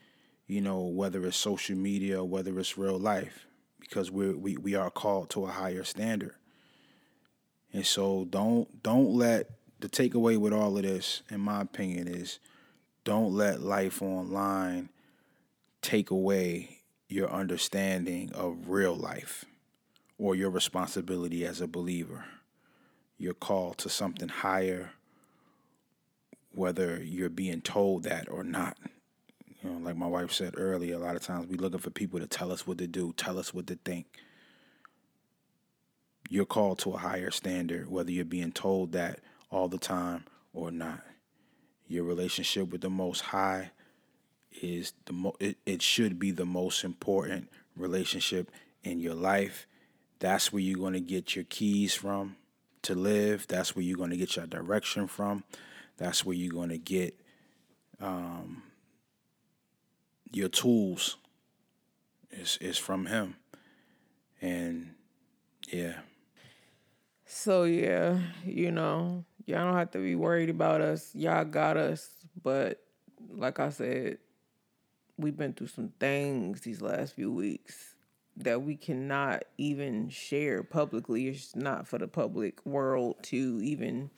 you 0.48 0.62
know, 0.62 0.80
whether 0.80 1.26
it's 1.26 1.38
social 1.38 1.76
media 1.76 2.22
or 2.22 2.26
whether 2.26 2.58
it's 2.58 2.78
real 2.78 2.98
life, 2.98 3.46
because 3.80 4.10
we're, 4.10 4.36
we 4.36 4.58
we 4.58 4.76
are 4.76 4.90
called 4.90 5.30
to 5.32 5.46
a 5.46 5.52
higher 5.52 5.84
standard. 5.84 6.36
And 7.78 7.86
so 7.86 8.26
don't 8.32 8.82
don't 8.82 9.14
let 9.14 9.52
the 9.82 9.88
takeaway 9.88 10.36
with 10.36 10.52
all 10.52 10.76
of 10.76 10.82
this, 10.82 11.22
in 11.30 11.42
my 11.42 11.62
opinion, 11.62 12.08
is 12.08 12.40
don't 13.04 13.36
let 13.36 13.62
life 13.62 14.02
online 14.02 14.90
take 15.84 16.10
away 16.10 16.80
your 17.08 17.30
understanding 17.30 18.32
of 18.34 18.70
real 18.70 18.96
life 18.96 19.46
or 20.18 20.34
your 20.34 20.50
responsibility 20.50 21.46
as 21.46 21.62
a 21.62 21.68
believer. 21.68 22.26
Your 23.20 23.36
call 23.36 23.76
to 23.76 23.90
something 23.90 24.30
higher, 24.30 24.94
whether 26.52 27.00
you're 27.04 27.30
being 27.30 27.62
told 27.62 28.06
that 28.06 28.28
or 28.28 28.44
not. 28.44 28.76
You 29.62 29.70
know, 29.70 29.78
like 29.78 29.96
my 29.96 30.08
wife 30.08 30.32
said 30.32 30.56
earlier, 30.58 30.96
a 30.96 30.98
lot 30.98 31.16
of 31.16 31.22
times 31.22 31.46
we 31.46 31.58
looking 31.58 31.78
for 31.78 31.92
people 31.92 32.20
to 32.20 32.28
tell 32.28 32.52
us 32.52 32.66
what 32.66 32.80
to 32.80 32.88
do, 32.88 33.14
tell 33.18 33.38
us 33.38 33.54
what 33.54 33.68
to 33.68 33.78
think. 33.86 34.08
You're 36.30 36.46
called 36.46 36.80
to 36.80 36.94
a 36.94 36.98
higher 36.98 37.32
standard, 37.32 37.90
whether 37.90 38.12
you're 38.12 38.26
being 38.26 38.52
told 38.52 38.92
that 38.94 39.20
all 39.50 39.68
the 39.68 39.78
time 39.78 40.26
or 40.54 40.72
not. 40.72 41.02
Your 41.88 42.04
relationship 42.04 42.70
with 42.70 42.82
the 42.82 42.90
Most 42.90 43.22
High 43.22 43.72
is 44.62 44.94
the 45.06 45.14
mo- 45.14 45.36
it, 45.40 45.58
it 45.66 45.82
should 45.82 46.20
be 46.20 46.32
the 46.32 46.46
most 46.46 46.84
important 46.84 47.50
relationship 47.76 48.52
in 48.84 49.00
your 49.00 49.14
life. 49.14 49.68
That's 50.20 50.52
where 50.52 50.62
you're 50.62 50.80
going 50.80 50.94
to 50.94 51.00
get 51.00 51.36
your 51.36 51.46
keys 51.46 51.94
from 51.94 52.36
to 52.82 52.96
live. 52.96 53.48
That's 53.48 53.76
where 53.76 53.84
you're 53.84 53.98
going 53.98 54.10
to 54.10 54.18
get 54.18 54.36
your 54.36 54.48
direction 54.48 55.08
from. 55.08 55.44
That's 55.98 56.26
where 56.26 56.36
you're 56.36 56.54
going 56.54 56.70
to 56.70 56.78
get 56.78 57.20
um, 58.00 58.64
your 60.32 60.50
tools 60.50 61.18
is 62.32 62.58
is 62.60 62.78
from 62.78 63.06
him. 63.06 63.36
And 64.42 64.96
yeah. 65.70 66.00
So 67.28 67.66
yeah, 67.66 68.20
you 68.46 68.72
know, 68.72 69.26
y'all 69.46 69.66
don't 69.66 69.76
have 69.76 69.92
to 69.92 70.00
be 70.00 70.16
worried 70.16 70.50
about 70.50 70.82
us. 70.82 71.14
Y'all 71.14 71.44
got 71.44 71.76
us. 71.76 72.10
But 72.42 72.82
like 73.30 73.60
I 73.60 73.70
said, 73.70 74.20
we've 75.18 75.36
been 75.36 75.54
through 75.54 75.68
some 75.68 75.90
things 76.00 76.62
these 76.62 76.82
last 76.82 77.14
few 77.14 77.32
weeks 77.32 77.96
that 78.38 78.62
we 78.62 78.76
cannot 78.78 79.44
even 79.58 80.10
share 80.10 80.64
publicly. 80.64 81.28
It's 81.28 81.56
not 81.56 81.88
for 81.88 81.98
the 81.98 82.08
public 82.08 82.66
world 82.66 83.18
to 83.24 83.60
even, 83.62 84.10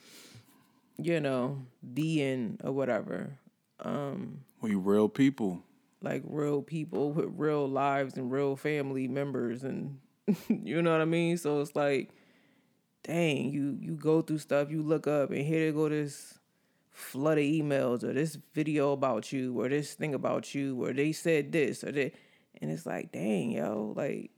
you 0.97 1.19
know, 1.19 1.65
be 1.93 2.21
in 2.21 2.59
or 2.63 2.71
whatever. 2.71 3.39
Um 3.79 4.41
We 4.61 4.75
real 4.75 5.09
people 5.09 5.63
like 6.01 6.23
real 6.25 6.61
people 6.61 7.11
with 7.11 7.33
real 7.35 7.67
lives 7.67 8.17
and 8.17 8.31
real 8.31 8.55
family 8.55 9.07
members 9.07 9.63
and 9.63 9.99
you 10.47 10.81
know 10.81 10.91
what 10.91 11.01
I 11.01 11.05
mean? 11.05 11.37
So 11.37 11.61
it's 11.61 11.75
like 11.75 12.11
dang, 13.03 13.51
you 13.51 13.77
you 13.79 13.95
go 13.95 14.21
through 14.21 14.39
stuff, 14.39 14.71
you 14.71 14.81
look 14.81 15.07
up 15.07 15.31
and 15.31 15.45
here 15.45 15.65
they 15.65 15.71
go 15.71 15.89
this 15.89 16.39
flood 16.91 17.37
of 17.37 17.43
emails 17.43 18.03
or 18.03 18.13
this 18.13 18.37
video 18.53 18.91
about 18.91 19.31
you 19.31 19.59
or 19.59 19.69
this 19.69 19.93
thing 19.93 20.13
about 20.13 20.53
you 20.53 20.83
or 20.83 20.91
they 20.91 21.11
said 21.11 21.51
this 21.51 21.83
or 21.83 21.91
that 21.91 22.13
and 22.61 22.71
it's 22.71 22.85
like, 22.85 23.11
dang, 23.11 23.51
yo, 23.51 23.93
like 23.95 24.31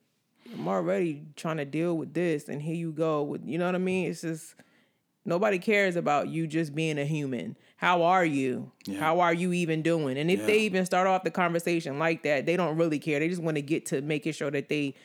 I'm 0.53 0.67
already 0.67 1.23
trying 1.35 1.57
to 1.57 1.65
deal 1.65 1.97
with 1.97 2.13
this 2.13 2.49
and 2.49 2.61
here 2.61 2.75
you 2.75 2.91
go 2.91 3.23
with 3.23 3.45
you 3.45 3.57
know 3.57 3.65
what 3.65 3.75
I 3.75 3.79
mean? 3.79 4.09
It's 4.09 4.21
just 4.21 4.55
Nobody 5.23 5.59
cares 5.59 5.95
about 5.95 6.29
you 6.29 6.47
just 6.47 6.73
being 6.73 6.97
a 6.97 7.05
human. 7.05 7.55
How 7.77 8.03
are 8.03 8.25
you? 8.25 8.71
Yeah. 8.85 8.99
How 8.99 9.19
are 9.19 9.33
you 9.33 9.53
even 9.53 9.83
doing? 9.83 10.17
And 10.17 10.31
if 10.31 10.39
yeah. 10.41 10.45
they 10.47 10.59
even 10.59 10.85
start 10.85 11.07
off 11.07 11.23
the 11.23 11.31
conversation 11.31 11.99
like 11.99 12.23
that, 12.23 12.45
they 12.45 12.57
don't 12.57 12.75
really 12.75 12.97
care. 12.97 13.19
They 13.19 13.29
just 13.29 13.41
want 13.41 13.55
to 13.55 13.61
get 13.61 13.85
to 13.87 14.01
making 14.01 14.33
sure 14.33 14.49
that 14.49 14.69
they 14.69 14.95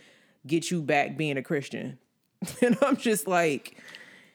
get 0.47 0.71
you 0.71 0.83
back 0.83 1.19
being 1.19 1.37
a 1.37 1.43
Christian. 1.43 1.99
and 2.63 2.77
I'm 2.83 2.97
just 2.97 3.27
like, 3.27 3.77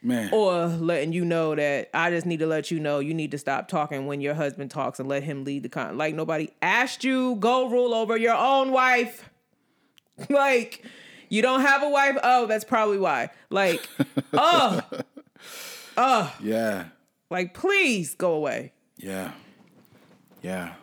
man. 0.01 0.29
Or 0.33 0.65
letting 0.65 1.13
you 1.13 1.25
know 1.25 1.55
that 1.55 1.89
I 1.93 2.09
just 2.09 2.25
need 2.25 2.39
to 2.39 2.47
let 2.47 2.71
you 2.71 2.79
know 2.79 2.99
you 2.99 3.13
need 3.13 3.31
to 3.31 3.37
stop 3.37 3.67
talking 3.67 4.07
when 4.07 4.21
your 4.21 4.33
husband 4.33 4.71
talks 4.71 4.99
and 4.99 5.07
let 5.07 5.23
him 5.23 5.43
lead 5.43 5.63
the 5.63 5.69
con. 5.69 5.97
Like 5.97 6.15
nobody 6.15 6.49
asked 6.61 7.03
you, 7.03 7.35
go 7.35 7.69
rule 7.69 7.93
over 7.93 8.17
your 8.17 8.35
own 8.35 8.71
wife. 8.71 9.29
like, 10.29 10.85
you 11.29 11.41
don't 11.41 11.61
have 11.61 11.83
a 11.83 11.89
wife? 11.89 12.17
Oh, 12.23 12.45
that's 12.45 12.65
probably 12.65 12.97
why. 12.97 13.29
Like, 13.49 13.87
oh. 14.33 14.81
Ugh. 15.97 16.31
Yeah. 16.41 16.85
Like, 17.29 17.53
please 17.53 18.15
go 18.15 18.33
away. 18.33 18.73
Yeah. 18.97 19.31
Yeah. 20.41 20.73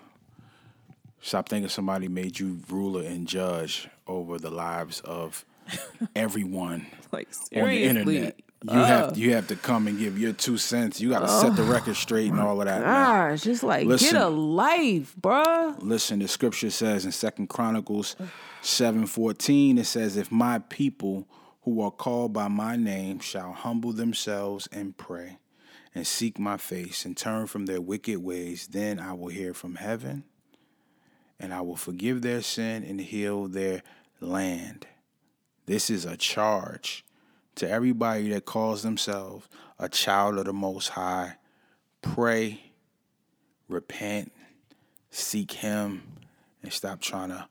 Stop 1.21 1.49
thinking 1.49 1.69
somebody 1.69 2.09
made 2.09 2.39
you 2.39 2.61
ruler 2.71 3.03
and 3.03 3.27
judge 3.27 3.89
over 4.07 4.39
the 4.39 4.51
lives 4.51 5.01
of 5.01 5.45
everyone 6.15 6.87
like 7.13 7.29
on 7.55 7.69
the 7.69 7.85
internet. 7.85 8.41
You 8.65 8.73
have 8.73 9.13
oh. 9.13 9.15
you 9.15 9.35
have 9.35 9.47
to 9.49 9.57
come 9.57 9.87
and 9.87 9.97
give 9.99 10.19
your 10.19 10.33
two 10.33 10.57
cents. 10.57 11.01
You 11.01 11.11
got 11.11 11.21
to 11.21 11.29
set 11.29 11.55
the 11.55 11.63
oh 11.63 11.71
record 11.71 11.95
straight 11.95 12.33
and 12.33 12.41
all 12.41 12.61
of 12.61 12.67
that. 12.67 12.83
Gosh, 12.83 13.43
just 13.43 13.63
like 13.63 13.87
listen, 13.87 14.15
get 14.15 14.21
a 14.21 14.29
life, 14.29 15.15
bruh. 15.21 15.77
Listen, 15.81 16.19
the 16.19 16.27
scripture 16.27 16.71
says 16.71 17.05
in 17.05 17.13
Second 17.13 17.49
Chronicles 17.49 18.17
seven 18.61 19.07
fourteen, 19.07 19.79
it 19.79 19.87
says, 19.87 20.17
"If 20.17 20.33
my 20.33 20.59
people 20.59 21.29
who 21.63 21.81
are 21.83 21.93
called 21.93 22.33
by 22.33 22.49
my 22.49 22.75
name 22.75 23.21
shall 23.21 23.53
humble 23.53 23.93
themselves 23.93 24.69
and 24.73 24.97
pray 24.97 25.39
and 25.95 26.05
seek 26.05 26.39
my 26.39 26.57
face 26.57 27.05
and 27.05 27.17
turn 27.17 27.47
from 27.47 27.67
their 27.67 27.81
wicked 27.81 28.19
ways, 28.19 28.69
then 28.69 28.99
I 28.99 29.13
will 29.13 29.29
hear 29.29 29.55
from 29.55 29.77
heaven 29.77 30.25
and 31.41 31.55
I 31.55 31.61
will 31.61 31.77
forgive 31.77 32.23
their 32.23 32.43
sin 32.43 32.85
and 32.85 33.01
heal 33.01 33.47
their 33.47 33.83
land. 34.21 34.87
This 35.69 35.91
is 35.91 36.07
a 36.07 36.17
charge 36.17 37.05
to 37.57 37.69
everybody 37.69 38.31
that 38.31 38.47
calls 38.47 38.83
themselves 38.83 39.47
a 39.79 39.87
child 39.87 40.39
of 40.39 40.47
the 40.47 40.53
Most 40.55 40.89
High. 40.89 41.35
Pray, 42.01 42.73
repent, 43.69 44.33
seek 45.11 45.53
Him, 45.53 46.05
and 46.63 46.73
stop 46.73 47.03
trying 47.03 47.29
to 47.29 47.47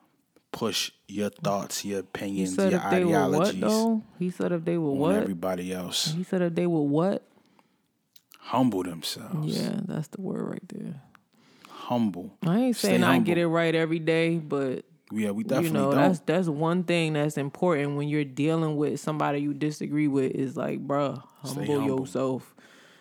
push 0.52 0.92
your 1.08 1.30
thoughts, 1.30 1.86
your 1.86 2.00
opinions, 2.00 2.58
your 2.58 2.80
ideologies. 2.80 3.62
What, 3.62 4.02
he 4.18 4.32
said 4.32 4.52
if 4.52 4.66
they 4.66 4.80
were 4.80 4.94
what? 4.94 5.18
Everybody 5.18 5.72
else. 5.72 6.12
He 6.14 6.24
said 6.24 6.42
if 6.42 6.56
they 6.56 6.66
were 6.66 6.82
what? 6.82 7.22
Humble 8.40 8.82
themselves. 8.82 9.56
Yeah, 9.62 9.82
that's 9.86 10.08
the 10.08 10.22
word 10.22 10.42
right 10.42 10.68
there. 10.70 11.04
Humble. 11.70 12.36
I 12.42 12.62
ain't 12.62 12.78
saying 12.78 13.04
I 13.04 13.20
get 13.20 13.38
it 13.38 13.46
right 13.46 13.76
every 13.76 14.00
day, 14.00 14.38
but 14.38 14.86
yeah, 15.12 15.32
we 15.32 15.44
definitely 15.44 15.68
you 15.68 15.74
know 15.74 15.92
don't. 15.92 16.02
that's 16.02 16.20
that's 16.22 16.48
one 16.48 16.84
thing 16.84 17.14
that's 17.14 17.38
important 17.38 17.96
when 17.96 18.10
you're 18.10 18.26
dealing 18.26 18.76
with 18.76 19.00
somebody 19.00 19.40
you 19.40 19.54
disagree 19.54 20.08
with 20.08 20.32
is 20.34 20.58
like, 20.58 20.86
bruh, 20.86 21.24
humble, 21.42 21.66
humble. 21.66 22.00
yourself. 22.00 22.54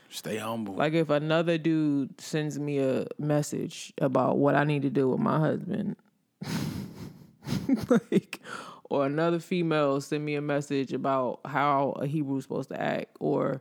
Stay 0.09 0.37
humble. 0.37 0.75
Like 0.75 0.93
if 0.93 1.11
another 1.11 1.59
dude 1.59 2.21
sends 2.21 2.59
me 2.59 2.79
a 2.79 3.07
message 3.19 3.93
about 3.99 4.39
what 4.39 4.55
I 4.55 4.63
need 4.65 4.83
to 4.83 4.91
do 4.91 5.09
with 5.09 5.19
my 5.19 5.41
husband, 5.41 5.97
like, 7.89 8.41
or 8.89 9.05
another 9.05 9.41
female 9.41 10.01
send 10.01 10.25
me 10.25 10.37
a 10.37 10.41
message 10.41 10.93
about 10.93 11.41
how 11.45 11.97
a 12.01 12.07
Hebrew's 12.07 12.45
supposed 12.45 12.69
to 12.69 12.81
act, 12.81 13.17
or 13.19 13.61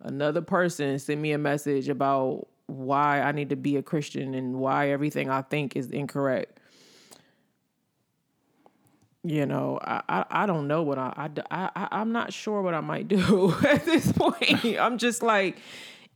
another 0.00 0.40
person 0.40 0.98
send 0.98 1.20
me 1.20 1.32
a 1.32 1.38
message 1.38 1.90
about 1.90 2.48
why 2.66 3.20
I 3.20 3.32
need 3.32 3.50
to 3.50 3.56
be 3.56 3.76
a 3.76 3.82
Christian 3.82 4.32
and 4.32 4.54
why 4.54 4.88
everything 4.88 5.28
I 5.28 5.42
think 5.42 5.76
is 5.76 5.90
incorrect. 5.90 6.60
You 9.26 9.46
know, 9.46 9.78
I, 9.82 10.02
I, 10.08 10.24
I 10.30 10.46
don't 10.46 10.68
know 10.68 10.82
what 10.82 10.98
I, 10.98 11.30
I, 11.50 11.70
I, 11.74 11.88
I'm 11.90 12.12
not 12.12 12.32
sure 12.32 12.60
what 12.60 12.74
I 12.74 12.80
might 12.80 13.08
do 13.16 13.54
at 13.66 13.84
this 13.86 14.12
point. 14.12 14.64
I'm 14.78 14.98
just 14.98 15.22
like, 15.22 15.56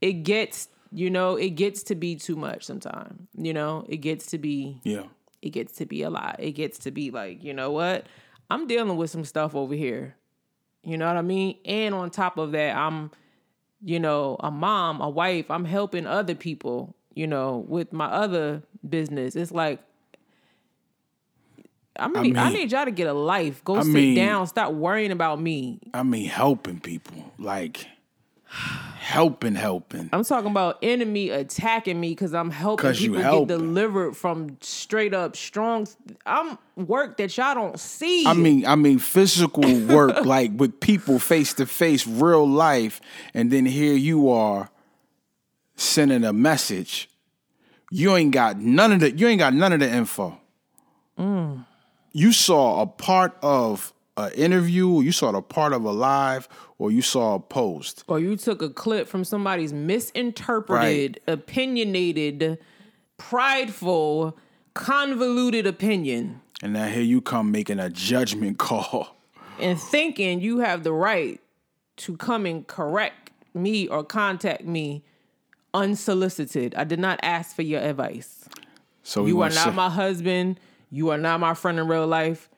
it 0.00 0.24
gets, 0.24 0.68
you 0.92 1.08
know, 1.08 1.36
it 1.36 1.50
gets 1.50 1.82
to 1.84 1.94
be 1.94 2.16
too 2.16 2.36
much 2.36 2.64
sometimes. 2.64 3.26
You 3.34 3.54
know, 3.54 3.86
it 3.88 3.98
gets 3.98 4.26
to 4.26 4.38
be, 4.38 4.80
yeah 4.84 5.04
it 5.42 5.50
gets 5.50 5.72
to 5.74 5.86
be 5.86 6.02
a 6.02 6.10
lot. 6.10 6.36
It 6.38 6.52
gets 6.52 6.78
to 6.80 6.90
be 6.90 7.10
like, 7.10 7.44
you 7.44 7.54
know 7.54 7.70
what? 7.70 8.06
I'm 8.50 8.66
dealing 8.66 8.96
with 8.96 9.10
some 9.10 9.24
stuff 9.24 9.54
over 9.54 9.74
here. 9.74 10.16
You 10.82 10.96
know 10.96 11.06
what 11.06 11.16
I 11.16 11.22
mean? 11.22 11.58
And 11.64 11.94
on 11.94 12.10
top 12.10 12.38
of 12.38 12.52
that, 12.52 12.76
I'm, 12.76 13.10
you 13.82 14.00
know, 14.00 14.36
a 14.40 14.50
mom, 14.50 15.00
a 15.00 15.08
wife. 15.08 15.50
I'm 15.50 15.64
helping 15.64 16.06
other 16.06 16.34
people, 16.34 16.96
you 17.14 17.26
know, 17.26 17.64
with 17.68 17.92
my 17.92 18.06
other 18.06 18.62
business. 18.88 19.36
It's 19.36 19.52
like 19.52 19.80
I 21.98 22.08
mean, 22.08 22.36
I, 22.36 22.44
mean- 22.50 22.52
need 22.54 22.72
y'all 22.72 22.84
to 22.84 22.90
get 22.90 23.06
a 23.08 23.12
life. 23.12 23.64
Go 23.64 23.76
I 23.76 23.82
sit 23.82 23.88
mean- 23.92 24.14
down. 24.14 24.46
Stop 24.46 24.72
worrying 24.72 25.10
about 25.12 25.40
me. 25.40 25.80
I 25.92 26.02
mean, 26.02 26.26
helping 26.28 26.80
people, 26.80 27.32
like 27.38 27.86
helping, 28.98 29.54
helping. 29.54 30.08
I'm 30.12 30.24
talking 30.24 30.50
about 30.50 30.78
enemy 30.82 31.30
attacking 31.30 31.98
me 32.00 32.10
because 32.10 32.32
I'm 32.34 32.50
helping 32.50 32.82
'Cause 32.86 32.98
people 32.98 33.20
get 33.46 33.48
delivered 33.48 34.16
from 34.16 34.56
straight 34.60 35.12
up 35.14 35.36
strong. 35.36 35.86
I'm 36.24 36.56
work 36.76 37.16
that 37.18 37.36
y'all 37.36 37.54
don't 37.54 37.78
see. 37.80 38.26
I 38.26 38.32
mean, 38.34 38.64
I 38.66 38.74
mean, 38.74 38.98
physical 38.98 39.62
work, 39.86 40.24
like 40.24 40.52
with 40.56 40.80
people 40.80 41.18
face 41.18 41.52
to 41.54 41.66
face, 41.66 42.06
real 42.06 42.48
life, 42.48 43.00
and 43.34 43.50
then 43.50 43.66
here 43.66 43.94
you 43.94 44.30
are 44.30 44.70
sending 45.76 46.24
a 46.24 46.32
message. 46.32 47.08
You 47.90 48.14
ain't 48.16 48.32
got 48.32 48.58
none 48.58 48.92
of 48.92 49.00
the. 49.00 49.10
You 49.10 49.28
ain't 49.28 49.38
got 49.38 49.54
none 49.54 49.72
of 49.72 49.80
the 49.80 49.90
info. 49.90 50.38
Mm. 51.18 51.64
You 52.12 52.32
saw 52.32 52.82
a 52.82 52.86
part 52.86 53.36
of 53.42 53.92
an 54.16 54.32
interview, 54.32 55.00
you 55.00 55.12
saw 55.12 55.30
a 55.30 55.42
part 55.42 55.72
of 55.72 55.84
a 55.84 55.92
live, 55.92 56.48
or 56.78 56.90
you 56.90 57.02
saw 57.02 57.34
a 57.36 57.40
post. 57.40 58.04
or 58.08 58.18
you 58.18 58.36
took 58.36 58.62
a 58.62 58.70
clip 58.70 59.06
from 59.08 59.24
somebody's 59.24 59.72
misinterpreted, 59.72 61.20
opinionated, 61.26 62.58
prideful, 63.16 64.36
convoluted 64.74 65.66
opinion. 65.66 66.40
And 66.62 66.72
now 66.72 66.86
here 66.86 67.02
you 67.02 67.20
come 67.20 67.50
making 67.52 67.78
a 67.78 67.90
judgment 67.90 68.58
call. 68.58 69.16
and 69.60 69.80
thinking 69.80 70.40
you 70.40 70.58
have 70.60 70.84
the 70.84 70.92
right 70.92 71.40
to 71.98 72.16
come 72.16 72.46
and 72.46 72.66
correct 72.66 73.32
me 73.54 73.88
or 73.88 74.04
contact 74.04 74.64
me 74.64 75.02
unsolicited. 75.74 76.74
I 76.76 76.84
did 76.84 76.98
not 76.98 77.18
ask 77.22 77.54
for 77.54 77.62
your 77.62 77.80
advice. 77.80 78.48
So 79.02 79.26
You 79.26 79.40
are 79.42 79.50
not 79.50 79.64
say- 79.70 79.70
my 79.70 79.90
husband. 79.90 80.60
You 80.90 81.10
are 81.10 81.18
not 81.18 81.40
my 81.40 81.54
friend 81.54 81.78
in 81.78 81.86
real 81.88 82.06
life. 82.06 82.48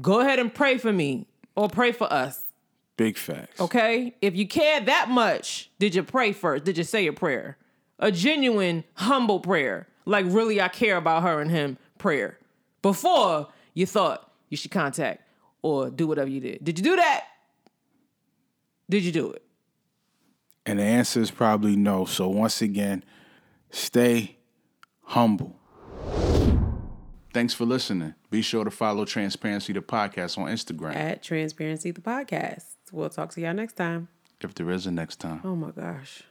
Go 0.00 0.20
ahead 0.20 0.38
and 0.38 0.52
pray 0.52 0.78
for 0.78 0.92
me 0.92 1.26
or 1.54 1.68
pray 1.68 1.92
for 1.92 2.12
us. 2.12 2.42
big 2.96 3.16
facts. 3.16 3.60
Okay? 3.60 4.14
If 4.20 4.34
you 4.36 4.46
care 4.48 4.80
that 4.80 5.08
much, 5.08 5.70
did 5.78 5.94
you 5.94 6.02
pray 6.02 6.32
first? 6.32 6.64
Did 6.64 6.78
you 6.78 6.84
say 6.84 7.06
a 7.06 7.12
prayer? 7.12 7.58
A 7.98 8.10
genuine, 8.10 8.84
humble 8.94 9.40
prayer. 9.40 9.86
Like, 10.04 10.26
really, 10.28 10.60
I 10.60 10.68
care 10.68 10.96
about 10.96 11.22
her 11.22 11.40
and 11.40 11.50
him 11.50 11.78
prayer. 11.98 12.38
Before 12.82 13.48
you 13.74 13.86
thought 13.86 14.30
you 14.48 14.56
should 14.56 14.70
contact 14.70 15.22
or 15.62 15.90
do 15.90 16.06
whatever 16.06 16.28
you 16.30 16.40
did. 16.40 16.62
Did 16.62 16.78
you 16.78 16.84
do 16.84 16.96
that? 16.96 17.24
Did 18.88 19.02
you 19.02 19.12
do 19.12 19.32
it? 19.32 19.42
And 20.64 20.78
the 20.78 20.84
answer 20.84 21.20
is 21.20 21.30
probably 21.30 21.76
no. 21.76 22.04
So 22.04 22.28
once 22.28 22.62
again, 22.62 23.04
stay 23.70 24.36
humble. 25.02 25.56
Thanks 27.36 27.52
for 27.52 27.66
listening. 27.66 28.14
Be 28.30 28.40
sure 28.40 28.64
to 28.64 28.70
follow 28.70 29.04
Transparency 29.04 29.74
the 29.74 29.82
Podcast 29.82 30.38
on 30.38 30.46
Instagram. 30.46 30.96
At 30.96 31.22
Transparency 31.22 31.90
the 31.90 32.00
Podcast. 32.00 32.64
We'll 32.90 33.10
talk 33.10 33.28
to 33.32 33.42
y'all 33.42 33.52
next 33.52 33.74
time. 33.74 34.08
If 34.40 34.54
there 34.54 34.70
is 34.70 34.86
a 34.86 34.90
next 34.90 35.16
time. 35.16 35.42
Oh 35.44 35.54
my 35.54 35.70
gosh. 35.70 36.22